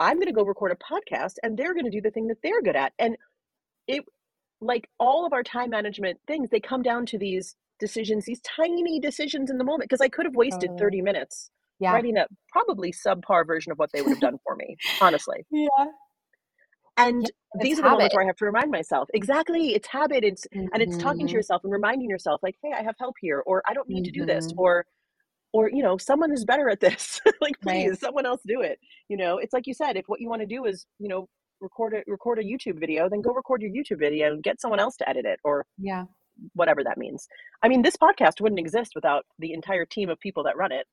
i'm 0.00 0.16
going 0.16 0.26
to 0.28 0.32
go 0.32 0.44
record 0.44 0.72
a 0.72 0.76
podcast 0.76 1.34
and 1.42 1.56
they're 1.58 1.74
going 1.74 1.84
to 1.84 1.90
do 1.90 2.00
the 2.00 2.10
thing 2.10 2.26
that 2.28 2.38
they're 2.42 2.62
good 2.62 2.76
at 2.76 2.92
and 2.98 3.16
it 3.86 4.04
like 4.60 4.88
all 4.98 5.26
of 5.26 5.32
our 5.32 5.42
time 5.42 5.70
management 5.70 6.18
things 6.26 6.48
they 6.50 6.60
come 6.60 6.82
down 6.82 7.04
to 7.06 7.18
these 7.18 7.56
decisions 7.80 8.24
these 8.24 8.40
tiny 8.42 9.00
decisions 9.00 9.50
in 9.50 9.58
the 9.58 9.64
moment 9.64 9.88
because 9.88 10.00
i 10.00 10.08
could 10.08 10.24
have 10.24 10.36
wasted 10.36 10.70
Totally. 10.70 10.78
30 10.78 11.02
minutes 11.02 11.50
Yeah. 11.80 11.92
writing 11.92 12.16
a 12.16 12.26
probably 12.52 12.92
subpar 12.92 13.44
version 13.46 13.72
of 13.72 13.78
what 13.78 13.90
they 13.92 14.02
would 14.02 14.12
have 14.12 14.20
done 14.20 14.38
for 14.44 14.54
me 14.56 14.76
honestly 15.00 15.44
Yeah. 15.50 15.86
And 16.96 17.22
Yeah. 17.22 17.28
These 17.62 17.78
are 17.78 17.82
the 17.82 17.90
moments 17.90 18.14
where 18.14 18.24
i 18.24 18.26
have 18.26 18.36
to 18.36 18.44
remind 18.46 18.70
myself 18.70 19.08
exactly 19.14 19.74
it's 19.74 19.88
habit 19.88 20.24
it's 20.24 20.46
and 20.52 20.82
it's 20.82 20.96
talking 20.96 21.26
to 21.26 21.32
hmm 21.32 21.36
yourself 21.36 21.62
and 21.64 21.72
reminding 21.72 22.08
yourself 22.08 22.40
like 22.42 22.56
hey 22.62 22.72
i 22.78 22.82
have 22.82 22.94
help 22.98 23.14
here 23.20 23.42
or 23.46 23.62
i 23.68 23.74
don't 23.74 23.88
need 23.88 24.04
to 24.04 24.10
do 24.10 24.24
this 24.26 24.46
hmm 24.52 24.58
or 24.58 24.86
or 25.52 25.68
you 25.70 25.82
know 25.82 25.96
someone 25.98 26.32
is 26.32 26.44
better 26.44 26.68
at 26.70 26.80
this 26.80 27.20
like 27.40 27.56
Right. 27.64 27.88
please 27.88 28.00
someone 28.00 28.26
else 28.26 28.40
do 28.46 28.60
it 28.62 28.78
you 29.08 29.16
know 29.16 29.38
it's 29.38 29.52
like 29.52 29.66
you 29.66 29.74
said 29.74 29.96
if 29.96 30.04
what 30.06 30.20
you 30.20 30.28
want 30.28 30.40
to 30.40 30.46
do 30.46 30.64
is 30.64 30.86
you 30.98 31.08
know 31.08 31.28
record 31.60 31.92
a 31.94 32.02
record 32.10 32.38
a 32.38 32.42
youtube 32.42 32.78
video 32.80 33.08
then 33.08 33.20
go 33.20 33.32
record 33.32 33.60
your 33.62 33.70
youtube 33.70 33.98
video 33.98 34.32
and 34.32 34.42
get 34.42 34.60
someone 34.60 34.80
else 34.80 34.96
to 34.96 35.08
edit 35.08 35.24
it 35.26 35.38
or 35.44 35.64
Yeah. 35.78 36.04
whatever 36.54 36.82
that 36.82 36.96
means. 36.98 37.28
I 37.62 37.68
mean, 37.68 37.82
this 37.82 37.96
podcast 37.96 38.40
wouldn't 38.40 38.58
exist 38.58 38.92
without 38.94 39.24
the 39.38 39.52
entire 39.52 39.84
team 39.84 40.08
of 40.08 40.18
people 40.18 40.42
that 40.44 40.56
run 40.56 40.72
it. 40.72 40.86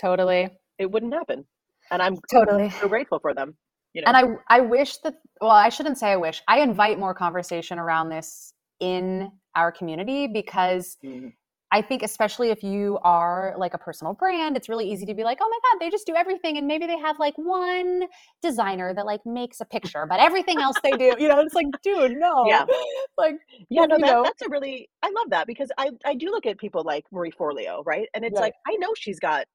Totally. 0.00 0.50
It 0.78 0.90
wouldn't 0.90 1.14
happen. 1.14 1.46
And 1.90 2.02
I'm 2.02 2.16
totally 2.30 2.70
so 2.70 2.88
grateful 2.88 3.20
for 3.20 3.32
them. 3.34 3.56
You 3.94 4.02
know? 4.02 4.08
And 4.08 4.16
I 4.16 4.56
I 4.56 4.60
wish 4.60 4.98
that 4.98 5.14
well, 5.40 5.50
I 5.50 5.68
shouldn't 5.70 5.98
say 5.98 6.12
I 6.12 6.16
wish. 6.16 6.42
I 6.48 6.60
invite 6.60 6.98
more 6.98 7.14
conversation 7.14 7.78
around 7.78 8.10
this 8.10 8.52
in 8.80 9.30
our 9.54 9.72
community 9.72 10.26
because 10.26 10.98
mm-hmm. 11.04 11.28
I 11.74 11.82
think 11.82 12.04
especially 12.04 12.50
if 12.50 12.62
you 12.62 13.00
are 13.02 13.54
like 13.58 13.74
a 13.74 13.78
personal 13.78 14.14
brand, 14.14 14.56
it's 14.56 14.68
really 14.68 14.88
easy 14.88 15.06
to 15.06 15.14
be 15.14 15.24
like, 15.24 15.38
oh 15.40 15.48
my 15.50 15.58
God, 15.72 15.84
they 15.84 15.90
just 15.90 16.06
do 16.06 16.14
everything. 16.14 16.56
And 16.56 16.68
maybe 16.68 16.86
they 16.86 16.96
have 16.98 17.18
like 17.18 17.34
one 17.36 18.04
designer 18.42 18.94
that 18.94 19.04
like 19.04 19.26
makes 19.26 19.60
a 19.60 19.64
picture, 19.64 20.06
but 20.08 20.20
everything 20.20 20.60
else 20.60 20.76
they 20.84 20.92
do, 20.92 21.16
you 21.18 21.26
know, 21.26 21.40
it's 21.40 21.54
like, 21.54 21.66
dude, 21.82 22.12
no. 22.16 22.44
Yeah. 22.46 22.64
Like, 23.16 23.36
yeah, 23.70 23.86
no, 23.86 23.96
that, 23.98 24.22
that's 24.24 24.42
a 24.42 24.48
really, 24.48 24.88
I 25.02 25.06
love 25.06 25.30
that 25.30 25.46
because 25.46 25.70
I, 25.78 25.90
I 26.04 26.14
do 26.14 26.26
look 26.26 26.46
at 26.46 26.58
people 26.58 26.82
like 26.84 27.04
Marie 27.12 27.30
Forleo, 27.30 27.82
right? 27.86 28.08
And 28.12 28.24
it's 28.24 28.34
right. 28.34 28.46
like, 28.46 28.54
I 28.68 28.74
know 28.76 28.92
she's 28.96 29.20
got, 29.20 29.46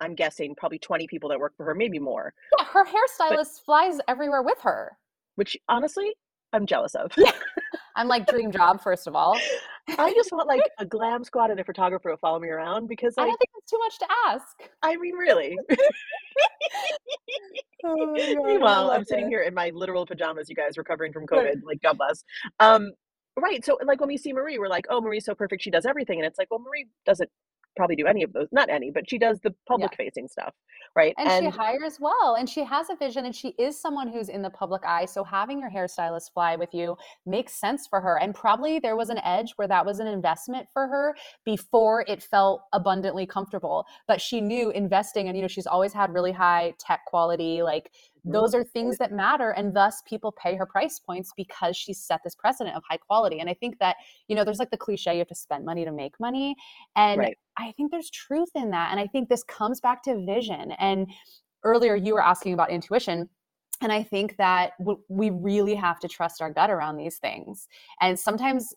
I'm 0.00 0.14
guessing 0.14 0.54
probably 0.54 0.78
20 0.78 1.06
people 1.06 1.28
that 1.30 1.40
work 1.40 1.56
for 1.56 1.64
her, 1.64 1.74
maybe 1.74 1.98
more. 1.98 2.34
Yeah, 2.58 2.66
her 2.66 2.84
hairstylist 2.84 3.30
but, 3.30 3.60
flies 3.64 3.98
everywhere 4.08 4.42
with 4.42 4.58
her. 4.60 4.96
Which 5.36 5.56
honestly, 5.68 6.14
I'm 6.52 6.66
jealous 6.66 6.94
of. 6.94 7.12
Yeah. 7.16 7.32
I'm 7.96 8.08
like 8.08 8.26
dream 8.26 8.52
job, 8.52 8.80
first 8.80 9.06
of 9.06 9.14
all. 9.14 9.38
I 9.98 10.12
just 10.14 10.32
want 10.32 10.48
like 10.48 10.62
a 10.78 10.86
glam 10.86 11.24
squad 11.24 11.50
and 11.50 11.60
a 11.60 11.64
photographer 11.64 12.10
to 12.10 12.16
follow 12.16 12.38
me 12.38 12.48
around 12.48 12.86
because 12.86 13.14
like, 13.16 13.24
I 13.24 13.28
don't 13.28 13.38
think 13.38 13.50
it's 13.56 13.70
too 13.70 13.78
much 13.78 13.98
to 13.98 14.06
ask. 14.28 14.70
I 14.82 14.96
mean, 14.96 15.14
really. 15.14 15.58
oh 17.84 18.44
Meanwhile, 18.46 18.90
I'm 18.90 19.04
sitting 19.04 19.28
here 19.28 19.42
in 19.42 19.54
my 19.54 19.70
literal 19.74 20.06
pajamas, 20.06 20.48
you 20.48 20.54
guys, 20.54 20.78
recovering 20.78 21.12
from 21.12 21.26
COVID. 21.26 21.62
Like, 21.64 21.82
God 21.82 21.98
bless. 21.98 22.24
Um, 22.60 22.92
right. 23.36 23.64
So, 23.64 23.78
like, 23.84 24.00
when 24.00 24.08
we 24.08 24.16
see 24.16 24.32
Marie, 24.32 24.58
we're 24.58 24.68
like, 24.68 24.86
oh, 24.90 25.00
Marie's 25.00 25.24
so 25.24 25.34
perfect. 25.34 25.62
She 25.62 25.70
does 25.70 25.86
everything. 25.86 26.18
And 26.18 26.26
it's 26.26 26.38
like, 26.38 26.50
well, 26.50 26.60
Marie 26.60 26.86
doesn't 27.04 27.30
probably 27.78 27.96
do 27.96 28.06
any 28.06 28.22
of 28.22 28.32
those 28.32 28.48
not 28.52 28.68
any 28.68 28.90
but 28.90 29.08
she 29.08 29.16
does 29.16 29.38
the 29.42 29.54
public 29.66 29.90
yeah. 29.92 30.04
facing 30.04 30.28
stuff 30.28 30.52
right 30.94 31.14
and, 31.16 31.28
and, 31.28 31.44
she 31.44 31.58
hires 31.58 31.98
well 32.00 32.36
and 32.38 32.48
she 32.48 32.62
has 32.64 32.90
a 32.90 32.96
vision 32.96 33.24
and 33.24 33.34
she 33.34 33.54
is 33.58 33.80
someone 33.80 34.08
who's 34.08 34.28
in 34.28 34.42
the 34.42 34.50
public 34.50 34.82
eye 34.84 35.04
so 35.04 35.24
having 35.24 35.60
your 35.60 35.70
hairstylist 35.70 36.32
fly 36.34 36.56
with 36.56 36.74
you 36.74 36.96
makes 37.24 37.54
sense 37.54 37.86
for 37.86 38.00
her 38.00 38.18
and 38.20 38.34
probably 38.34 38.78
there 38.78 38.96
was 38.96 39.08
an 39.08 39.18
edge 39.24 39.52
where 39.56 39.68
that 39.68 39.86
was 39.86 40.00
an 40.00 40.06
investment 40.06 40.66
for 40.72 40.86
her 40.88 41.14
before 41.44 42.04
it 42.08 42.22
felt 42.22 42.62
abundantly 42.72 43.24
comfortable 43.24 43.86
but 44.06 44.20
she 44.20 44.40
knew 44.40 44.70
investing 44.70 45.28
and 45.28 45.36
you 45.36 45.42
know 45.42 45.48
she's 45.48 45.66
always 45.66 45.92
had 45.92 46.12
really 46.12 46.32
high 46.32 46.74
tech 46.78 47.00
quality 47.06 47.62
like 47.62 47.90
Mm-hmm. 48.18 48.32
those 48.32 48.54
are 48.54 48.64
things 48.64 48.98
that 48.98 49.12
matter 49.12 49.50
and 49.50 49.74
thus 49.74 50.02
people 50.06 50.32
pay 50.32 50.56
her 50.56 50.66
price 50.66 50.98
points 50.98 51.32
because 51.36 51.76
she 51.76 51.92
set 51.92 52.20
this 52.24 52.34
precedent 52.34 52.76
of 52.76 52.82
high 52.88 52.96
quality 52.96 53.38
and 53.38 53.48
i 53.48 53.54
think 53.54 53.78
that 53.78 53.96
you 54.26 54.34
know 54.34 54.44
there's 54.44 54.58
like 54.58 54.70
the 54.70 54.76
cliche 54.76 55.12
you 55.12 55.18
have 55.18 55.28
to 55.28 55.34
spend 55.34 55.64
money 55.64 55.84
to 55.84 55.92
make 55.92 56.18
money 56.18 56.56
and 56.96 57.20
right. 57.20 57.38
i 57.58 57.72
think 57.72 57.92
there's 57.92 58.10
truth 58.10 58.48
in 58.56 58.70
that 58.70 58.90
and 58.90 58.98
i 58.98 59.06
think 59.06 59.28
this 59.28 59.44
comes 59.44 59.80
back 59.80 60.02
to 60.02 60.24
vision 60.26 60.72
and 60.80 61.06
earlier 61.64 61.94
you 61.94 62.12
were 62.12 62.22
asking 62.22 62.54
about 62.54 62.70
intuition 62.70 63.28
and 63.82 63.92
i 63.92 64.02
think 64.02 64.36
that 64.36 64.72
we 65.08 65.30
really 65.30 65.74
have 65.74 66.00
to 66.00 66.08
trust 66.08 66.42
our 66.42 66.50
gut 66.52 66.70
around 66.70 66.96
these 66.96 67.18
things 67.18 67.68
and 68.00 68.18
sometimes 68.18 68.74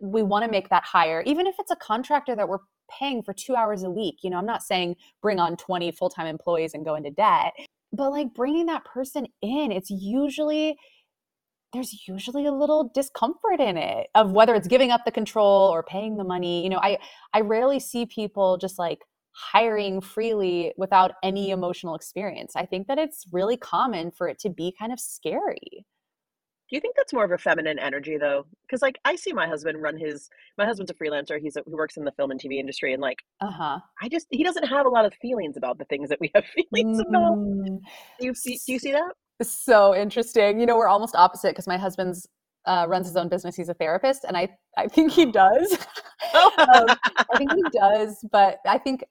we 0.00 0.22
want 0.22 0.44
to 0.44 0.50
make 0.50 0.68
that 0.70 0.82
higher 0.82 1.22
even 1.24 1.46
if 1.46 1.54
it's 1.60 1.70
a 1.70 1.76
contractor 1.76 2.34
that 2.34 2.48
we're 2.48 2.58
paying 2.90 3.22
for 3.22 3.32
two 3.32 3.54
hours 3.54 3.84
a 3.84 3.90
week 3.90 4.16
you 4.22 4.30
know 4.30 4.38
i'm 4.38 4.46
not 4.46 4.62
saying 4.62 4.96
bring 5.20 5.38
on 5.38 5.56
20 5.56 5.92
full-time 5.92 6.26
employees 6.26 6.74
and 6.74 6.84
go 6.84 6.96
into 6.96 7.10
debt 7.10 7.52
but 7.92 8.10
like 8.10 8.34
bringing 8.34 8.66
that 8.66 8.84
person 8.84 9.26
in 9.42 9.72
it's 9.72 9.90
usually 9.90 10.76
there's 11.72 12.06
usually 12.06 12.44
a 12.46 12.52
little 12.52 12.90
discomfort 12.94 13.58
in 13.58 13.76
it 13.76 14.08
of 14.14 14.32
whether 14.32 14.54
it's 14.54 14.68
giving 14.68 14.90
up 14.90 15.04
the 15.04 15.10
control 15.10 15.70
or 15.70 15.82
paying 15.82 16.16
the 16.16 16.24
money 16.24 16.62
you 16.62 16.70
know 16.70 16.80
i 16.82 16.98
i 17.32 17.40
rarely 17.40 17.80
see 17.80 18.06
people 18.06 18.58
just 18.58 18.78
like 18.78 19.00
hiring 19.32 20.00
freely 20.00 20.72
without 20.76 21.12
any 21.22 21.50
emotional 21.50 21.94
experience. 21.94 22.54
I 22.54 22.66
think 22.66 22.86
that 22.86 22.98
it's 22.98 23.24
really 23.32 23.56
common 23.56 24.10
for 24.10 24.28
it 24.28 24.38
to 24.40 24.50
be 24.50 24.74
kind 24.78 24.92
of 24.92 25.00
scary 25.00 25.86
do 26.72 26.76
you 26.76 26.80
think 26.80 26.96
that's 26.96 27.12
more 27.12 27.24
of 27.24 27.32
a 27.32 27.36
feminine 27.36 27.78
energy 27.78 28.16
though? 28.16 28.46
Because 28.62 28.80
like 28.80 28.98
I 29.04 29.14
see 29.14 29.34
my 29.34 29.46
husband 29.46 29.82
run 29.82 29.94
his. 29.94 30.30
My 30.56 30.64
husband's 30.64 30.90
a 30.90 30.94
freelancer. 30.94 31.38
He's 31.38 31.56
a, 31.56 31.62
he 31.66 31.74
works 31.74 31.98
in 31.98 32.04
the 32.04 32.12
film 32.12 32.30
and 32.30 32.40
TV 32.40 32.54
industry, 32.58 32.94
and 32.94 33.02
like, 33.02 33.18
uh 33.42 33.50
huh. 33.50 33.80
I 34.00 34.08
just 34.08 34.26
he 34.30 34.42
doesn't 34.42 34.64
have 34.64 34.86
a 34.86 34.88
lot 34.88 35.04
of 35.04 35.12
feelings 35.20 35.58
about 35.58 35.76
the 35.76 35.84
things 35.84 36.08
that 36.08 36.18
we 36.18 36.30
have 36.34 36.46
feelings 36.46 36.98
mm. 36.98 37.08
about. 37.10 37.34
Do 38.18 38.24
you 38.26 38.34
see? 38.34 38.58
Do 38.66 38.72
you 38.72 38.78
see 38.78 38.92
that? 38.92 39.12
So 39.42 39.94
interesting. 39.94 40.60
You 40.60 40.64
know, 40.64 40.78
we're 40.78 40.88
almost 40.88 41.14
opposite 41.14 41.50
because 41.50 41.66
my 41.66 41.76
husband's 41.76 42.26
uh, 42.64 42.86
runs 42.88 43.06
his 43.06 43.16
own 43.16 43.28
business. 43.28 43.54
He's 43.54 43.68
a 43.68 43.74
therapist, 43.74 44.24
and 44.24 44.34
I 44.34 44.48
I 44.78 44.88
think 44.88 45.12
he 45.12 45.26
does. 45.26 45.72
um, 46.34 46.86
I 46.88 47.36
think 47.36 47.52
he 47.52 47.78
does, 47.78 48.24
but 48.32 48.60
I 48.66 48.78
think 48.78 49.04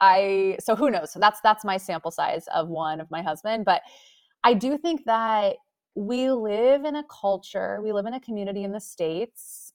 I 0.00 0.56
so 0.60 0.76
who 0.76 0.88
knows? 0.88 1.10
So 1.10 1.18
that's 1.18 1.40
that's 1.40 1.64
my 1.64 1.78
sample 1.78 2.12
size 2.12 2.44
of 2.54 2.68
one 2.68 3.00
of 3.00 3.10
my 3.10 3.22
husband, 3.22 3.64
but 3.64 3.82
I 4.44 4.54
do 4.54 4.78
think 4.78 5.04
that 5.06 5.56
we 5.94 6.30
live 6.30 6.84
in 6.84 6.96
a 6.96 7.04
culture, 7.04 7.80
we 7.82 7.92
live 7.92 8.06
in 8.06 8.14
a 8.14 8.20
community 8.20 8.64
in 8.64 8.72
the 8.72 8.80
States 8.80 9.72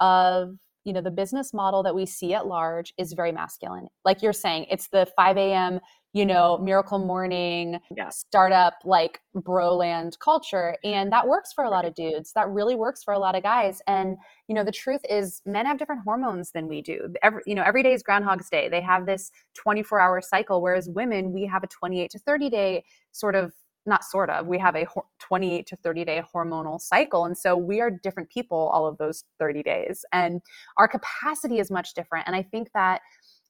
of, 0.00 0.56
you 0.84 0.92
know, 0.92 1.00
the 1.00 1.10
business 1.10 1.52
model 1.52 1.82
that 1.82 1.94
we 1.94 2.06
see 2.06 2.32
at 2.34 2.46
large 2.46 2.94
is 2.96 3.12
very 3.12 3.32
masculine. 3.32 3.88
Like 4.04 4.22
you're 4.22 4.32
saying, 4.32 4.66
it's 4.70 4.88
the 4.88 5.06
5 5.16 5.36
a.m., 5.36 5.80
you 6.14 6.24
know, 6.24 6.56
miracle 6.58 6.98
morning, 6.98 7.78
yeah. 7.94 8.08
startup, 8.08 8.74
like 8.84 9.20
broland 9.36 10.18
culture. 10.20 10.74
And 10.82 11.12
that 11.12 11.28
works 11.28 11.52
for 11.52 11.64
a 11.64 11.70
lot 11.70 11.84
of 11.84 11.94
dudes. 11.94 12.32
That 12.32 12.48
really 12.48 12.74
works 12.74 13.04
for 13.04 13.12
a 13.12 13.18
lot 13.18 13.34
of 13.34 13.42
guys. 13.42 13.82
And, 13.86 14.16
you 14.48 14.54
know, 14.54 14.64
the 14.64 14.72
truth 14.72 15.02
is 15.08 15.42
men 15.44 15.66
have 15.66 15.78
different 15.78 16.02
hormones 16.04 16.52
than 16.52 16.66
we 16.66 16.80
do. 16.80 17.12
Every, 17.22 17.42
you 17.44 17.54
know, 17.54 17.62
every 17.62 17.82
day 17.82 17.92
is 17.92 18.02
Groundhog's 18.02 18.48
Day. 18.48 18.70
They 18.70 18.80
have 18.80 19.04
this 19.04 19.30
24 19.54 20.00
hour 20.00 20.20
cycle, 20.22 20.62
whereas 20.62 20.88
women, 20.88 21.30
we 21.30 21.44
have 21.44 21.62
a 21.62 21.66
28 21.66 22.10
to 22.10 22.18
30 22.18 22.48
day 22.48 22.84
sort 23.12 23.34
of 23.34 23.52
not 23.88 24.04
sort 24.04 24.30
of 24.30 24.46
we 24.46 24.58
have 24.58 24.76
a 24.76 24.86
28 25.18 25.66
to 25.66 25.76
30 25.76 26.04
day 26.04 26.22
hormonal 26.34 26.80
cycle 26.80 27.24
and 27.24 27.36
so 27.36 27.56
we 27.56 27.80
are 27.80 27.90
different 27.90 28.28
people 28.30 28.70
all 28.72 28.86
of 28.86 28.98
those 28.98 29.24
30 29.38 29.62
days 29.62 30.04
and 30.12 30.40
our 30.76 30.86
capacity 30.86 31.58
is 31.58 31.70
much 31.70 31.94
different 31.94 32.26
and 32.26 32.36
i 32.36 32.42
think 32.42 32.68
that 32.74 33.00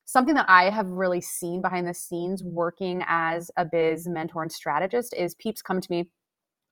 something 0.05 0.35
that 0.35 0.47
i 0.49 0.71
have 0.71 0.89
really 0.89 1.21
seen 1.21 1.61
behind 1.61 1.87
the 1.87 1.95
scenes 1.95 2.43
working 2.43 3.03
as 3.07 3.51
a 3.57 3.65
biz 3.65 4.07
mentor 4.09 4.43
and 4.43 4.53
strategist 4.53 5.15
is 5.15 5.35
peeps 5.35 5.61
come 5.61 5.81
to 5.81 5.91
me 5.91 6.09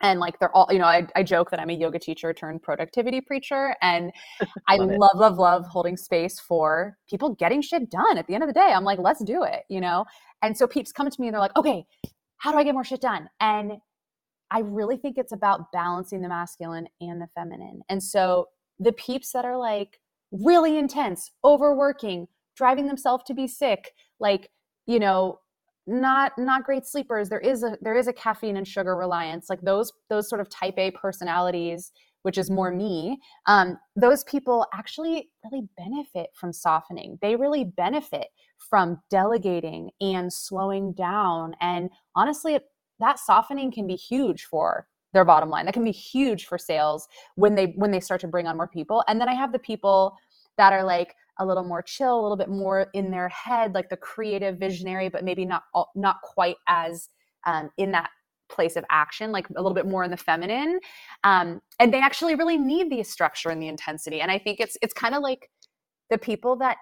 and 0.00 0.20
like 0.20 0.38
they're 0.38 0.54
all 0.54 0.68
you 0.70 0.78
know 0.78 0.84
I, 0.84 1.06
I 1.16 1.22
joke 1.22 1.50
that 1.50 1.60
i'm 1.60 1.70
a 1.70 1.74
yoga 1.74 1.98
teacher 1.98 2.32
turned 2.32 2.62
productivity 2.62 3.20
preacher 3.20 3.74
and 3.82 4.12
i 4.68 4.76
love, 4.76 4.90
love 4.90 5.16
love 5.16 5.38
love 5.38 5.66
holding 5.66 5.96
space 5.96 6.38
for 6.38 6.96
people 7.08 7.34
getting 7.34 7.62
shit 7.62 7.90
done 7.90 8.18
at 8.18 8.26
the 8.26 8.34
end 8.34 8.42
of 8.42 8.48
the 8.48 8.54
day. 8.54 8.72
I'm 8.74 8.84
like 8.84 8.98
let's 8.98 9.22
do 9.24 9.42
it 9.42 9.62
you 9.68 9.80
know? 9.80 10.04
And 10.42 10.56
so 10.56 10.66
peeps 10.66 10.92
come 10.92 11.08
to 11.08 11.20
me 11.20 11.28
and 11.28 11.34
they're 11.34 11.40
like 11.40 11.56
okay 11.56 11.86
how 12.38 12.52
do 12.52 12.58
I 12.58 12.64
get 12.64 12.74
more 12.74 12.84
shit 12.84 13.00
done? 13.00 13.28
And 13.40 13.72
I 14.50 14.60
really 14.60 14.96
think 14.96 15.18
it's 15.18 15.32
about 15.32 15.72
balancing 15.72 16.22
the 16.22 16.28
masculine 16.28 16.88
and 17.00 17.20
the 17.20 17.28
feminine. 17.34 17.80
And 17.88 18.02
so 18.02 18.46
the 18.78 18.92
peeps 18.92 19.32
that 19.32 19.44
are 19.44 19.56
like 19.56 19.98
really 20.30 20.78
intense, 20.78 21.32
overworking, 21.44 22.28
driving 22.56 22.86
themselves 22.86 23.24
to 23.26 23.34
be 23.34 23.46
sick, 23.46 23.92
like, 24.20 24.50
you 24.86 24.98
know, 24.98 25.38
not 25.86 26.32
not 26.36 26.64
great 26.64 26.84
sleepers 26.84 27.28
there 27.28 27.38
is 27.38 27.62
a 27.62 27.78
there 27.80 27.96
is 27.96 28.08
a 28.08 28.12
caffeine 28.12 28.56
and 28.56 28.66
sugar 28.66 28.96
reliance 28.96 29.48
like 29.48 29.60
those 29.60 29.92
those 30.10 30.28
sort 30.28 30.40
of 30.40 30.48
type 30.48 30.74
a 30.78 30.90
personalities 30.90 31.92
which 32.26 32.38
is 32.38 32.50
more 32.50 32.70
me 32.70 33.18
um, 33.46 33.78
those 33.94 34.24
people 34.24 34.66
actually 34.74 35.30
really 35.44 35.66
benefit 35.78 36.28
from 36.34 36.52
softening 36.52 37.18
they 37.22 37.36
really 37.36 37.64
benefit 37.64 38.26
from 38.58 39.00
delegating 39.10 39.90
and 40.00 40.32
slowing 40.32 40.92
down. 40.92 41.54
And 41.60 41.90
honestly, 42.14 42.58
that 43.00 43.18
softening 43.18 43.70
can 43.70 43.86
be 43.86 43.96
huge 43.96 44.44
for 44.44 44.86
their 45.12 45.24
bottom 45.24 45.48
line. 45.48 45.66
That 45.66 45.74
can 45.74 45.84
be 45.84 45.92
huge 45.92 46.46
for 46.46 46.58
sales 46.58 47.08
when 47.36 47.54
they 47.54 47.74
when 47.76 47.90
they 47.90 48.00
start 48.00 48.20
to 48.22 48.28
bring 48.28 48.46
on 48.46 48.56
more 48.56 48.68
people. 48.68 49.04
And 49.08 49.20
then 49.20 49.28
I 49.28 49.34
have 49.34 49.52
the 49.52 49.58
people 49.58 50.16
that 50.58 50.72
are 50.72 50.84
like 50.84 51.14
a 51.38 51.46
little 51.46 51.64
more 51.64 51.82
chill, 51.82 52.18
a 52.18 52.22
little 52.22 52.36
bit 52.36 52.48
more 52.48 52.88
in 52.94 53.10
their 53.10 53.28
head, 53.28 53.74
like 53.74 53.90
the 53.90 53.96
creative 53.96 54.58
visionary, 54.58 55.08
but 55.08 55.24
maybe 55.24 55.44
not 55.44 55.64
not 55.94 56.20
quite 56.22 56.56
as 56.66 57.08
um, 57.46 57.70
in 57.76 57.92
that 57.92 58.10
place 58.48 58.76
of 58.76 58.84
action, 58.90 59.32
like 59.32 59.48
a 59.50 59.54
little 59.54 59.74
bit 59.74 59.86
more 59.86 60.04
in 60.04 60.10
the 60.10 60.16
feminine. 60.16 60.78
Um, 61.24 61.60
and 61.80 61.92
they 61.92 62.00
actually 62.00 62.34
really 62.34 62.58
need 62.58 62.90
the 62.90 63.02
structure 63.02 63.50
and 63.50 63.60
the 63.60 63.68
intensity. 63.68 64.20
And 64.20 64.30
I 64.30 64.38
think 64.38 64.60
it's 64.60 64.76
it's 64.82 64.94
kind 64.94 65.14
of 65.14 65.22
like 65.22 65.50
the 66.10 66.18
people 66.18 66.56
that 66.56 66.76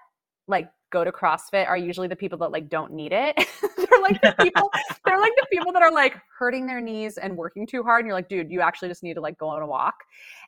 like 0.47 0.69
go 0.91 1.03
to 1.03 1.11
CrossFit 1.11 1.67
are 1.67 1.77
usually 1.77 2.07
the 2.07 2.15
people 2.15 2.37
that 2.39 2.51
like 2.51 2.69
don't 2.69 2.93
need 2.93 3.11
it. 3.11 3.35
they're 3.77 4.01
like 4.01 4.21
the 4.21 4.35
people 4.41 4.71
they're 5.05 5.19
like 5.19 5.33
the 5.35 5.47
people 5.51 5.71
that 5.73 5.81
are 5.81 5.91
like 5.91 6.15
hurting 6.37 6.67
their 6.67 6.81
knees 6.81 7.17
and 7.17 7.35
working 7.35 7.65
too 7.65 7.83
hard 7.83 8.01
and 8.01 8.07
you're 8.07 8.15
like, 8.15 8.29
dude, 8.29 8.51
you 8.51 8.61
actually 8.61 8.87
just 8.87 9.03
need 9.03 9.15
to 9.15 9.21
like 9.21 9.37
go 9.37 9.47
on 9.47 9.61
a 9.61 9.67
walk. 9.67 9.95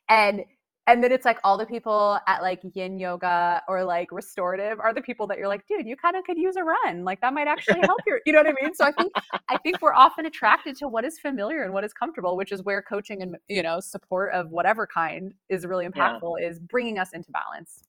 And 0.08 0.44
and 0.88 1.04
then 1.04 1.12
it's 1.12 1.26
like 1.26 1.38
all 1.44 1.58
the 1.58 1.66
people 1.66 2.18
at 2.26 2.42
like 2.42 2.60
yin 2.74 2.98
yoga 2.98 3.62
or 3.68 3.84
like 3.84 4.10
restorative 4.10 4.80
are 4.80 4.92
the 4.92 5.02
people 5.02 5.26
that 5.26 5.38
you're 5.38 5.46
like 5.46 5.64
dude 5.68 5.86
you 5.86 5.94
kind 5.96 6.16
of 6.16 6.24
could 6.24 6.38
use 6.38 6.56
a 6.56 6.64
run 6.64 7.04
like 7.04 7.20
that 7.20 7.32
might 7.32 7.46
actually 7.46 7.80
help 7.82 8.00
your 8.06 8.20
you 8.26 8.32
know 8.32 8.40
what 8.40 8.48
i 8.48 8.62
mean 8.62 8.74
so 8.74 8.84
i 8.84 8.92
think 8.92 9.12
i 9.48 9.56
think 9.58 9.80
we're 9.80 9.94
often 9.94 10.26
attracted 10.26 10.74
to 10.74 10.88
what 10.88 11.04
is 11.04 11.18
familiar 11.18 11.62
and 11.62 11.72
what 11.72 11.84
is 11.84 11.92
comfortable 11.92 12.36
which 12.36 12.50
is 12.50 12.62
where 12.64 12.82
coaching 12.82 13.22
and 13.22 13.36
you 13.48 13.62
know 13.62 13.78
support 13.78 14.32
of 14.32 14.50
whatever 14.50 14.86
kind 14.86 15.34
is 15.48 15.66
really 15.66 15.86
impactful 15.86 16.34
yeah. 16.40 16.48
is 16.48 16.58
bringing 16.58 16.98
us 16.98 17.12
into 17.12 17.30
balance 17.30 17.84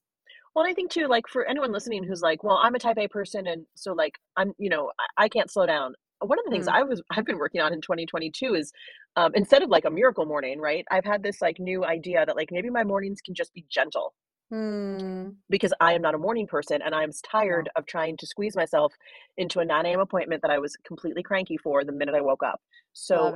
well, 0.56 0.66
I 0.66 0.74
think 0.74 0.90
too, 0.90 1.06
like 1.06 1.28
for 1.28 1.46
anyone 1.46 1.72
listening 1.72 2.04
who's 2.04 2.24
like, 2.24 2.44
well, 2.44 2.60
I'm 2.62 2.74
a 2.74 2.80
type 2.80 2.98
A 2.98 3.08
person, 3.08 3.46
and 3.46 3.68
so 3.76 3.94
like 3.94 4.20
I'm, 4.36 4.52
you 4.58 4.68
know, 4.68 4.92
I, 5.00 5.26
I 5.26 5.30
can't 5.30 5.50
slow 5.50 5.68
down. 5.68 5.94
One 6.22 6.38
of 6.40 6.46
the 6.46 6.52
things 6.52 6.68
mm. 6.68 6.74
I 6.74 6.84
was 6.84 7.02
I've 7.12 7.26
been 7.26 7.38
working 7.38 7.62
on 7.62 7.74
in 7.74 7.82
2022 7.82 8.56
is 8.56 8.72
um, 9.16 9.32
instead 9.36 9.64
of 9.64 9.70
like 9.70 9.86
a 9.86 9.90
miracle 9.90 10.26
morning, 10.26 10.60
right? 10.60 10.86
I've 10.92 11.06
had 11.06 11.24
this 11.24 11.42
like 11.42 11.60
new 11.60 11.86
idea 11.86 12.26
that 12.26 12.36
like 12.36 12.50
maybe 12.52 12.70
my 12.70 12.84
mornings 12.84 13.22
can 13.22 13.34
just 13.34 13.54
be 13.54 13.66
gentle. 13.70 14.14
Mm. 14.52 15.36
Because 15.50 15.74
I 15.80 15.94
am 15.94 16.02
not 16.02 16.16
a 16.16 16.18
morning 16.18 16.48
person 16.48 16.82
and 16.82 16.96
I'm 16.96 17.12
tired 17.24 17.68
yeah. 17.68 17.80
of 17.80 17.86
trying 17.86 18.18
to 18.18 18.26
squeeze 18.26 18.56
myself 18.56 18.94
into 19.38 19.60
a 19.60 19.66
9 19.66 19.86
a.m. 19.86 20.00
appointment 20.00 20.42
that 20.42 20.50
I 20.50 20.58
was 20.58 20.76
completely 20.86 21.22
cranky 21.22 21.58
for 21.58 21.84
the 21.84 21.92
minute 21.92 22.16
I 22.16 22.22
woke 22.22 22.42
up. 22.44 22.60
So 22.94 23.28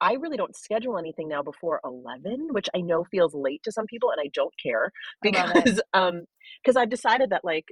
I 0.00 0.14
really 0.14 0.36
don't 0.36 0.56
schedule 0.56 0.98
anything 0.98 1.28
now 1.28 1.42
before 1.42 1.80
11, 1.84 2.48
which 2.50 2.68
I 2.74 2.80
know 2.80 3.04
feels 3.04 3.34
late 3.34 3.62
to 3.64 3.72
some 3.72 3.86
people 3.86 4.10
and 4.10 4.20
I 4.20 4.30
don't 4.32 4.54
care 4.60 4.90
because 5.22 5.80
um 5.92 6.22
because 6.62 6.76
I've 6.76 6.90
decided 6.90 7.30
that 7.30 7.44
like 7.44 7.66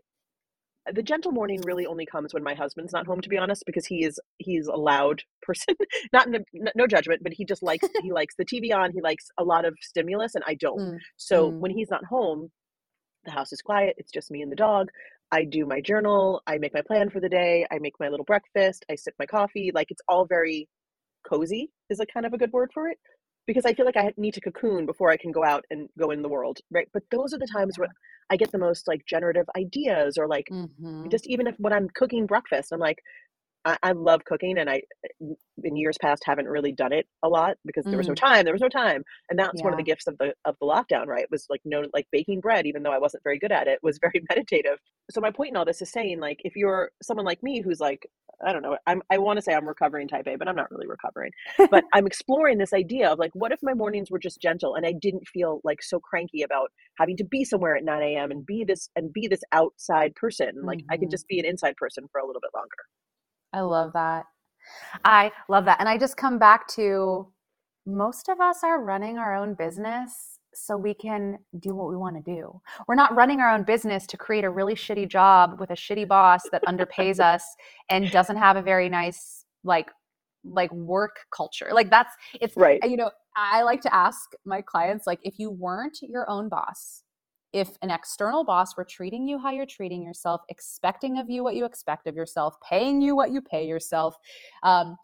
the 0.95 1.03
gentle 1.03 1.33
morning 1.33 1.61
really 1.65 1.87
only 1.87 2.07
comes 2.07 2.35
when 2.35 2.43
my 2.43 2.55
husband's 2.55 2.93
not 2.93 3.07
home 3.07 3.21
to 3.21 3.29
be 3.29 3.39
honest 3.39 3.63
because 3.67 3.87
he 3.87 4.05
is 4.05 4.19
he's 4.39 4.67
a 4.67 4.77
loud 4.77 5.23
person 5.43 5.75
not 6.13 6.27
in 6.27 6.45
no 6.75 6.87
judgment 6.87 7.21
but 7.23 7.33
he 7.33 7.45
just 7.45 7.63
likes 7.63 7.87
he 8.03 8.13
likes 8.13 8.35
the 8.37 8.45
tv 8.45 8.75
on 8.75 8.93
he 8.93 9.01
likes 9.01 9.29
a 9.39 9.45
lot 9.45 9.65
of 9.65 9.77
stimulus 9.81 10.35
and 10.35 10.45
i 10.47 10.55
don't 10.55 10.79
mm. 10.79 10.99
so 11.17 11.51
mm. 11.51 11.59
when 11.59 11.71
he's 11.71 11.91
not 11.91 12.05
home 12.05 12.51
the 13.25 13.31
house 13.31 13.53
is 13.53 13.61
quiet 13.63 13.95
it's 13.99 14.13
just 14.13 14.31
me 14.31 14.43
and 14.43 14.53
the 14.53 14.57
dog 14.57 14.89
i 15.33 15.45
do 15.45 15.67
my 15.67 15.81
journal 15.81 16.43
i 16.47 16.59
make 16.59 16.75
my 16.75 16.83
plan 16.83 17.11
for 17.11 17.21
the 17.21 17.29
day 17.29 17.67
i 17.71 17.79
make 17.79 17.95
my 18.01 18.09
little 18.09 18.25
breakfast 18.25 18.85
i 18.91 18.95
sip 18.95 19.15
my 19.19 19.27
coffee 19.27 19.71
like 19.75 19.91
it's 19.91 20.03
all 20.09 20.25
very 20.27 20.69
cozy 21.29 21.71
is 21.91 22.01
a 22.01 22.07
kind 22.07 22.25
of 22.25 22.33
a 22.33 22.39
good 22.39 22.53
word 22.53 22.71
for 22.73 22.89
it 22.89 22.99
because 23.49 23.65
I 23.65 23.73
feel 23.73 23.87
like 23.87 23.97
I 23.97 24.13
need 24.19 24.35
to 24.35 24.43
cocoon 24.43 24.85
before 24.85 25.11
I 25.11 25.17
can 25.17 25.33
go 25.33 25.43
out 25.43 25.65
and 25.71 25.89
go 25.99 26.11
in 26.11 26.21
the 26.21 26.29
world, 26.29 26.59
right? 26.71 26.87
But 26.93 27.03
those 27.11 27.33
are 27.33 27.39
the 27.39 27.49
times 27.51 27.79
where 27.79 27.89
I 28.31 28.37
get 28.37 28.53
the 28.53 28.59
most 28.59 28.87
like 28.87 29.07
generative 29.07 29.47
ideas 29.57 30.19
or 30.19 30.29
like 30.29 30.49
mm-hmm. 30.53 31.09
just 31.09 31.27
even 31.27 31.47
if 31.47 31.55
when 31.57 31.73
I'm 31.73 31.89
cooking 31.89 32.27
breakfast, 32.27 32.73
I'm 32.73 32.79
like, 32.79 32.99
I, 33.65 33.79
I, 33.83 33.93
love 33.93 34.25
cooking 34.25 34.59
and 34.59 34.69
I 34.69 34.83
in 35.65 35.77
years 35.77 35.97
past 36.01 36.23
haven't 36.25 36.47
really 36.47 36.73
done 36.73 36.93
it 36.93 37.07
a 37.23 37.29
lot 37.29 37.57
because 37.65 37.85
there 37.85 37.97
was 37.97 38.07
no 38.07 38.15
mm. 38.15 38.21
time. 38.21 38.45
There 38.45 38.55
was 38.55 38.63
no 38.63 38.69
time. 38.69 39.03
And 39.31 39.39
that's 39.39 39.59
yeah. 39.59 39.65
one 39.65 39.73
of 39.73 39.79
the 39.79 39.83
gifts 39.83 40.07
of 40.07 40.17
the 40.19 40.33
of 40.45 40.55
the 40.61 40.67
lockdown, 40.67 41.07
right? 41.07 41.23
It 41.23 41.31
Was 41.31 41.47
like 41.51 41.63
no 41.65 41.83
like 41.93 42.07
baking 42.13 42.41
bread, 42.41 42.67
even 42.67 42.83
though 42.83 42.93
I 42.93 42.99
wasn't 42.99 43.25
very 43.25 43.39
good 43.39 43.51
at 43.51 43.67
it, 43.67 43.81
was 43.83 43.99
very 43.99 44.23
meditative. 44.29 44.79
So 45.11 45.21
my 45.21 45.31
point 45.31 45.51
in 45.51 45.57
all 45.57 45.65
this 45.65 45.83
is 45.83 45.91
saying 45.91 46.21
like 46.21 46.41
if 46.45 46.55
you're 46.55 46.91
someone 47.03 47.27
like 47.27 47.43
me 47.43 47.61
who's 47.61 47.81
like, 47.81 48.07
I 48.47 48.53
don't 48.53 48.63
know, 48.63 48.77
I'm 48.87 49.03
I 49.11 49.19
want 49.19 49.37
to 49.39 49.43
say 49.43 49.53
I'm 49.55 49.67
recovering 49.67 50.09
type 50.09 50.27
A, 50.27 50.37
but 50.37 50.49
I'm 50.49 50.57
not 50.57 50.71
really 50.71 50.87
recovering. 50.87 51.33
but 51.71 51.85
I'm 51.93 52.07
exploring 52.07 52.59
this 52.59 52.73
idea 52.73 53.11
of 53.11 53.19
like, 53.19 53.31
what 53.35 53.53
if 53.53 53.59
my 53.63 53.75
mornings 53.75 54.11
were 54.11 54.19
just 54.19 54.41
gentle 54.41 54.75
and 54.75 54.87
I 54.87 54.93
didn't 54.93 55.27
feel 55.27 55.61
like 55.65 55.83
so 55.83 55.99
cranky 55.99 56.43
about 56.43 56.71
having 56.99 57.17
to 57.17 57.25
be 57.25 57.45
somewhere 57.45 57.77
at 57.77 57.85
9 57.85 58.03
a.m. 58.03 58.31
and 58.31 58.47
be 58.47 58.65
this 58.65 58.91
and 58.97 59.13
be 59.13 59.27
this 59.27 59.43
outside 59.53 60.15
person. 60.15 60.63
Like 60.63 60.79
mm-hmm. 60.79 60.93
I 60.93 60.97
could 60.99 61.11
just 61.11 61.27
be 61.29 61.39
an 61.39 61.47
inside 61.47 61.77
person 61.77 62.07
for 62.13 62.21
a 62.21 62.27
little 62.27 62.41
bit 62.41 62.51
longer. 62.55 62.69
I 63.53 63.61
love 63.61 63.93
that. 63.95 64.27
I 65.05 65.33
love 65.49 65.65
that. 65.65 65.81
And 65.81 65.89
I 65.89 65.99
just 65.99 66.17
come 66.17 66.39
back 66.39 66.69
to 66.69 67.29
most 67.87 68.29
of 68.29 68.41
us 68.41 68.59
are 68.63 68.83
running 68.83 69.19
our 69.19 69.35
own 69.35 69.55
business 69.55 70.38
so 70.59 70.77
we 70.77 70.95
can 70.95 71.39
do 71.61 71.75
what 71.75 71.89
we 71.89 71.97
want 71.97 72.17
to 72.17 72.23
do. 72.23 72.61
We're 72.87 72.95
not 72.95 73.15
running 73.15 73.41
our 73.41 73.51
own 73.51 73.65
business 73.65 74.07
to 74.09 74.17
create 74.17 74.45
a 74.45 74.51
really 74.51 74.75
shitty 74.75 75.09
job 75.09 75.61
with 75.61 75.71
a 75.71 75.75
shitty 75.75 76.09
boss 76.09 76.43
that 76.53 76.63
underpays 76.65 77.21
us 77.21 77.45
and 77.91 78.11
doesn't 78.11 78.37
have 78.37 78.57
a 78.57 78.63
very 78.63 78.89
nice 78.89 79.45
like 79.65 79.91
like 80.45 80.73
work 80.73 81.17
culture. 81.35 81.71
Like 81.73 81.91
that's 81.91 82.15
it's 82.41 82.57
right. 82.57 82.81
You 82.85 82.97
know, 82.97 83.11
I 83.37 83.63
like 83.63 83.81
to 83.83 83.95
ask 83.95 84.33
my 84.45 84.63
clients 84.63 85.07
like 85.07 85.21
if 85.23 85.39
you 85.39 85.51
weren't 85.51 85.99
your 86.03 86.29
own 86.31 86.49
boss, 86.49 87.03
if 87.53 87.71
an 87.83 87.91
external 87.91 88.45
boss 88.45 88.77
were 88.77 88.85
treating 88.85 89.27
you 89.27 89.39
how 89.39 89.51
you're 89.51 89.67
treating 89.67 90.03
yourself, 90.03 90.43
expecting 90.49 91.19
of 91.19 91.31
you 91.31 91.43
what 91.43 91.55
you 91.55 91.65
expect 91.65 92.07
of 92.07 92.15
yourself, 92.15 92.57
paying 92.69 93.01
you 93.01 93.17
what 93.17 93.31
you 93.31 93.41
pay 93.41 93.67
yourself, 93.67 94.17
um, 94.63 94.97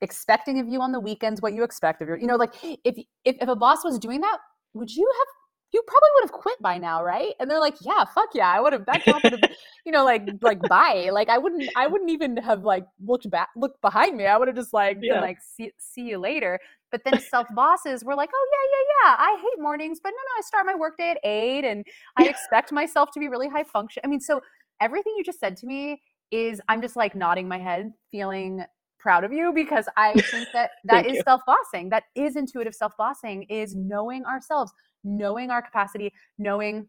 expecting 0.00 0.58
of 0.58 0.68
you 0.68 0.80
on 0.80 0.92
the 0.92 1.00
weekends 1.00 1.40
what 1.40 1.54
you 1.54 1.62
expect 1.62 2.02
of 2.02 2.08
your, 2.08 2.18
you 2.18 2.26
know, 2.26 2.36
like 2.36 2.54
if 2.62 2.96
if 3.24 3.36
if 3.40 3.48
a 3.48 3.56
boss 3.56 3.84
was 3.84 3.98
doing 3.98 4.20
that, 4.20 4.38
would 4.74 4.90
you 4.90 5.10
have 5.18 5.26
you 5.72 5.82
probably 5.86 6.08
would 6.14 6.24
have 6.24 6.32
quit 6.32 6.60
by 6.60 6.76
now, 6.76 7.02
right? 7.02 7.32
And 7.40 7.50
they're 7.50 7.58
like, 7.58 7.76
yeah, 7.80 8.04
fuck 8.04 8.28
yeah, 8.34 8.50
I 8.50 8.60
would 8.60 8.74
have. 8.74 8.84
That 8.84 9.04
job 9.04 9.22
would 9.24 9.32
have, 9.32 9.50
you 9.86 9.92
know, 9.92 10.04
like 10.04 10.28
like 10.42 10.60
bye. 10.68 11.08
Like 11.10 11.30
I 11.30 11.38
wouldn't, 11.38 11.68
I 11.76 11.86
wouldn't 11.86 12.10
even 12.10 12.36
have 12.36 12.62
like 12.62 12.84
looked 13.04 13.28
back, 13.30 13.48
looked 13.56 13.80
behind 13.80 14.16
me. 14.16 14.26
I 14.26 14.36
would 14.36 14.48
have 14.48 14.56
just 14.56 14.74
like 14.74 14.98
yeah. 15.00 15.14
been 15.14 15.22
like, 15.22 15.38
see, 15.40 15.72
see 15.78 16.02
you 16.02 16.18
later. 16.18 16.58
But 16.90 17.04
then 17.04 17.18
self 17.20 17.46
bosses 17.54 18.04
were 18.04 18.14
like, 18.14 18.28
oh 18.34 18.48
yeah, 18.52 18.68
yeah, 18.76 19.16
yeah. 19.16 19.24
I 19.24 19.40
hate 19.40 19.62
mornings, 19.62 19.98
but 20.02 20.10
no, 20.10 20.14
no, 20.14 20.38
I 20.38 20.42
start 20.42 20.66
my 20.66 20.74
workday 20.74 21.12
at 21.12 21.18
eight, 21.24 21.64
and 21.64 21.86
I 22.18 22.24
expect 22.24 22.70
myself 22.70 23.10
to 23.12 23.20
be 23.20 23.28
really 23.28 23.48
high 23.48 23.64
function. 23.64 24.02
I 24.04 24.08
mean, 24.08 24.20
so 24.20 24.42
everything 24.80 25.14
you 25.16 25.24
just 25.24 25.40
said 25.40 25.56
to 25.58 25.66
me 25.66 26.02
is, 26.30 26.60
I'm 26.68 26.82
just 26.82 26.96
like 26.96 27.14
nodding 27.14 27.48
my 27.48 27.58
head, 27.58 27.92
feeling 28.10 28.62
proud 29.02 29.24
of 29.24 29.32
you 29.32 29.52
because 29.52 29.86
I 29.96 30.12
think 30.30 30.48
that 30.52 30.70
that 30.84 31.06
is 31.06 31.22
self 31.24 31.42
bossing. 31.46 31.90
That 31.90 32.04
is 32.14 32.36
intuitive 32.36 32.74
self 32.74 32.92
bossing. 32.96 33.42
Is 33.44 33.74
knowing 33.74 34.24
ourselves, 34.24 34.72
knowing 35.04 35.50
our 35.50 35.60
capacity, 35.60 36.12
knowing 36.38 36.88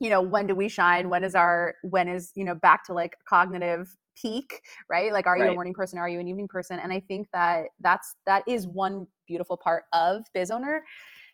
you 0.00 0.10
know 0.10 0.20
when 0.20 0.46
do 0.46 0.54
we 0.54 0.68
shine 0.68 1.08
when 1.08 1.24
is 1.24 1.34
our 1.34 1.74
when 1.82 2.08
is 2.08 2.32
you 2.34 2.44
know 2.44 2.54
back 2.54 2.84
to 2.84 2.92
like 2.92 3.16
cognitive 3.28 3.88
peak 4.20 4.60
right 4.90 5.12
like 5.12 5.26
are 5.26 5.34
right. 5.38 5.46
you 5.46 5.50
a 5.50 5.54
morning 5.54 5.72
person 5.72 5.98
are 5.98 6.08
you 6.08 6.20
an 6.20 6.28
evening 6.28 6.48
person 6.48 6.78
and 6.78 6.92
i 6.92 7.00
think 7.00 7.26
that 7.32 7.66
that's 7.80 8.14
that 8.26 8.42
is 8.46 8.66
one 8.66 9.06
beautiful 9.26 9.56
part 9.56 9.84
of 9.92 10.22
biz 10.34 10.50
owner 10.50 10.82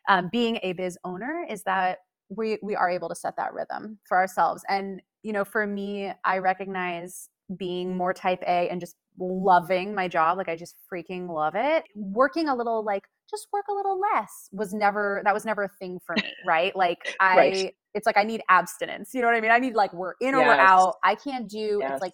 um, 0.08 0.28
being 0.30 0.58
a 0.62 0.72
biz 0.74 0.96
owner 1.04 1.44
is 1.48 1.62
that 1.64 1.98
we 2.28 2.58
we 2.62 2.76
are 2.76 2.90
able 2.90 3.08
to 3.08 3.14
set 3.14 3.36
that 3.36 3.52
rhythm 3.52 3.98
for 4.06 4.16
ourselves 4.16 4.62
and 4.68 5.00
you 5.22 5.32
know 5.32 5.44
for 5.44 5.66
me 5.66 6.12
i 6.24 6.38
recognize 6.38 7.28
being 7.56 7.96
more 7.96 8.12
type 8.14 8.42
a 8.42 8.68
and 8.68 8.80
just 8.80 8.96
loving 9.18 9.94
my 9.94 10.08
job 10.08 10.36
like 10.36 10.48
i 10.48 10.56
just 10.56 10.76
freaking 10.92 11.28
love 11.28 11.54
it 11.56 11.84
working 11.94 12.48
a 12.48 12.54
little 12.54 12.84
like 12.84 13.04
just 13.30 13.46
work 13.52 13.66
a 13.70 13.72
little 13.72 14.00
less 14.00 14.48
was 14.52 14.74
never 14.74 15.22
that 15.24 15.32
was 15.32 15.44
never 15.44 15.64
a 15.64 15.68
thing 15.78 15.98
for 16.04 16.14
me 16.16 16.32
right 16.46 16.74
like 16.74 17.14
i 17.20 17.36
right. 17.36 17.74
it's 17.94 18.06
like 18.06 18.16
i 18.16 18.24
need 18.24 18.42
abstinence 18.48 19.10
you 19.14 19.20
know 19.20 19.28
what 19.28 19.36
i 19.36 19.40
mean 19.40 19.50
i 19.50 19.58
need 19.58 19.74
like 19.74 19.92
we're 19.92 20.14
in 20.20 20.34
yes. 20.34 20.36
or 20.36 20.46
we're 20.46 20.54
out 20.54 20.94
i 21.04 21.14
can't 21.14 21.48
do 21.48 21.78
yes. 21.80 21.92
it's 21.92 22.02
like 22.02 22.12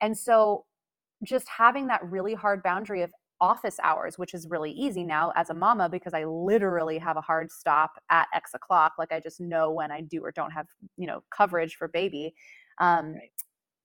and 0.00 0.16
so 0.16 0.64
just 1.24 1.46
having 1.48 1.86
that 1.86 2.02
really 2.04 2.34
hard 2.34 2.62
boundary 2.62 3.02
of 3.02 3.12
office 3.40 3.78
hours, 3.82 4.18
which 4.18 4.34
is 4.34 4.46
really 4.48 4.70
easy 4.72 5.02
now 5.02 5.32
as 5.34 5.50
a 5.50 5.54
mama 5.54 5.88
because 5.88 6.12
I 6.14 6.24
literally 6.24 6.98
have 6.98 7.16
a 7.16 7.20
hard 7.20 7.50
stop 7.50 7.92
at 8.10 8.28
X 8.34 8.54
o'clock. 8.54 8.92
Like 8.98 9.12
I 9.12 9.20
just 9.20 9.40
know 9.40 9.70
when 9.70 9.90
I 9.90 10.02
do 10.02 10.22
or 10.22 10.30
don't 10.30 10.50
have, 10.50 10.66
you 10.96 11.06
know, 11.06 11.22
coverage 11.30 11.76
for 11.76 11.88
baby. 11.88 12.34
Um, 12.78 13.14
right. 13.14 13.30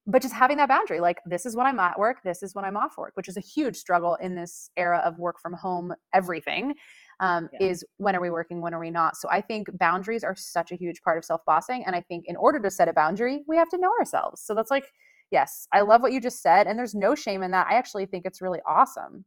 But 0.07 0.21
just 0.21 0.33
having 0.33 0.57
that 0.57 0.69
boundary, 0.69 0.99
like 0.99 1.17
this 1.25 1.45
is 1.45 1.55
when 1.55 1.65
I'm 1.65 1.79
at 1.79 1.97
work, 1.97 2.17
this 2.23 2.43
is 2.43 2.53
when 2.53 2.63
I'm 2.63 2.77
off 2.77 2.97
work, 2.97 3.13
which 3.15 3.27
is 3.27 3.37
a 3.37 3.41
huge 3.41 3.75
struggle 3.75 4.15
in 4.15 4.35
this 4.35 4.69
era 4.77 5.01
of 5.03 5.17
work 5.17 5.39
from 5.39 5.53
home, 5.53 5.93
everything. 6.13 6.75
Um, 7.21 7.47
yeah. 7.53 7.69
is 7.69 7.85
when 7.95 8.13
are 8.13 8.21
we 8.21 8.29
working, 8.29 8.59
when 8.59 8.73
are 8.73 8.79
we 8.79 8.91
not? 8.91 9.15
So 9.15 9.29
I 9.31 9.39
think 9.39 9.69
boundaries 9.77 10.23
are 10.23 10.35
such 10.35 10.73
a 10.73 10.75
huge 10.75 11.01
part 11.01 11.17
of 11.17 11.23
self 11.23 11.41
bossing. 11.45 11.83
And 11.85 11.95
I 11.95 12.01
think 12.01 12.25
in 12.27 12.35
order 12.35 12.59
to 12.59 12.69
set 12.69 12.89
a 12.89 12.93
boundary, 12.93 13.43
we 13.47 13.55
have 13.55 13.69
to 13.69 13.77
know 13.77 13.91
ourselves. 13.97 14.41
So 14.41 14.53
that's 14.53 14.69
like, 14.69 14.91
yes, 15.31 15.65
I 15.71 15.81
love 15.81 16.01
what 16.01 16.11
you 16.11 16.19
just 16.19 16.41
said. 16.41 16.67
And 16.67 16.77
there's 16.77 16.93
no 16.93 17.15
shame 17.15 17.41
in 17.41 17.51
that. 17.51 17.67
I 17.69 17.75
actually 17.75 18.05
think 18.05 18.25
it's 18.25 18.41
really 18.41 18.59
awesome. 18.67 19.23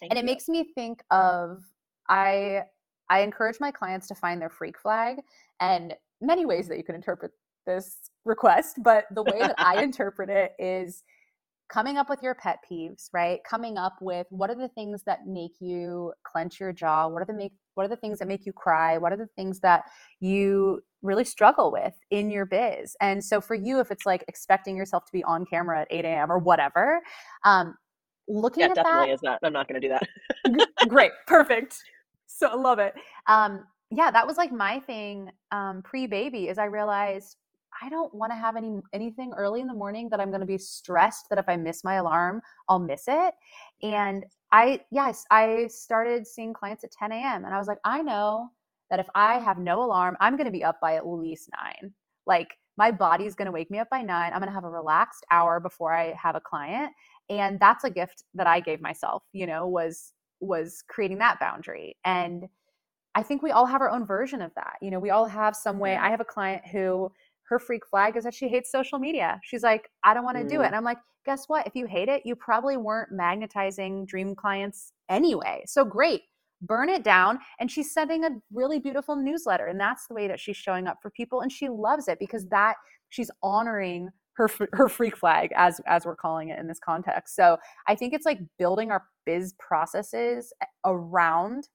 Thank 0.00 0.12
and 0.12 0.18
it 0.18 0.24
makes 0.24 0.48
me 0.48 0.64
think 0.74 1.02
of 1.10 1.62
I 2.08 2.62
I 3.08 3.20
encourage 3.20 3.60
my 3.60 3.70
clients 3.70 4.08
to 4.08 4.14
find 4.14 4.40
their 4.40 4.50
freak 4.50 4.78
flag 4.78 5.18
and 5.60 5.94
many 6.20 6.44
ways 6.44 6.68
that 6.68 6.76
you 6.76 6.84
can 6.84 6.94
interpret 6.94 7.30
this 7.66 8.10
request, 8.26 8.80
but 8.82 9.06
the 9.14 9.22
way 9.22 9.38
that 9.38 9.54
I 9.58 9.82
interpret 9.82 10.28
it 10.28 10.52
is 10.58 11.02
coming 11.68 11.96
up 11.96 12.08
with 12.08 12.22
your 12.22 12.34
pet 12.34 12.58
peeves, 12.70 13.08
right? 13.12 13.40
Coming 13.48 13.76
up 13.76 13.94
with 14.00 14.26
what 14.30 14.50
are 14.50 14.54
the 14.54 14.68
things 14.68 15.02
that 15.04 15.26
make 15.26 15.52
you 15.60 16.12
clench 16.24 16.60
your 16.60 16.72
jaw? 16.72 17.08
What 17.08 17.22
are 17.22 17.26
the 17.26 17.34
make 17.34 17.52
what 17.74 17.84
are 17.84 17.88
the 17.88 17.96
things 17.96 18.18
that 18.18 18.28
make 18.28 18.46
you 18.46 18.52
cry? 18.52 18.96
What 18.96 19.12
are 19.12 19.18
the 19.18 19.28
things 19.36 19.60
that 19.60 19.84
you 20.20 20.80
really 21.02 21.24
struggle 21.24 21.70
with 21.70 21.92
in 22.10 22.30
your 22.30 22.46
biz? 22.46 22.96
And 23.02 23.22
so 23.22 23.40
for 23.40 23.54
you, 23.54 23.80
if 23.80 23.90
it's 23.90 24.06
like 24.06 24.24
expecting 24.28 24.76
yourself 24.76 25.04
to 25.04 25.12
be 25.12 25.22
on 25.24 25.44
camera 25.44 25.82
at 25.82 25.88
8 25.90 26.04
a.m. 26.06 26.32
or 26.32 26.38
whatever, 26.38 27.00
um, 27.44 27.74
looking 28.28 28.62
yeah, 28.62 28.68
at 28.70 28.76
definitely 28.76 29.08
that, 29.08 29.12
is 29.12 29.22
not. 29.22 29.38
I'm 29.42 29.52
not 29.52 29.68
going 29.68 29.80
to 29.80 29.86
do 29.86 29.92
that. 29.92 30.88
great, 30.88 31.12
perfect. 31.26 31.76
So 32.26 32.48
I 32.48 32.54
love 32.54 32.78
it. 32.78 32.94
Um, 33.26 33.64
yeah, 33.90 34.10
that 34.10 34.26
was 34.26 34.38
like 34.38 34.52
my 34.52 34.80
thing 34.80 35.30
um, 35.52 35.82
pre-baby. 35.82 36.48
Is 36.48 36.56
I 36.56 36.64
realized 36.64 37.36
I 37.82 37.88
don't 37.88 38.14
want 38.14 38.32
to 38.32 38.36
have 38.36 38.56
any 38.56 38.80
anything 38.92 39.32
early 39.36 39.60
in 39.60 39.66
the 39.66 39.74
morning 39.74 40.08
that 40.10 40.20
I'm 40.20 40.30
going 40.30 40.40
to 40.40 40.46
be 40.46 40.58
stressed 40.58 41.26
that 41.30 41.38
if 41.38 41.48
I 41.48 41.56
miss 41.56 41.84
my 41.84 41.94
alarm, 41.94 42.40
I'll 42.68 42.78
miss 42.78 43.04
it. 43.08 43.34
And 43.82 44.24
I 44.52 44.80
yes, 44.90 45.24
I 45.30 45.66
started 45.68 46.26
seeing 46.26 46.52
clients 46.52 46.84
at 46.84 46.92
10 46.92 47.12
a.m. 47.12 47.44
and 47.44 47.54
I 47.54 47.58
was 47.58 47.68
like, 47.68 47.78
I 47.84 48.02
know 48.02 48.50
that 48.90 49.00
if 49.00 49.08
I 49.14 49.38
have 49.38 49.58
no 49.58 49.82
alarm, 49.82 50.16
I'm 50.20 50.36
going 50.36 50.46
to 50.46 50.52
be 50.52 50.64
up 50.64 50.80
by 50.80 50.94
at 50.94 51.06
least 51.06 51.50
nine. 51.56 51.92
Like 52.26 52.48
my 52.76 52.90
body's 52.90 53.34
going 53.34 53.46
to 53.46 53.52
wake 53.52 53.70
me 53.70 53.78
up 53.78 53.90
by 53.90 54.02
nine. 54.02 54.32
I'm 54.32 54.38
going 54.40 54.48
to 54.48 54.54
have 54.54 54.64
a 54.64 54.70
relaxed 54.70 55.24
hour 55.30 55.60
before 55.60 55.92
I 55.92 56.14
have 56.14 56.36
a 56.36 56.40
client. 56.40 56.92
And 57.28 57.58
that's 57.58 57.84
a 57.84 57.90
gift 57.90 58.24
that 58.34 58.46
I 58.46 58.60
gave 58.60 58.80
myself, 58.80 59.22
you 59.32 59.46
know, 59.46 59.66
was 59.66 60.12
was 60.40 60.82
creating 60.88 61.18
that 61.18 61.40
boundary. 61.40 61.96
And 62.04 62.46
I 63.14 63.22
think 63.22 63.42
we 63.42 63.50
all 63.50 63.64
have 63.64 63.80
our 63.80 63.88
own 63.88 64.04
version 64.04 64.42
of 64.42 64.52
that. 64.56 64.74
You 64.82 64.90
know, 64.90 64.98
we 64.98 65.08
all 65.08 65.24
have 65.24 65.56
some 65.56 65.78
way. 65.78 65.96
I 65.96 66.10
have 66.10 66.20
a 66.20 66.24
client 66.24 66.66
who 66.66 67.10
her 67.48 67.58
freak 67.58 67.86
flag 67.86 68.16
is 68.16 68.24
that 68.24 68.34
she 68.34 68.48
hates 68.48 68.70
social 68.70 68.98
media. 68.98 69.40
She's 69.44 69.62
like, 69.62 69.88
I 70.04 70.14
don't 70.14 70.24
want 70.24 70.36
to 70.38 70.44
mm. 70.44 70.48
do 70.48 70.60
it. 70.60 70.64
Mm. 70.64 70.66
And 70.68 70.76
I'm 70.76 70.84
like, 70.84 70.98
guess 71.24 71.44
what? 71.46 71.66
If 71.66 71.74
you 71.74 71.86
hate 71.86 72.08
it, 72.08 72.22
you 72.24 72.36
probably 72.36 72.76
weren't 72.76 73.12
magnetizing 73.12 74.06
dream 74.06 74.34
clients 74.34 74.92
anyway. 75.08 75.62
So 75.66 75.84
great 75.84 76.22
burn 76.62 76.88
it 76.88 77.04
down 77.04 77.38
and 77.60 77.70
she's 77.70 77.92
sending 77.92 78.24
a 78.24 78.30
really 78.52 78.78
beautiful 78.78 79.16
newsletter 79.16 79.66
and 79.66 79.78
that's 79.78 80.06
the 80.06 80.14
way 80.14 80.26
that 80.26 80.40
she's 80.40 80.56
showing 80.56 80.86
up 80.86 80.98
for 81.02 81.10
people 81.10 81.42
and 81.42 81.52
she 81.52 81.68
loves 81.68 82.08
it 82.08 82.18
because 82.18 82.46
that 82.46 82.76
she's 83.10 83.30
honoring 83.42 84.08
her 84.34 84.48
her 84.72 84.88
freak 84.88 85.16
flag 85.16 85.50
as 85.56 85.80
as 85.86 86.06
we're 86.06 86.16
calling 86.16 86.48
it 86.48 86.58
in 86.58 86.66
this 86.66 86.78
context 86.78 87.36
so 87.36 87.58
i 87.88 87.94
think 87.94 88.14
it's 88.14 88.26
like 88.26 88.38
building 88.58 88.90
our 88.90 89.02
biz 89.26 89.54
processes 89.58 90.52
around 90.84 91.68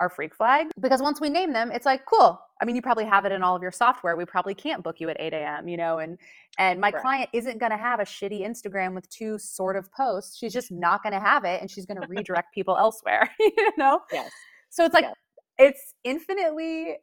our 0.00 0.10
freak 0.10 0.34
flag 0.34 0.66
because 0.80 1.00
once 1.00 1.20
we 1.20 1.30
name 1.30 1.52
them 1.52 1.70
it's 1.72 1.86
like 1.86 2.04
cool 2.06 2.38
i 2.62 2.64
mean 2.64 2.76
you 2.76 2.80
probably 2.80 3.04
have 3.04 3.24
it 3.24 3.32
in 3.32 3.42
all 3.42 3.56
of 3.56 3.62
your 3.62 3.72
software 3.72 4.16
we 4.16 4.24
probably 4.24 4.54
can't 4.54 4.82
book 4.82 5.00
you 5.00 5.08
at 5.10 5.20
8 5.20 5.34
a.m 5.34 5.68
you 5.68 5.76
know 5.76 5.98
and 5.98 6.16
and 6.58 6.80
my 6.80 6.90
right. 6.90 7.02
client 7.02 7.30
isn't 7.32 7.58
going 7.58 7.72
to 7.72 7.76
have 7.76 8.00
a 8.00 8.04
shitty 8.04 8.40
instagram 8.46 8.94
with 8.94 9.08
two 9.10 9.38
sort 9.38 9.76
of 9.76 9.92
posts 9.92 10.38
she's 10.38 10.52
just 10.52 10.70
not 10.70 11.02
going 11.02 11.12
to 11.12 11.20
have 11.20 11.44
it 11.44 11.60
and 11.60 11.70
she's 11.70 11.84
going 11.84 12.00
to 12.00 12.06
redirect 12.08 12.54
people 12.54 12.76
elsewhere 12.78 13.28
you 13.40 13.70
know 13.76 14.00
yes 14.12 14.30
so 14.70 14.84
it's 14.84 14.94
like 14.94 15.04
yes. 15.04 15.14
it's 15.58 15.94
infinitely 16.04 16.96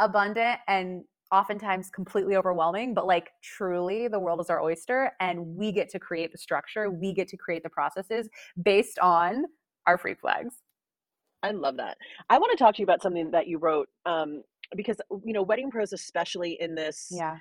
abundant 0.00 0.58
and 0.66 1.04
oftentimes 1.30 1.88
completely 1.90 2.36
overwhelming 2.36 2.92
but 2.92 3.06
like 3.06 3.30
truly 3.42 4.08
the 4.08 4.18
world 4.18 4.40
is 4.40 4.50
our 4.50 4.62
oyster 4.62 5.12
and 5.20 5.40
we 5.40 5.72
get 5.72 5.88
to 5.88 5.98
create 5.98 6.32
the 6.32 6.38
structure 6.38 6.90
we 6.90 7.12
get 7.12 7.28
to 7.28 7.36
create 7.36 7.62
the 7.62 7.70
processes 7.70 8.28
based 8.62 8.98
on 8.98 9.44
our 9.86 9.96
free 9.96 10.14
flags 10.14 10.56
I 11.42 11.50
love 11.50 11.76
that. 11.78 11.96
I 12.30 12.38
want 12.38 12.56
to 12.56 12.62
talk 12.62 12.76
to 12.76 12.78
you 12.80 12.84
about 12.84 13.02
something 13.02 13.30
that 13.32 13.48
you 13.48 13.58
wrote 13.58 13.88
um, 14.06 14.42
because 14.76 14.96
you 15.24 15.32
know 15.32 15.42
wedding 15.42 15.70
pros, 15.70 15.92
especially 15.92 16.58
in 16.60 16.74
this, 16.74 17.08
yeah, 17.10 17.36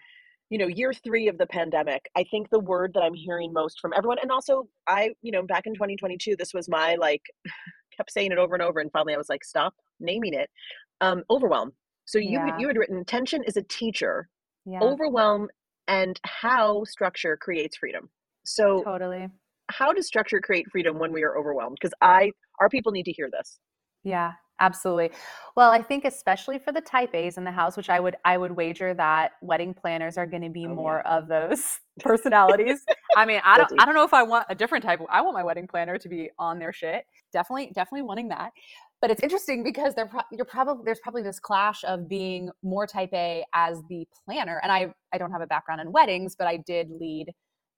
you 0.50 0.58
know, 0.58 0.68
year 0.68 0.94
three 0.94 1.28
of 1.28 1.38
the 1.38 1.48
pandemic. 1.48 2.10
I 2.16 2.24
think 2.26 2.50
the 2.50 2.60
word 2.60 2.92
that 2.94 3.02
I'm 3.02 3.14
hearing 3.14 3.54
most 3.54 3.80
from 3.80 3.94
everyone, 3.96 4.18
and 4.22 4.32
also 4.32 4.68
I, 4.88 5.12
you 5.22 5.32
know, 5.32 5.44
back 5.44 5.66
in 5.66 5.74
2022, 5.74 6.36
this 6.36 6.54
was 6.54 6.70
my 6.70 6.96
like, 6.96 7.22
kept 7.98 8.12
saying 8.12 8.32
it 8.32 8.38
over 8.38 8.56
and 8.56 8.62
over, 8.62 8.80
and 8.80 8.92
finally 8.92 9.14
I 9.14 9.18
was 9.18 9.30
like, 9.30 9.44
stop 9.44 9.74
naming 10.00 10.34
it. 10.34 10.50
Um, 11.00 11.24
overwhelm. 11.30 11.72
So 12.06 12.20
you 12.20 12.32
yeah. 12.32 12.58
you 12.58 12.68
had 12.68 12.78
written 12.78 13.06
tension 13.06 13.44
is 13.44 13.58
a 13.58 13.64
teacher, 13.64 14.28
yeah. 14.66 14.80
overwhelm, 14.82 15.48
and 15.88 16.20
how 16.26 16.84
structure 16.84 17.38
creates 17.38 17.78
freedom. 17.78 18.10
So 18.44 18.84
totally. 18.84 19.28
How 19.70 19.94
does 19.94 20.06
structure 20.06 20.42
create 20.42 20.66
freedom 20.70 21.00
when 21.00 21.14
we 21.14 21.24
are 21.24 21.38
overwhelmed? 21.38 21.78
Because 21.80 21.94
I, 22.02 22.32
our 22.60 22.68
people 22.68 22.92
need 22.92 23.06
to 23.06 23.14
hear 23.14 23.30
this. 23.32 23.58
Yeah, 24.04 24.34
absolutely. 24.62 25.12
Well, 25.58 25.72
I 25.72 25.82
think 25.82 26.06
especially 26.06 26.60
for 26.60 26.72
the 26.72 26.80
type 26.80 27.14
A's 27.14 27.38
in 27.38 27.44
the 27.44 27.52
house, 27.52 27.76
which 27.76 27.90
I 27.90 28.00
would 28.00 28.16
I 28.24 28.38
would 28.38 28.52
wager 28.52 28.94
that 28.94 29.34
wedding 29.42 29.74
planners 29.74 30.18
are 30.18 30.26
going 30.26 30.44
to 30.44 30.50
be 30.50 30.66
oh, 30.66 30.74
more 30.74 31.02
yeah. 31.06 31.18
of 31.18 31.28
those 31.28 31.80
personalities. 32.00 32.86
I 33.18 33.26
mean, 33.26 33.42
I 33.44 33.58
don't 33.58 33.82
I 33.82 33.86
don't 33.86 33.96
know 33.96 34.06
if 34.06 34.14
I 34.14 34.24
want 34.24 34.46
a 34.50 34.56
different 34.56 34.84
type. 34.84 35.02
I 35.10 35.22
want 35.22 35.34
my 35.34 35.44
wedding 35.44 35.68
planner 35.68 35.98
to 35.98 36.10
be 36.10 36.30
on 36.40 36.60
their 36.60 36.72
shit. 36.72 37.04
Definitely 37.34 37.72
definitely 37.76 38.04
wanting 38.04 38.30
that. 38.30 38.52
But 39.02 39.10
it's 39.10 39.24
interesting 39.24 39.64
because 39.64 39.96
there 39.96 40.10
you're 40.32 40.46
probably 40.46 40.84
there's 40.86 41.00
probably 41.00 41.24
this 41.24 41.40
clash 41.40 41.84
of 41.84 42.08
being 42.08 42.50
more 42.64 42.88
type 42.88 43.10
A 43.14 43.44
as 43.54 43.82
the 43.90 44.08
planner. 44.26 44.62
And 44.64 44.72
I 44.72 44.94
I 45.12 45.18
don't 45.18 45.32
have 45.32 45.42
a 45.42 45.48
background 45.48 45.82
in 45.82 45.92
weddings, 45.92 46.36
but 46.38 46.48
I 46.48 46.58
did 46.58 46.90
lead 46.92 47.34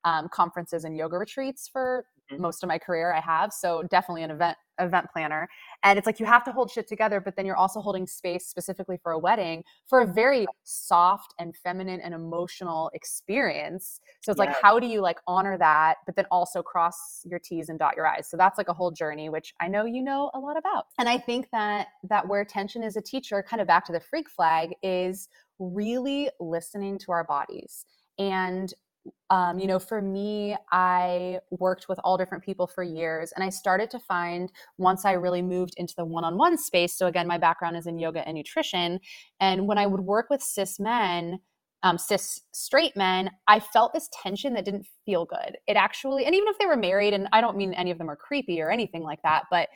um, 0.05 0.27
conferences 0.29 0.83
and 0.83 0.95
yoga 0.95 1.17
retreats 1.17 1.67
for. 1.71 2.05
Mm-hmm. 2.31 2.41
most 2.41 2.63
of 2.63 2.69
my 2.69 2.77
career 2.77 3.13
I 3.13 3.19
have. 3.19 3.51
So 3.51 3.83
definitely 3.83 4.23
an 4.23 4.31
event 4.31 4.57
event 4.79 5.07
planner. 5.11 5.47
And 5.83 5.99
it's 5.99 6.05
like 6.05 6.19
you 6.19 6.25
have 6.25 6.43
to 6.45 6.51
hold 6.51 6.71
shit 6.71 6.87
together, 6.87 7.19
but 7.19 7.35
then 7.35 7.45
you're 7.45 7.57
also 7.57 7.81
holding 7.81 8.07
space 8.07 8.47
specifically 8.47 8.97
for 9.03 9.11
a 9.11 9.19
wedding 9.19 9.63
for 9.87 10.01
a 10.01 10.07
very 10.07 10.47
soft 10.63 11.33
and 11.37 11.55
feminine 11.55 11.99
and 11.99 12.13
emotional 12.13 12.89
experience. 12.93 13.99
So 14.21 14.31
it's 14.31 14.39
yeah. 14.39 14.45
like 14.45 14.55
how 14.61 14.79
do 14.79 14.87
you 14.87 15.01
like 15.01 15.19
honor 15.27 15.57
that, 15.57 15.97
but 16.05 16.15
then 16.15 16.25
also 16.31 16.63
cross 16.63 17.21
your 17.25 17.39
T's 17.39 17.67
and 17.67 17.77
dot 17.77 17.95
your 17.97 18.07
I's. 18.07 18.29
So 18.29 18.37
that's 18.37 18.57
like 18.57 18.69
a 18.69 18.73
whole 18.73 18.89
journey, 18.89 19.27
which 19.29 19.53
I 19.59 19.67
know 19.67 19.85
you 19.85 20.01
know 20.01 20.31
a 20.33 20.39
lot 20.39 20.57
about. 20.57 20.87
And 20.97 21.09
I 21.09 21.17
think 21.17 21.49
that 21.51 21.87
that 22.09 22.27
where 22.27 22.45
tension 22.45 22.83
is 22.83 22.95
a 22.95 23.01
teacher, 23.01 23.43
kind 23.47 23.61
of 23.61 23.67
back 23.67 23.85
to 23.87 23.91
the 23.91 23.99
freak 23.99 24.29
flag, 24.29 24.73
is 24.81 25.27
really 25.59 26.29
listening 26.39 26.97
to 26.99 27.11
our 27.11 27.25
bodies 27.25 27.85
and 28.17 28.73
um, 29.29 29.59
you 29.59 29.67
know, 29.67 29.79
for 29.79 30.01
me, 30.01 30.55
I 30.71 31.39
worked 31.49 31.87
with 31.89 31.99
all 32.03 32.17
different 32.17 32.43
people 32.43 32.67
for 32.67 32.83
years. 32.83 33.31
And 33.35 33.43
I 33.43 33.49
started 33.49 33.89
to 33.91 33.99
find 33.99 34.51
once 34.77 35.05
I 35.05 35.13
really 35.13 35.41
moved 35.41 35.73
into 35.77 35.93
the 35.97 36.05
one 36.05 36.23
on 36.23 36.37
one 36.37 36.57
space. 36.57 36.95
So, 36.95 37.07
again, 37.07 37.27
my 37.27 37.37
background 37.37 37.75
is 37.75 37.87
in 37.87 37.99
yoga 37.99 38.25
and 38.27 38.35
nutrition. 38.35 38.99
And 39.39 39.67
when 39.67 39.77
I 39.77 39.87
would 39.87 40.01
work 40.01 40.29
with 40.29 40.41
cis 40.41 40.79
men, 40.79 41.39
um, 41.81 41.97
cis 41.97 42.41
straight 42.53 42.95
men, 42.95 43.31
I 43.47 43.59
felt 43.59 43.91
this 43.93 44.09
tension 44.13 44.53
that 44.53 44.65
didn't 44.65 44.87
feel 45.05 45.25
good. 45.25 45.57
It 45.67 45.75
actually, 45.75 46.25
and 46.25 46.33
even 46.33 46.47
if 46.47 46.57
they 46.57 46.65
were 46.65 46.77
married, 46.77 47.13
and 47.13 47.27
I 47.33 47.41
don't 47.41 47.57
mean 47.57 47.73
any 47.73 47.91
of 47.91 47.97
them 47.97 48.09
are 48.09 48.15
creepy 48.15 48.61
or 48.61 48.71
anything 48.71 49.03
like 49.03 49.21
that, 49.23 49.43
but 49.51 49.67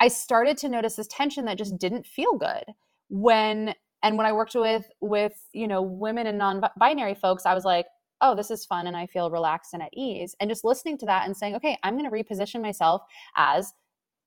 I 0.00 0.08
started 0.08 0.56
to 0.58 0.68
notice 0.68 0.96
this 0.96 1.06
tension 1.08 1.44
that 1.44 1.58
just 1.58 1.78
didn't 1.78 2.06
feel 2.06 2.36
good 2.36 2.64
when 3.08 3.74
and 4.02 4.16
when 4.16 4.26
i 4.26 4.32
worked 4.32 4.54
with 4.54 4.90
with 5.00 5.32
you 5.52 5.68
know 5.68 5.82
women 5.82 6.26
and 6.26 6.38
non-binary 6.38 7.14
folks 7.14 7.46
i 7.46 7.54
was 7.54 7.64
like 7.64 7.86
oh, 8.24 8.34
this 8.34 8.50
is 8.50 8.64
fun 8.64 8.86
and 8.86 8.96
I 8.96 9.06
feel 9.06 9.30
relaxed 9.30 9.74
and 9.74 9.82
at 9.82 9.90
ease. 9.92 10.34
And 10.40 10.48
just 10.48 10.64
listening 10.64 10.96
to 10.98 11.06
that 11.06 11.26
and 11.26 11.36
saying, 11.36 11.54
okay, 11.56 11.76
I'm 11.82 11.96
going 11.96 12.10
to 12.10 12.16
reposition 12.16 12.62
myself 12.62 13.02
as 13.36 13.74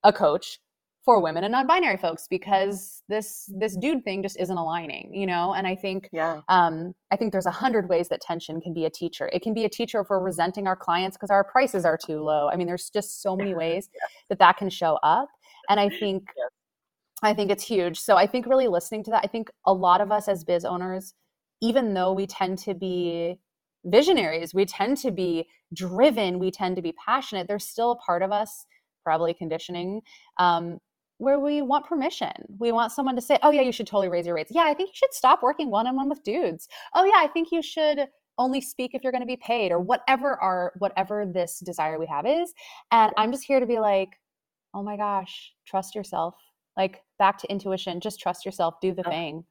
a 0.04 0.14
coach 0.14 0.60
for 1.04 1.22
women 1.22 1.46
and 1.46 1.54
non-binary 1.54 1.96
folks 1.96 2.28
because 2.30 3.02
this 3.08 3.50
this 3.58 3.78
dude 3.78 4.04
thing 4.04 4.22
just 4.22 4.38
isn't 4.38 4.58
aligning 4.58 5.10
you 5.14 5.26
know 5.26 5.54
and 5.54 5.66
i 5.66 5.74
think 5.74 6.10
yeah 6.12 6.42
um 6.50 6.94
i 7.12 7.16
think 7.16 7.32
there's 7.32 7.46
a 7.46 7.52
hundred 7.52 7.88
ways 7.88 8.10
that 8.10 8.20
tension 8.20 8.60
can 8.60 8.74
be 8.74 8.84
a 8.84 8.90
teacher 8.90 9.30
it 9.32 9.42
can 9.42 9.54
be 9.54 9.64
a 9.64 9.70
teacher 9.70 10.02
if 10.02 10.10
we're 10.10 10.20
resenting 10.20 10.68
our 10.68 10.76
clients 10.76 11.16
because 11.16 11.30
our 11.30 11.46
prices 11.46 11.86
are 11.86 11.98
too 11.98 12.20
low 12.20 12.50
i 12.50 12.58
mean 12.58 12.68
there's 12.68 12.90
just 12.90 13.22
so 13.22 13.38
many 13.38 13.54
ways 13.64 13.90
yeah. 13.96 14.02
that 14.28 14.40
that 14.40 14.58
can 14.58 14.70
show 14.70 15.00
up 15.02 15.30
and 15.70 15.80
i 15.80 15.88
think 15.88 16.24
yeah. 16.36 16.44
i 17.24 17.34
think 17.34 17.50
it's 17.52 17.64
huge 17.64 17.98
so 17.98 18.18
i 18.18 18.28
think 18.28 18.46
really 18.46 18.68
listening 18.68 19.02
to 19.02 19.10
that 19.10 19.22
i 19.24 19.28
think 19.28 19.50
a 19.66 19.72
lot 19.72 20.02
of 20.02 20.12
us 20.12 20.28
as 20.28 20.44
biz 20.44 20.66
owners 20.66 21.14
even 21.62 21.94
though 21.94 22.12
we 22.12 22.28
tend 22.28 22.58
to 22.58 22.74
be 22.74 23.40
visionaries. 23.86 24.54
We 24.54 24.66
tend 24.66 24.98
to 24.98 25.12
be 25.12 25.48
driven. 25.74 26.40
We 26.40 26.52
tend 26.52 26.76
to 26.76 26.82
be 26.82 26.94
passionate. 26.94 27.48
There's 27.48 27.66
still 27.66 27.92
a 27.92 27.96
part 27.96 28.22
of 28.22 28.32
us, 28.32 28.66
probably 29.04 29.34
conditioning, 29.34 30.02
um, 30.38 30.80
where 31.20 31.40
we 31.40 31.62
want 31.62 31.86
permission. 31.86 32.32
We 32.60 32.72
want 32.72 32.92
someone 32.92 33.16
to 33.16 33.22
say, 33.22 33.40
"Oh 33.42 33.52
yeah, 33.52 33.62
you 33.62 33.72
should 33.72 33.88
totally 33.88 34.10
raise 34.10 34.26
your 34.26 34.36
rates." 34.36 34.52
Yeah, 34.54 34.64
I 34.64 34.74
think 34.74 34.90
you 34.90 34.96
should 34.96 35.14
stop 35.14 35.42
working 35.42 35.70
one 35.72 35.88
on 35.88 35.96
one 35.96 36.10
with 36.10 36.24
dudes. 36.24 36.68
Oh 36.94 37.06
yeah, 37.06 37.18
I 37.18 37.28
think 37.28 37.52
you 37.52 37.62
should 37.62 38.08
only 38.38 38.62
speak 38.62 38.92
if 38.94 39.04
you're 39.04 39.12
going 39.12 39.22
to 39.24 39.28
be 39.28 39.38
paid 39.38 39.72
or 39.72 39.80
whatever 39.80 40.40
our 40.42 40.74
whatever 40.78 41.26
this 41.26 41.60
desire 41.60 41.98
we 42.00 42.06
have 42.06 42.26
is. 42.28 42.54
And 42.92 43.12
I'm 43.18 43.32
just 43.32 43.46
here 43.46 43.60
to 43.60 43.66
be 43.66 43.80
like, 43.80 44.10
"Oh 44.74 44.84
my 44.84 44.98
gosh, 44.98 45.54
trust 45.66 45.96
yourself." 45.96 46.36
Like 46.76 47.04
back 47.18 47.40
to 47.40 47.50
intuition, 47.52 48.00
just 48.00 48.20
trust 48.20 48.46
yourself, 48.46 48.76
do 48.82 48.94
the 48.94 49.02
thing 49.04 49.46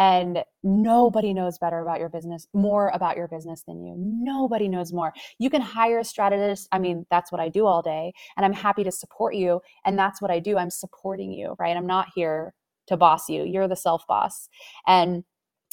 and 0.00 0.42
nobody 0.62 1.34
knows 1.34 1.58
better 1.58 1.80
about 1.80 2.00
your 2.00 2.08
business 2.08 2.48
more 2.54 2.88
about 2.88 3.18
your 3.18 3.28
business 3.28 3.62
than 3.66 3.84
you. 3.84 3.94
Nobody 3.98 4.66
knows 4.66 4.94
more. 4.94 5.12
You 5.38 5.50
can 5.50 5.60
hire 5.60 5.98
a 5.98 6.04
strategist. 6.04 6.68
I 6.72 6.78
mean 6.78 7.04
that's 7.10 7.30
what 7.30 7.40
i 7.40 7.50
do 7.50 7.66
all 7.66 7.82
day 7.82 8.12
and 8.36 8.46
i'm 8.46 8.52
happy 8.54 8.82
to 8.82 8.90
support 8.90 9.34
you 9.34 9.60
and 9.84 9.98
that's 9.98 10.22
what 10.22 10.30
i 10.30 10.38
do. 10.38 10.56
I'm 10.56 10.70
supporting 10.70 11.30
you 11.30 11.54
right? 11.58 11.76
I'm 11.76 11.86
not 11.86 12.08
here 12.14 12.54
to 12.86 12.96
boss 12.96 13.28
you. 13.28 13.44
You're 13.44 13.68
the 13.68 13.76
self 13.76 14.06
boss. 14.08 14.48
And 14.86 15.22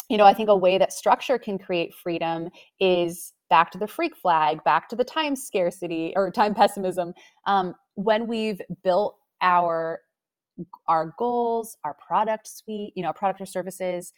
you 0.10 0.18
know 0.18 0.26
i 0.26 0.34
think 0.34 0.50
a 0.50 0.56
way 0.56 0.78
that 0.78 0.94
structure 0.94 1.38
can 1.38 1.58
create 1.58 1.94
freedom 1.94 2.50
is 2.80 3.34
back 3.50 3.72
to 3.72 3.78
the 3.78 3.88
freak 3.88 4.16
flag 4.16 4.62
back 4.66 4.90
to 4.90 4.96
the 4.96 5.04
time 5.06 5.36
scarcity 5.38 6.12
or 6.18 6.32
time 6.32 6.54
pessimism. 6.54 7.14
Um, 7.46 7.76
when 7.96 8.28
we've 8.28 8.62
built 8.84 9.16
our 9.42 10.00
our 10.88 11.14
goals, 11.18 11.78
our 11.84 11.96
product 11.96 12.48
suite, 12.48 12.94
you 12.96 13.04
know, 13.04 13.14
product 13.14 13.42
or 13.42 13.46
services, 13.46 14.14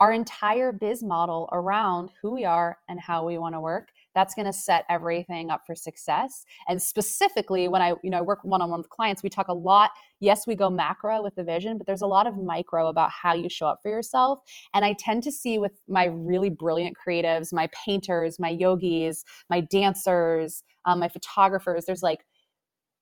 our 0.00 0.12
entire 0.12 0.72
biz 0.72 1.02
model 1.02 1.48
around 1.52 2.10
who 2.22 2.32
we 2.32 2.44
are 2.44 2.78
and 2.88 3.00
how 3.00 3.26
we 3.26 3.38
want 3.38 3.54
to 3.54 3.60
work 3.60 3.88
that's 4.14 4.34
going 4.34 4.46
to 4.46 4.52
set 4.52 4.84
everything 4.88 5.48
up 5.48 5.62
for 5.64 5.76
success. 5.76 6.44
And 6.66 6.80
specifically 6.82 7.68
when 7.68 7.82
i 7.82 7.90
you 8.02 8.10
know 8.10 8.18
I 8.18 8.22
work 8.22 8.40
one-on-one 8.42 8.80
with 8.80 8.90
clients 8.90 9.22
we 9.22 9.28
talk 9.28 9.48
a 9.48 9.54
lot 9.54 9.90
yes 10.20 10.46
we 10.46 10.56
go 10.56 10.68
macro 10.68 11.22
with 11.22 11.34
the 11.36 11.44
vision 11.44 11.78
but 11.78 11.86
there's 11.86 12.02
a 12.02 12.06
lot 12.06 12.26
of 12.26 12.36
micro 12.36 12.88
about 12.88 13.10
how 13.10 13.34
you 13.34 13.48
show 13.48 13.66
up 13.66 13.78
for 13.82 13.90
yourself. 13.90 14.40
And 14.74 14.84
i 14.84 14.94
tend 14.98 15.22
to 15.24 15.32
see 15.32 15.58
with 15.58 15.72
my 15.88 16.06
really 16.06 16.50
brilliant 16.50 16.96
creatives 16.96 17.52
my 17.52 17.68
painters 17.84 18.38
my 18.38 18.50
yogis 18.50 19.24
my 19.50 19.60
dancers 19.60 20.62
um, 20.84 20.98
my 20.98 21.08
photographers 21.08 21.84
there's 21.86 22.02
like 22.02 22.24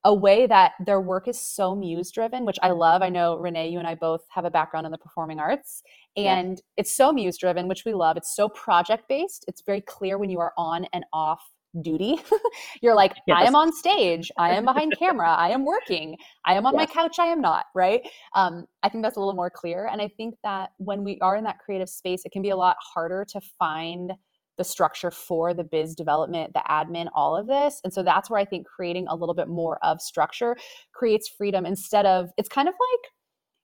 a 0.07 0.15
way 0.15 0.47
that 0.47 0.73
their 0.87 1.01
work 1.01 1.27
is 1.27 1.39
so 1.39 1.75
muse 1.75 2.13
driven, 2.13 2.45
which 2.45 2.59
I 2.63 2.71
love. 2.71 3.03
I 3.03 3.09
know 3.09 3.37
Renee, 3.39 3.71
you 3.71 3.81
and 3.81 3.89
I 3.89 3.97
both 3.97 4.21
have 4.31 4.45
a 4.45 4.51
background 4.51 4.87
in 4.87 4.93
the 4.93 4.99
performing 4.99 5.41
arts, 5.41 5.83
and 6.17 6.57
yeah. 6.57 6.63
it's 6.77 6.97
so 6.97 7.13
muse 7.13 7.37
driven, 7.37 7.67
which 7.67 7.83
we 7.85 7.93
love. 7.93 8.17
It's 8.17 8.35
so 8.37 8.49
project 8.49 9.09
based. 9.09 9.45
It's 9.49 9.63
very 9.67 9.81
clear 9.81 10.17
when 10.17 10.31
you 10.31 10.39
are 10.39 10.53
on 10.57 10.87
and 10.93 11.05
off 11.13 11.43
duty. 11.83 12.19
You're 12.83 12.95
like, 12.95 13.17
yes. 13.27 13.37
I 13.41 13.47
am 13.47 13.57
on 13.57 13.73
stage, 13.73 14.31
I 14.39 14.55
am 14.55 14.65
behind 14.65 14.95
camera, 14.99 15.29
I 15.29 15.51
am 15.51 15.65
working, 15.65 16.17
I 16.45 16.55
am 16.55 16.67
on 16.67 16.75
yes. 16.75 16.89
my 16.89 17.03
couch, 17.03 17.19
I 17.19 17.27
am 17.27 17.41
not, 17.41 17.67
right? 17.75 18.01
Um, 18.37 18.65
I 18.85 18.89
think 18.89 19.03
that's 19.03 19.17
a 19.17 19.21
little 19.21 19.35
more 19.35 19.51
clear. 19.51 19.89
And 19.89 20.01
I 20.01 20.09
think 20.17 20.37
that 20.45 20.71
when 20.79 21.03
we 21.03 21.19
are 21.21 21.37
in 21.37 21.43
that 21.45 21.59
creative 21.59 21.89
space, 21.89 22.23
it 22.25 22.31
can 22.31 22.43
be 22.43 22.51
a 22.51 22.57
lot 22.57 22.77
harder 22.81 23.27
to 23.31 23.41
find 23.59 24.13
the 24.59 24.65
structure 24.65 25.11
for 25.11 25.55
the 25.55 25.65
biz 25.65 25.95
development, 25.95 26.53
the 26.55 26.63
admin, 26.69 27.09
all 27.15 27.37
of 27.37 27.47
this. 27.47 27.81
And 27.85 27.93
so 27.93 28.03
that's 28.03 28.31
where 28.31 28.41
I 28.41 28.45
think 28.45 28.67
creating 28.67 29.07
a 29.09 29.17
little 29.17 29.35
bit 29.35 29.49
more 29.49 29.79
of 29.83 30.01
structure 30.01 30.57
creates 30.93 31.29
freedom 31.29 31.67
instead 31.67 32.07
of 32.07 32.31
it's 32.37 32.49
kind 32.49 32.69
of 32.69 32.75
like 32.75 33.11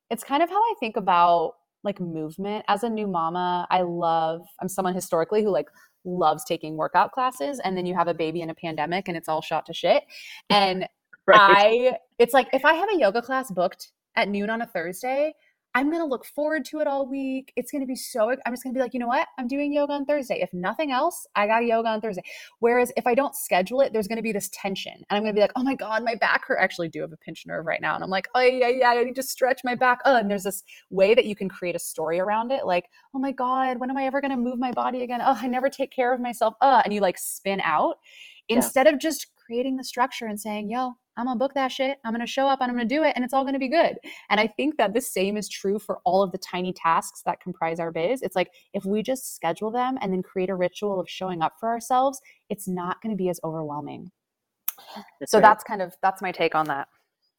it's 0.09 0.23
kind 0.23 0.43
of 0.43 0.49
how 0.49 0.61
I 0.61 0.73
think 0.79 0.97
about 0.97 1.53
like 1.83 1.99
movement 1.99 2.63
as 2.67 2.83
a 2.83 2.89
new 2.89 3.07
mama. 3.07 3.67
I 3.69 3.81
love 3.81 4.41
I'm 4.61 4.69
someone 4.69 4.93
historically 4.93 5.43
who 5.43 5.51
like 5.51 5.67
loves 6.05 6.43
taking 6.45 6.75
workout 6.75 7.11
classes 7.11 7.59
and 7.63 7.77
then 7.77 7.85
you 7.85 7.95
have 7.95 8.07
a 8.07 8.13
baby 8.13 8.41
in 8.41 8.49
a 8.49 8.55
pandemic 8.55 9.07
and 9.07 9.17
it's 9.17 9.29
all 9.29 9.41
shot 9.41 9.65
to 9.65 9.73
shit 9.73 10.03
and 10.49 10.87
right. 11.27 11.39
i 11.39 11.97
it's 12.19 12.33
like 12.33 12.47
if 12.51 12.65
i 12.65 12.73
have 12.73 12.89
a 12.93 12.97
yoga 12.97 13.21
class 13.21 13.49
booked 13.51 13.91
at 14.15 14.27
noon 14.27 14.49
on 14.49 14.61
a 14.61 14.67
thursday 14.67 15.33
I'm 15.75 15.89
going 15.89 16.01
to 16.01 16.07
look 16.07 16.23
forward 16.23 16.65
to 16.65 16.81
it 16.81 16.87
all 16.87 17.07
week. 17.07 17.51
It's 17.55 17.71
going 17.71 17.81
to 17.81 17.87
be 17.87 17.95
so, 17.95 18.29
I'm 18.29 18.53
just 18.53 18.63
going 18.63 18.73
to 18.73 18.77
be 18.77 18.81
like, 18.81 18.93
you 18.93 18.99
know 18.99 19.07
what? 19.07 19.27
I'm 19.39 19.47
doing 19.47 19.73
yoga 19.73 19.93
on 19.93 20.05
Thursday. 20.05 20.39
If 20.39 20.53
nothing 20.53 20.91
else, 20.91 21.25
I 21.35 21.47
got 21.47 21.65
yoga 21.65 21.89
on 21.89 21.99
Thursday. 21.99 22.23
Whereas 22.59 22.91
if 22.95 23.07
I 23.07 23.15
don't 23.15 23.35
schedule 23.35 23.81
it, 23.81 23.91
there's 23.91 24.07
going 24.07 24.17
to 24.17 24.23
be 24.23 24.31
this 24.31 24.49
tension. 24.53 24.93
And 24.93 25.05
I'm 25.09 25.23
going 25.23 25.33
to 25.33 25.35
be 25.35 25.41
like, 25.41 25.51
oh 25.55 25.63
my 25.63 25.73
God, 25.73 26.03
my 26.03 26.13
back 26.13 26.45
hurt. 26.45 26.59
I 26.59 26.63
actually 26.63 26.89
do 26.89 27.01
have 27.01 27.11
a 27.11 27.17
pinched 27.17 27.47
nerve 27.47 27.65
right 27.65 27.81
now. 27.81 27.95
And 27.95 28.03
I'm 28.03 28.11
like, 28.11 28.27
oh, 28.35 28.41
yeah, 28.41 28.67
yeah, 28.67 28.89
I 28.89 29.03
need 29.03 29.15
to 29.15 29.23
stretch 29.23 29.61
my 29.63 29.73
back. 29.73 29.99
Oh, 30.05 30.15
and 30.15 30.29
there's 30.29 30.43
this 30.43 30.61
way 30.91 31.15
that 31.15 31.25
you 31.25 31.35
can 31.35 31.49
create 31.49 31.75
a 31.75 31.79
story 31.79 32.19
around 32.19 32.51
it. 32.51 32.67
Like, 32.67 32.85
oh 33.15 33.19
my 33.19 33.31
God, 33.31 33.79
when 33.79 33.89
am 33.89 33.97
I 33.97 34.05
ever 34.05 34.21
going 34.21 34.31
to 34.31 34.37
move 34.37 34.59
my 34.59 34.71
body 34.71 35.01
again? 35.01 35.21
Oh, 35.23 35.39
I 35.41 35.47
never 35.47 35.69
take 35.69 35.91
care 35.91 36.13
of 36.13 36.21
myself. 36.21 36.53
Oh, 36.61 36.81
and 36.85 36.93
you 36.93 37.01
like 37.01 37.17
spin 37.17 37.61
out 37.63 37.97
instead 38.47 38.85
yeah. 38.85 38.93
of 38.93 38.99
just 38.99 39.27
creating 39.35 39.77
the 39.77 39.83
structure 39.83 40.27
and 40.27 40.39
saying, 40.39 40.69
yo, 40.69 40.93
I'm 41.17 41.25
gonna 41.25 41.37
book 41.37 41.53
that 41.53 41.71
shit. 41.71 41.97
I'm 42.03 42.13
gonna 42.13 42.25
show 42.25 42.47
up 42.47 42.59
and 42.61 42.69
I'm 42.69 42.77
gonna 42.77 42.87
do 42.87 43.03
it 43.03 43.13
and 43.15 43.23
it's 43.23 43.33
all 43.33 43.45
gonna 43.45 43.59
be 43.59 43.67
good. 43.67 43.97
And 44.29 44.39
I 44.39 44.47
think 44.47 44.77
that 44.77 44.93
the 44.93 45.01
same 45.01 45.37
is 45.37 45.47
true 45.47 45.79
for 45.79 45.99
all 46.05 46.23
of 46.23 46.31
the 46.31 46.37
tiny 46.37 46.73
tasks 46.73 47.21
that 47.25 47.39
comprise 47.39 47.79
our 47.79 47.91
biz. 47.91 48.21
It's 48.21 48.35
like 48.35 48.49
if 48.73 48.85
we 48.85 49.03
just 49.03 49.35
schedule 49.35 49.71
them 49.71 49.97
and 50.01 50.11
then 50.11 50.23
create 50.23 50.49
a 50.49 50.55
ritual 50.55 50.99
of 50.99 51.09
showing 51.09 51.41
up 51.41 51.53
for 51.59 51.69
ourselves, 51.69 52.19
it's 52.49 52.67
not 52.67 53.01
gonna 53.01 53.15
be 53.15 53.29
as 53.29 53.39
overwhelming. 53.43 54.11
That's 55.19 55.31
so 55.31 55.37
right. 55.37 55.43
that's 55.43 55.63
kind 55.63 55.81
of 55.81 55.95
that's 56.01 56.21
my 56.21 56.31
take 56.31 56.55
on 56.55 56.65
that. 56.67 56.87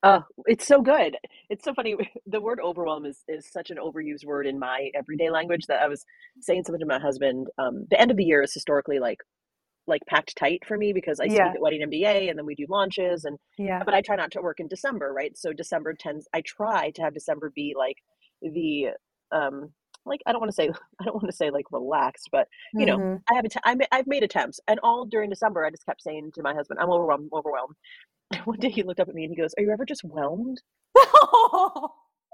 Oh, 0.05 0.22
it's 0.45 0.66
so 0.66 0.83
good. 0.83 1.16
It's 1.49 1.64
so 1.64 1.72
funny. 1.75 1.97
The 2.27 2.41
word 2.41 2.61
overwhelm 2.62 3.07
is 3.07 3.25
is 3.29 3.51
such 3.51 3.70
an 3.70 3.79
overused 3.79 4.25
word 4.25 4.47
in 4.47 4.59
my 4.59 4.91
everyday 4.95 5.31
language 5.31 5.66
that 5.66 5.83
I 5.83 5.89
was 5.89 6.05
saying 6.41 6.64
something 6.64 6.81
to 6.81 6.87
my 6.87 6.99
husband. 6.99 7.49
Um, 7.59 7.87
the 7.91 8.01
end 8.01 8.11
of 8.11 8.16
the 8.16 8.25
year 8.25 8.43
is 8.43 8.53
historically 8.55 8.99
like 8.99 9.18
like 9.87 10.03
packed 10.07 10.37
tight 10.37 10.62
for 10.66 10.76
me 10.76 10.93
because 10.93 11.20
I 11.20 11.24
yeah. 11.24 11.35
speak 11.35 11.57
at 11.57 11.61
Wedding 11.61 11.89
MBA 11.89 12.30
and 12.30 12.39
then 12.39 12.47
we 12.47 12.55
do 12.55 12.66
launches 12.68 13.24
and 13.24 13.39
yeah. 13.59 13.82
But 13.85 13.95
I 13.95 14.01
try 14.01 14.16
not 14.16 14.30
to 14.32 14.41
work 14.41 14.61
in 14.61 14.68
December, 14.68 15.12
right? 15.12 15.37
So 15.37 15.53
December 15.53 15.95
tends. 15.95 16.26
I 16.32 16.43
try 16.43 16.91
to 16.91 17.03
have 17.03 17.14
December 17.14 17.53
be 17.55 17.74
like 17.76 17.97
the 18.41 18.89
um 19.32 19.70
like 20.07 20.20
I 20.26 20.32
don't 20.32 20.41
want 20.41 20.51
to 20.51 20.55
say 20.55 20.70
I 21.01 21.05
don't 21.05 21.14
want 21.14 21.30
to 21.30 21.37
say 21.37 21.51
like 21.51 21.66
relaxed, 21.70 22.28
but 22.32 22.49
you 22.72 22.87
mm-hmm. 22.87 22.99
know 22.99 23.20
I 23.30 23.35
have 23.35 23.45
att- 23.45 23.57
I 23.64 23.76
I've 23.93 24.07
made 24.07 24.22
attempts, 24.22 24.61
and 24.68 24.80
all 24.82 25.05
during 25.05 25.30
December 25.30 25.64
I 25.64 25.70
just 25.70 25.87
kept 25.87 26.03
saying 26.03 26.32
to 26.35 26.43
my 26.43 26.55
husband, 26.55 26.80
"I'm 26.80 26.91
overwhelmed, 26.91 27.28
I'm 27.32 27.39
overwhelmed." 27.39 27.76
one 28.45 28.59
day 28.59 28.70
he 28.70 28.82
looked 28.82 29.01
up 29.01 29.09
at 29.09 29.14
me 29.14 29.24
and 29.24 29.30
he 29.30 29.41
goes, 29.41 29.55
"Are 29.59 29.62
you 29.62 29.70
ever 29.70 29.85
just 29.85 30.03
whelmed?" 30.03 30.61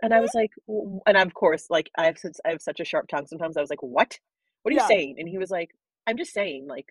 and 0.02 0.14
I 0.14 0.20
was 0.20 0.32
like, 0.34 0.50
and 1.06 1.16
of 1.16 1.34
course, 1.34 1.66
like 1.70 1.90
I 1.96 2.06
have 2.06 2.18
since 2.18 2.40
I 2.44 2.50
have 2.50 2.62
such 2.62 2.80
a 2.80 2.84
sharp 2.84 3.08
tongue. 3.08 3.26
Sometimes 3.26 3.56
I 3.56 3.60
was 3.60 3.70
like, 3.70 3.82
"What? 3.82 4.18
What 4.62 4.72
are 4.72 4.76
yeah. 4.76 4.82
you 4.82 4.88
saying?" 4.88 5.16
And 5.18 5.28
he 5.28 5.38
was 5.38 5.50
like, 5.50 5.70
"I'm 6.06 6.16
just 6.16 6.32
saying, 6.32 6.66
like 6.68 6.86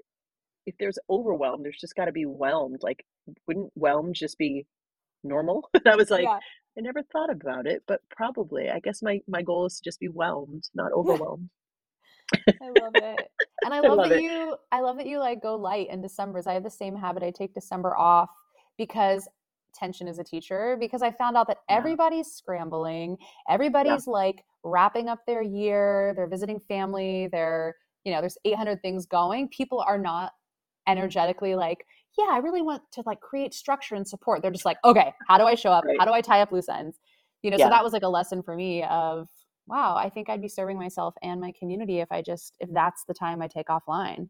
if 0.65 0.75
there's 0.79 0.99
overwhelmed, 1.09 1.65
there's 1.65 1.79
just 1.79 1.95
got 1.95 2.05
to 2.05 2.11
be 2.11 2.23
whelmed. 2.23 2.79
Like, 2.81 3.05
wouldn't 3.47 3.71
whelmed 3.75 4.15
just 4.15 4.37
be 4.37 4.65
normal? 5.23 5.69
and 5.73 5.87
I 5.87 5.95
was 5.95 6.09
like, 6.09 6.23
yeah. 6.23 6.39
I 6.77 6.81
never 6.81 7.03
thought 7.11 7.31
about 7.31 7.67
it, 7.67 7.83
but 7.87 8.01
probably. 8.09 8.69
I 8.69 8.79
guess 8.79 9.01
my 9.01 9.19
my 9.27 9.41
goal 9.41 9.65
is 9.65 9.77
to 9.77 9.83
just 9.83 9.99
be 9.99 10.07
whelmed, 10.07 10.63
not 10.73 10.91
overwhelmed. 10.95 11.49
I 12.33 12.67
love 12.79 12.93
it. 12.95 13.29
And 13.63 13.73
I 13.73 13.79
love, 13.79 13.91
I 13.99 14.01
love 14.01 14.09
that 14.09 14.17
it. 14.19 14.23
you 14.23 14.55
I 14.71 14.81
love 14.81 14.97
that 14.97 15.07
you 15.07 15.19
like 15.19 15.41
go 15.41 15.55
light 15.55 15.89
in 15.89 16.01
December's. 16.01 16.47
I 16.47 16.53
have 16.53 16.63
the 16.63 16.69
same 16.69 16.95
habit. 16.95 17.23
I 17.23 17.31
take 17.31 17.53
December 17.53 17.97
off 17.97 18.29
because 18.77 19.27
tension 19.73 20.07
as 20.07 20.19
a 20.19 20.23
teacher 20.23 20.77
because 20.79 21.01
I 21.01 21.11
found 21.11 21.37
out 21.37 21.47
that 21.47 21.57
yeah. 21.69 21.77
everybody's 21.77 22.27
scrambling. 22.27 23.17
Everybody's 23.49 24.07
yeah. 24.07 24.13
like 24.13 24.43
wrapping 24.63 25.07
up 25.07 25.19
their 25.25 25.41
year, 25.41 26.13
they're 26.15 26.27
visiting 26.27 26.59
family, 26.59 27.29
they're, 27.31 27.75
you 28.03 28.11
know, 28.11 28.21
there's 28.21 28.37
800 28.45 28.81
things 28.81 29.05
going. 29.05 29.47
People 29.49 29.83
are 29.85 29.97
not 29.97 30.31
Mm-hmm. 30.87 30.97
energetically 30.97 31.55
like 31.55 31.85
yeah 32.17 32.27
i 32.31 32.37
really 32.37 32.61
want 32.61 32.81
to 32.93 33.03
like 33.05 33.19
create 33.19 33.53
structure 33.53 33.95
and 33.95 34.07
support. 34.07 34.41
They're 34.41 34.51
just 34.51 34.65
like 34.65 34.77
okay 34.83 35.13
how 35.27 35.37
do 35.37 35.45
i 35.45 35.55
show 35.55 35.71
up? 35.71 35.85
Right. 35.85 35.97
how 35.99 36.05
do 36.05 36.13
i 36.13 36.21
tie 36.21 36.41
up 36.41 36.51
loose 36.51 36.69
ends? 36.69 36.99
You 37.41 37.51
know 37.51 37.57
yeah. 37.57 37.65
so 37.65 37.69
that 37.69 37.83
was 37.83 37.93
like 37.93 38.03
a 38.03 38.09
lesson 38.09 38.41
for 38.43 38.55
me 38.55 38.83
of 38.83 39.27
wow 39.67 39.95
i 39.95 40.09
think 40.09 40.29
i'd 40.29 40.41
be 40.41 40.47
serving 40.47 40.77
myself 40.77 41.13
and 41.21 41.39
my 41.39 41.53
community 41.57 41.99
if 41.99 42.11
i 42.11 42.21
just 42.21 42.55
if 42.59 42.69
that's 42.73 43.03
the 43.05 43.13
time 43.13 43.41
i 43.41 43.47
take 43.47 43.67
offline. 43.67 44.29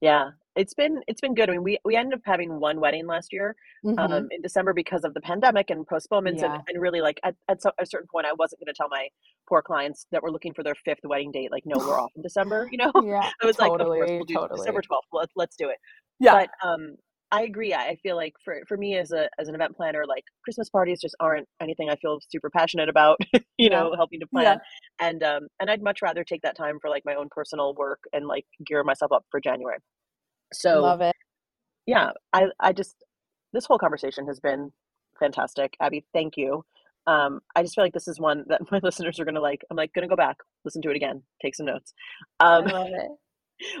Yeah 0.00 0.30
it's 0.56 0.74
been 0.74 1.00
it's 1.06 1.20
been 1.20 1.34
good 1.34 1.48
i 1.48 1.52
mean 1.52 1.62
we 1.62 1.78
we 1.84 1.96
ended 1.96 2.14
up 2.14 2.20
having 2.24 2.58
one 2.58 2.80
wedding 2.80 3.06
last 3.06 3.32
year 3.32 3.54
um, 3.86 3.96
mm-hmm. 3.96 4.12
um, 4.12 4.28
in 4.30 4.42
december 4.42 4.72
because 4.72 5.04
of 5.04 5.14
the 5.14 5.20
pandemic 5.20 5.70
and 5.70 5.86
postponements 5.86 6.42
yeah. 6.42 6.54
and, 6.54 6.62
and 6.68 6.80
really 6.82 7.00
like 7.00 7.20
at, 7.24 7.34
at 7.48 7.58
a 7.78 7.86
certain 7.86 8.08
point 8.12 8.26
i 8.26 8.32
wasn't 8.38 8.58
going 8.60 8.72
to 8.72 8.76
tell 8.76 8.88
my 8.90 9.06
poor 9.48 9.62
clients 9.62 10.06
that 10.10 10.22
were 10.22 10.30
looking 10.30 10.52
for 10.52 10.62
their 10.62 10.74
fifth 10.84 11.00
wedding 11.04 11.30
date 11.30 11.50
like 11.50 11.64
no 11.66 11.76
we're 11.78 12.00
off 12.00 12.10
in 12.16 12.22
december 12.22 12.68
you 12.70 12.78
know 12.78 12.92
yeah 13.04 13.30
i 13.42 13.46
was 13.46 13.56
totally, 13.56 14.00
like 14.00 14.02
of 14.02 14.06
course 14.06 14.10
we'll 14.10 14.24
do 14.24 14.34
totally. 14.34 14.58
december 14.58 14.82
12th 14.82 15.00
let's 15.12 15.32
let's 15.36 15.56
do 15.56 15.68
it 15.68 15.78
yeah 16.18 16.32
but 16.32 16.68
um 16.68 16.96
I 17.32 17.42
agree. 17.42 17.72
I 17.72 17.96
feel 18.02 18.16
like 18.16 18.34
for, 18.44 18.60
for 18.66 18.76
me 18.76 18.96
as 18.96 19.12
a 19.12 19.28
as 19.38 19.46
an 19.46 19.54
event 19.54 19.76
planner, 19.76 20.04
like 20.04 20.24
Christmas 20.42 20.68
parties 20.68 21.00
just 21.00 21.14
aren't 21.20 21.46
anything 21.60 21.88
I 21.88 21.94
feel 21.94 22.18
super 22.28 22.50
passionate 22.50 22.88
about, 22.88 23.18
you 23.32 23.40
yeah. 23.56 23.68
know, 23.68 23.94
helping 23.94 24.18
to 24.18 24.26
plan. 24.26 24.44
Yeah. 24.44 25.06
And 25.06 25.22
um 25.22 25.46
and 25.60 25.70
I'd 25.70 25.82
much 25.82 26.02
rather 26.02 26.24
take 26.24 26.42
that 26.42 26.56
time 26.56 26.78
for 26.80 26.90
like 26.90 27.04
my 27.04 27.14
own 27.14 27.28
personal 27.30 27.72
work 27.74 28.00
and 28.12 28.26
like 28.26 28.46
gear 28.66 28.82
myself 28.82 29.12
up 29.12 29.24
for 29.30 29.40
January. 29.40 29.78
So 30.52 30.80
love 30.80 31.00
it. 31.00 31.16
Yeah, 31.86 32.10
I 32.32 32.46
I 32.58 32.72
just 32.72 32.96
this 33.52 33.66
whole 33.66 33.78
conversation 33.78 34.26
has 34.26 34.40
been 34.40 34.72
fantastic. 35.18 35.76
Abbi, 35.80 36.02
thank 36.12 36.36
you. 36.36 36.64
Um, 37.06 37.40
I 37.56 37.62
just 37.62 37.74
feel 37.74 37.84
like 37.84 37.94
this 37.94 38.08
is 38.08 38.20
one 38.20 38.44
that 38.48 38.60
my 38.70 38.80
listeners 38.82 39.18
are 39.18 39.24
gonna 39.24 39.40
like. 39.40 39.62
I'm 39.70 39.76
like 39.76 39.92
gonna 39.92 40.08
go 40.08 40.16
back, 40.16 40.36
listen 40.64 40.82
to 40.82 40.90
it 40.90 40.96
again, 40.96 41.22
take 41.42 41.54
some 41.54 41.66
notes. 41.66 41.92
Um, 42.40 42.66
I 42.66 42.72
love 42.72 42.88
it. 42.88 43.10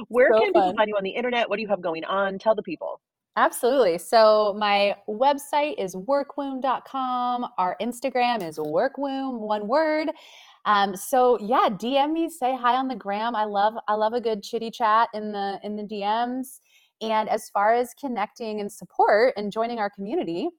Where 0.08 0.28
so 0.32 0.40
can 0.40 0.52
fun. 0.52 0.62
people 0.62 0.76
find 0.76 0.88
you 0.88 0.96
on 0.96 1.04
the 1.04 1.10
internet? 1.10 1.48
What 1.48 1.56
do 1.56 1.62
you 1.62 1.68
have 1.68 1.80
going 1.80 2.04
on? 2.04 2.38
Tell 2.38 2.54
the 2.54 2.62
people. 2.62 3.00
Absolutely. 3.36 3.96
So 3.96 4.54
my 4.58 4.96
website 5.08 5.76
is 5.78 5.94
workwoom.com. 5.94 7.46
Our 7.58 7.76
Instagram 7.80 8.46
is 8.46 8.58
workwoom, 8.58 9.40
one 9.40 9.68
word. 9.68 10.10
Um, 10.64 10.94
so 10.94 11.38
yeah, 11.40 11.68
DM 11.70 12.12
me, 12.12 12.28
say 12.28 12.56
hi 12.56 12.76
on 12.76 12.88
the 12.88 12.94
gram. 12.94 13.34
I 13.34 13.44
love 13.44 13.74
I 13.88 13.94
love 13.94 14.12
a 14.12 14.20
good 14.20 14.42
chitty 14.42 14.70
chat 14.70 15.08
in 15.14 15.32
the 15.32 15.58
in 15.62 15.76
the 15.76 15.84
DMs. 15.84 16.60
And 17.00 17.28
as 17.28 17.48
far 17.48 17.74
as 17.74 17.94
connecting 17.98 18.60
and 18.60 18.70
support 18.70 19.32
and 19.36 19.50
joining 19.50 19.78
our 19.78 19.88
community, 19.88 20.50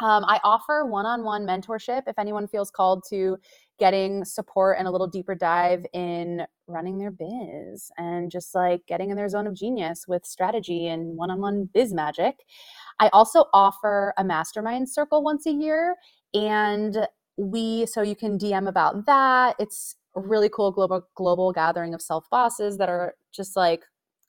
um, 0.00 0.24
I 0.26 0.40
offer 0.42 0.84
one 0.84 1.06
on 1.06 1.24
one 1.24 1.46
mentorship 1.46 2.02
if 2.06 2.18
anyone 2.18 2.46
feels 2.48 2.70
called 2.70 3.04
to 3.10 3.36
getting 3.78 4.24
support 4.24 4.76
and 4.78 4.86
a 4.86 4.90
little 4.90 5.06
deeper 5.06 5.34
dive 5.34 5.84
in 5.92 6.44
running 6.66 6.98
their 6.98 7.10
biz 7.10 7.90
and 7.98 8.30
just 8.30 8.54
like 8.54 8.80
getting 8.86 9.10
in 9.10 9.16
their 9.16 9.28
zone 9.28 9.46
of 9.46 9.54
genius 9.54 10.04
with 10.06 10.24
strategy 10.24 10.86
and 10.86 11.16
one 11.16 11.30
on 11.30 11.40
one 11.40 11.68
biz 11.72 11.92
magic. 11.92 12.44
I 13.00 13.10
also 13.12 13.46
offer 13.52 14.14
a 14.18 14.24
mastermind 14.24 14.88
circle 14.88 15.22
once 15.22 15.46
a 15.46 15.52
year. 15.52 15.96
And 16.34 17.06
we, 17.36 17.86
so 17.86 18.02
you 18.02 18.16
can 18.16 18.38
DM 18.38 18.68
about 18.68 19.06
that. 19.06 19.56
It's 19.58 19.96
a 20.16 20.20
really 20.20 20.48
cool 20.48 20.70
global 20.70 21.06
global 21.14 21.52
gathering 21.52 21.94
of 21.94 22.02
self 22.02 22.28
bosses 22.30 22.76
that 22.78 22.88
are 22.88 23.14
just 23.32 23.56
like 23.56 23.82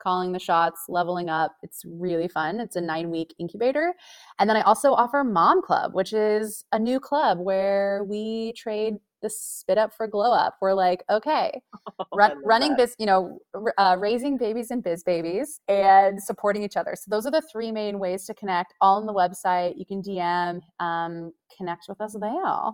calling 0.04 0.34
the 0.34 0.40
shots, 0.40 0.86
leveling 0.90 1.30
up. 1.30 1.56
It's 1.64 1.84
really 1.86 2.28
fun. 2.28 2.60
It's 2.60 2.76
a 2.76 2.82
nine 2.82 3.10
week 3.10 3.34
incubator. 3.40 3.94
And 4.38 4.50
then 4.50 4.58
I 4.58 4.62
also 4.62 4.92
offer 4.94 5.24
Mom 5.24 5.62
Club, 5.62 5.94
which 5.94 6.14
is 6.14 6.66
a 6.72 6.80
new 6.80 7.00
club 7.00 7.40
where 7.40 8.04
we 8.04 8.54
trade 8.54 8.96
the 9.22 9.30
spit 9.30 9.78
up 9.78 9.94
for 9.94 10.06
glow 10.06 10.34
up. 10.34 10.58
We're 10.62 10.74
like, 10.74 11.04
okay, 11.10 11.62
run, 12.14 12.34
running 12.44 12.76
biz, 12.76 12.94
you 13.00 13.06
know, 13.06 13.40
uh, 13.78 13.96
raising 13.98 14.38
babies 14.38 14.70
and 14.70 14.84
biz 14.84 15.04
babies 15.04 15.62
and 15.70 16.22
supporting 16.22 16.62
each 16.62 16.76
other. 16.76 16.96
So 16.96 17.06
those 17.10 17.26
are 17.26 17.32
the 17.32 17.42
three 17.52 17.72
main 17.72 18.00
ways 18.00 18.26
to 18.26 18.34
connect. 18.34 18.74
All 18.82 18.98
on 18.98 19.06
the 19.06 19.14
website. 19.14 19.76
You 19.78 19.86
can 19.86 20.02
DM, 20.02 20.60
um, 20.80 21.32
connect 21.58 21.86
with 21.88 22.02
us 22.02 22.16
there. 22.20 22.72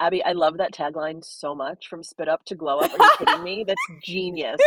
Abbi, 0.00 0.22
I 0.24 0.32
love 0.32 0.58
that 0.58 0.72
tagline 0.72 1.24
so 1.24 1.54
much 1.54 1.88
from 1.88 2.02
spit 2.02 2.28
up 2.28 2.44
to 2.46 2.54
glow 2.54 2.78
up. 2.78 2.92
Are 2.92 3.04
you 3.04 3.10
kidding 3.18 3.42
me? 3.42 3.64
That's 3.66 3.80
genius. 4.02 4.60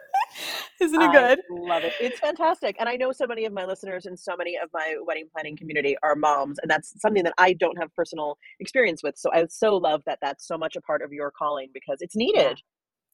Isn't 0.80 1.00
it 1.00 1.10
good? 1.10 1.38
I 1.38 1.42
love 1.50 1.84
it. 1.84 1.92
It's 2.00 2.20
fantastic. 2.20 2.76
And 2.78 2.88
I 2.88 2.96
know 2.96 3.10
so 3.10 3.26
many 3.26 3.44
of 3.46 3.52
my 3.52 3.64
listeners 3.64 4.06
and 4.06 4.18
so 4.18 4.36
many 4.36 4.56
of 4.56 4.68
my 4.72 4.96
wedding 5.04 5.26
planning 5.32 5.56
community 5.56 5.96
are 6.02 6.14
moms, 6.14 6.58
and 6.60 6.70
that's 6.70 7.00
something 7.00 7.24
that 7.24 7.34
I 7.38 7.54
don't 7.54 7.76
have 7.78 7.92
personal 7.94 8.38
experience 8.60 9.02
with. 9.02 9.16
So 9.16 9.30
I 9.32 9.46
so 9.48 9.76
love 9.76 10.02
that 10.06 10.18
that's 10.22 10.46
so 10.46 10.56
much 10.56 10.76
a 10.76 10.80
part 10.80 11.02
of 11.02 11.12
your 11.12 11.30
calling 11.30 11.70
because 11.72 11.98
it's 12.00 12.14
needed. 12.14 12.60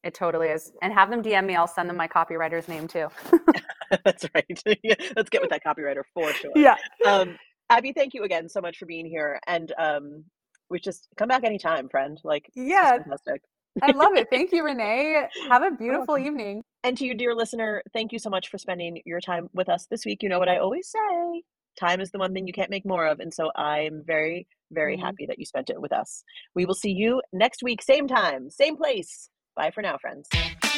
It 0.03 0.13
totally 0.13 0.49
is. 0.49 0.71
And 0.83 0.93
have 0.93 1.09
them 1.11 1.23
DM 1.23 1.47
me. 1.47 1.57
I'll 1.57 1.67
send 1.67 1.89
them 1.89 1.97
my 1.97 2.09
copywriter's 2.09 2.69
name 2.69 2.87
too. 2.87 3.09
That's 4.05 4.27
right. 4.35 4.63
Let's 5.17 5.31
get 5.31 5.41
with 5.41 5.51
that 5.51 5.63
copywriter 5.65 6.03
for 6.13 6.33
sure. 6.33 6.53
Yeah. 6.55 6.77
Um, 7.07 7.39
Abbi, 7.71 7.93
thank 7.93 8.15
you 8.15 8.25
again 8.25 8.49
so 8.49 8.61
much 8.61 8.79
for 8.79 8.87
being 8.87 9.07
here. 9.07 9.41
And 9.47 9.73
um, 9.79 10.25
we 10.71 10.81
just 10.81 11.09
come 11.17 11.29
back 11.29 11.45
anytime, 11.45 11.89
friend. 11.89 12.21
Like, 12.25 12.51
yeah. 12.55 12.99
Fantastic. 12.99 13.43
I 13.83 13.93
love 13.93 14.15
it. 14.15 14.29
Thank 14.31 14.53
you, 14.53 14.65
Renee. 14.65 15.27
Have 15.49 15.62
a 15.62 15.71
beautiful 15.71 16.17
evening. 16.19 16.62
And 16.85 16.97
to 16.99 17.05
you, 17.05 17.15
dear 17.15 17.35
listener, 17.35 17.83
thank 17.93 18.12
you 18.12 18.19
so 18.19 18.31
much 18.31 18.49
for 18.49 18.59
spending 18.59 19.01
your 19.05 19.21
time 19.21 19.49
with 19.53 19.69
us 19.69 19.87
this 19.91 20.05
week. 20.05 20.23
You 20.23 20.29
know 20.29 20.39
what 20.39 20.49
I 20.49 20.59
always 20.59 20.89
say 20.89 21.43
time 21.79 22.01
is 22.01 22.11
the 22.11 22.19
one 22.19 22.33
thing 22.33 22.47
you 22.47 22.53
can't 22.53 22.71
make 22.71 22.87
more 22.87 23.07
of. 23.07 23.21
And 23.21 23.33
so 23.33 23.51
I'm 23.57 24.03
very, 24.07 24.47
very 24.71 24.97
mm-hmm. 24.97 25.05
happy 25.05 25.27
that 25.27 25.39
you 25.39 25.45
spent 25.45 25.71
it 25.71 25.81
with 25.81 25.93
us. 25.93 26.23
We 26.55 26.67
will 26.67 26.75
see 26.75 26.91
you 26.91 27.23
next 27.33 27.62
week, 27.62 27.83
same 27.83 28.09
time, 28.09 28.51
same 28.51 28.77
place. 28.77 29.29
Bye 29.57 29.71
for 29.71 29.83
now, 29.83 29.99
friends. 29.99 30.29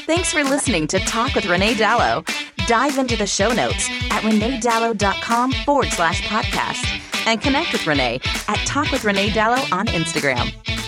Thanks 0.06 0.32
for 0.32 0.44
listening 0.44 0.86
to 0.88 0.98
Talk 1.00 1.34
with 1.34 1.46
Renee 1.46 1.74
Dalo. 1.74 2.26
Dive 2.66 2.98
into 2.98 3.16
the 3.16 3.26
show 3.26 3.52
notes 3.52 3.88
at 4.10 4.22
reneedalo.com 4.22 5.52
forward 5.52 5.88
slash 5.88 6.22
podcast 6.22 7.05
and 7.26 7.40
connect 7.40 7.72
with 7.72 7.86
Renee 7.86 8.20
at 8.48 8.56
Talk 8.66 8.90
with 8.90 9.04
Renee 9.04 9.30
Dalo 9.30 9.70
on 9.72 9.86
Instagram. 9.88 10.85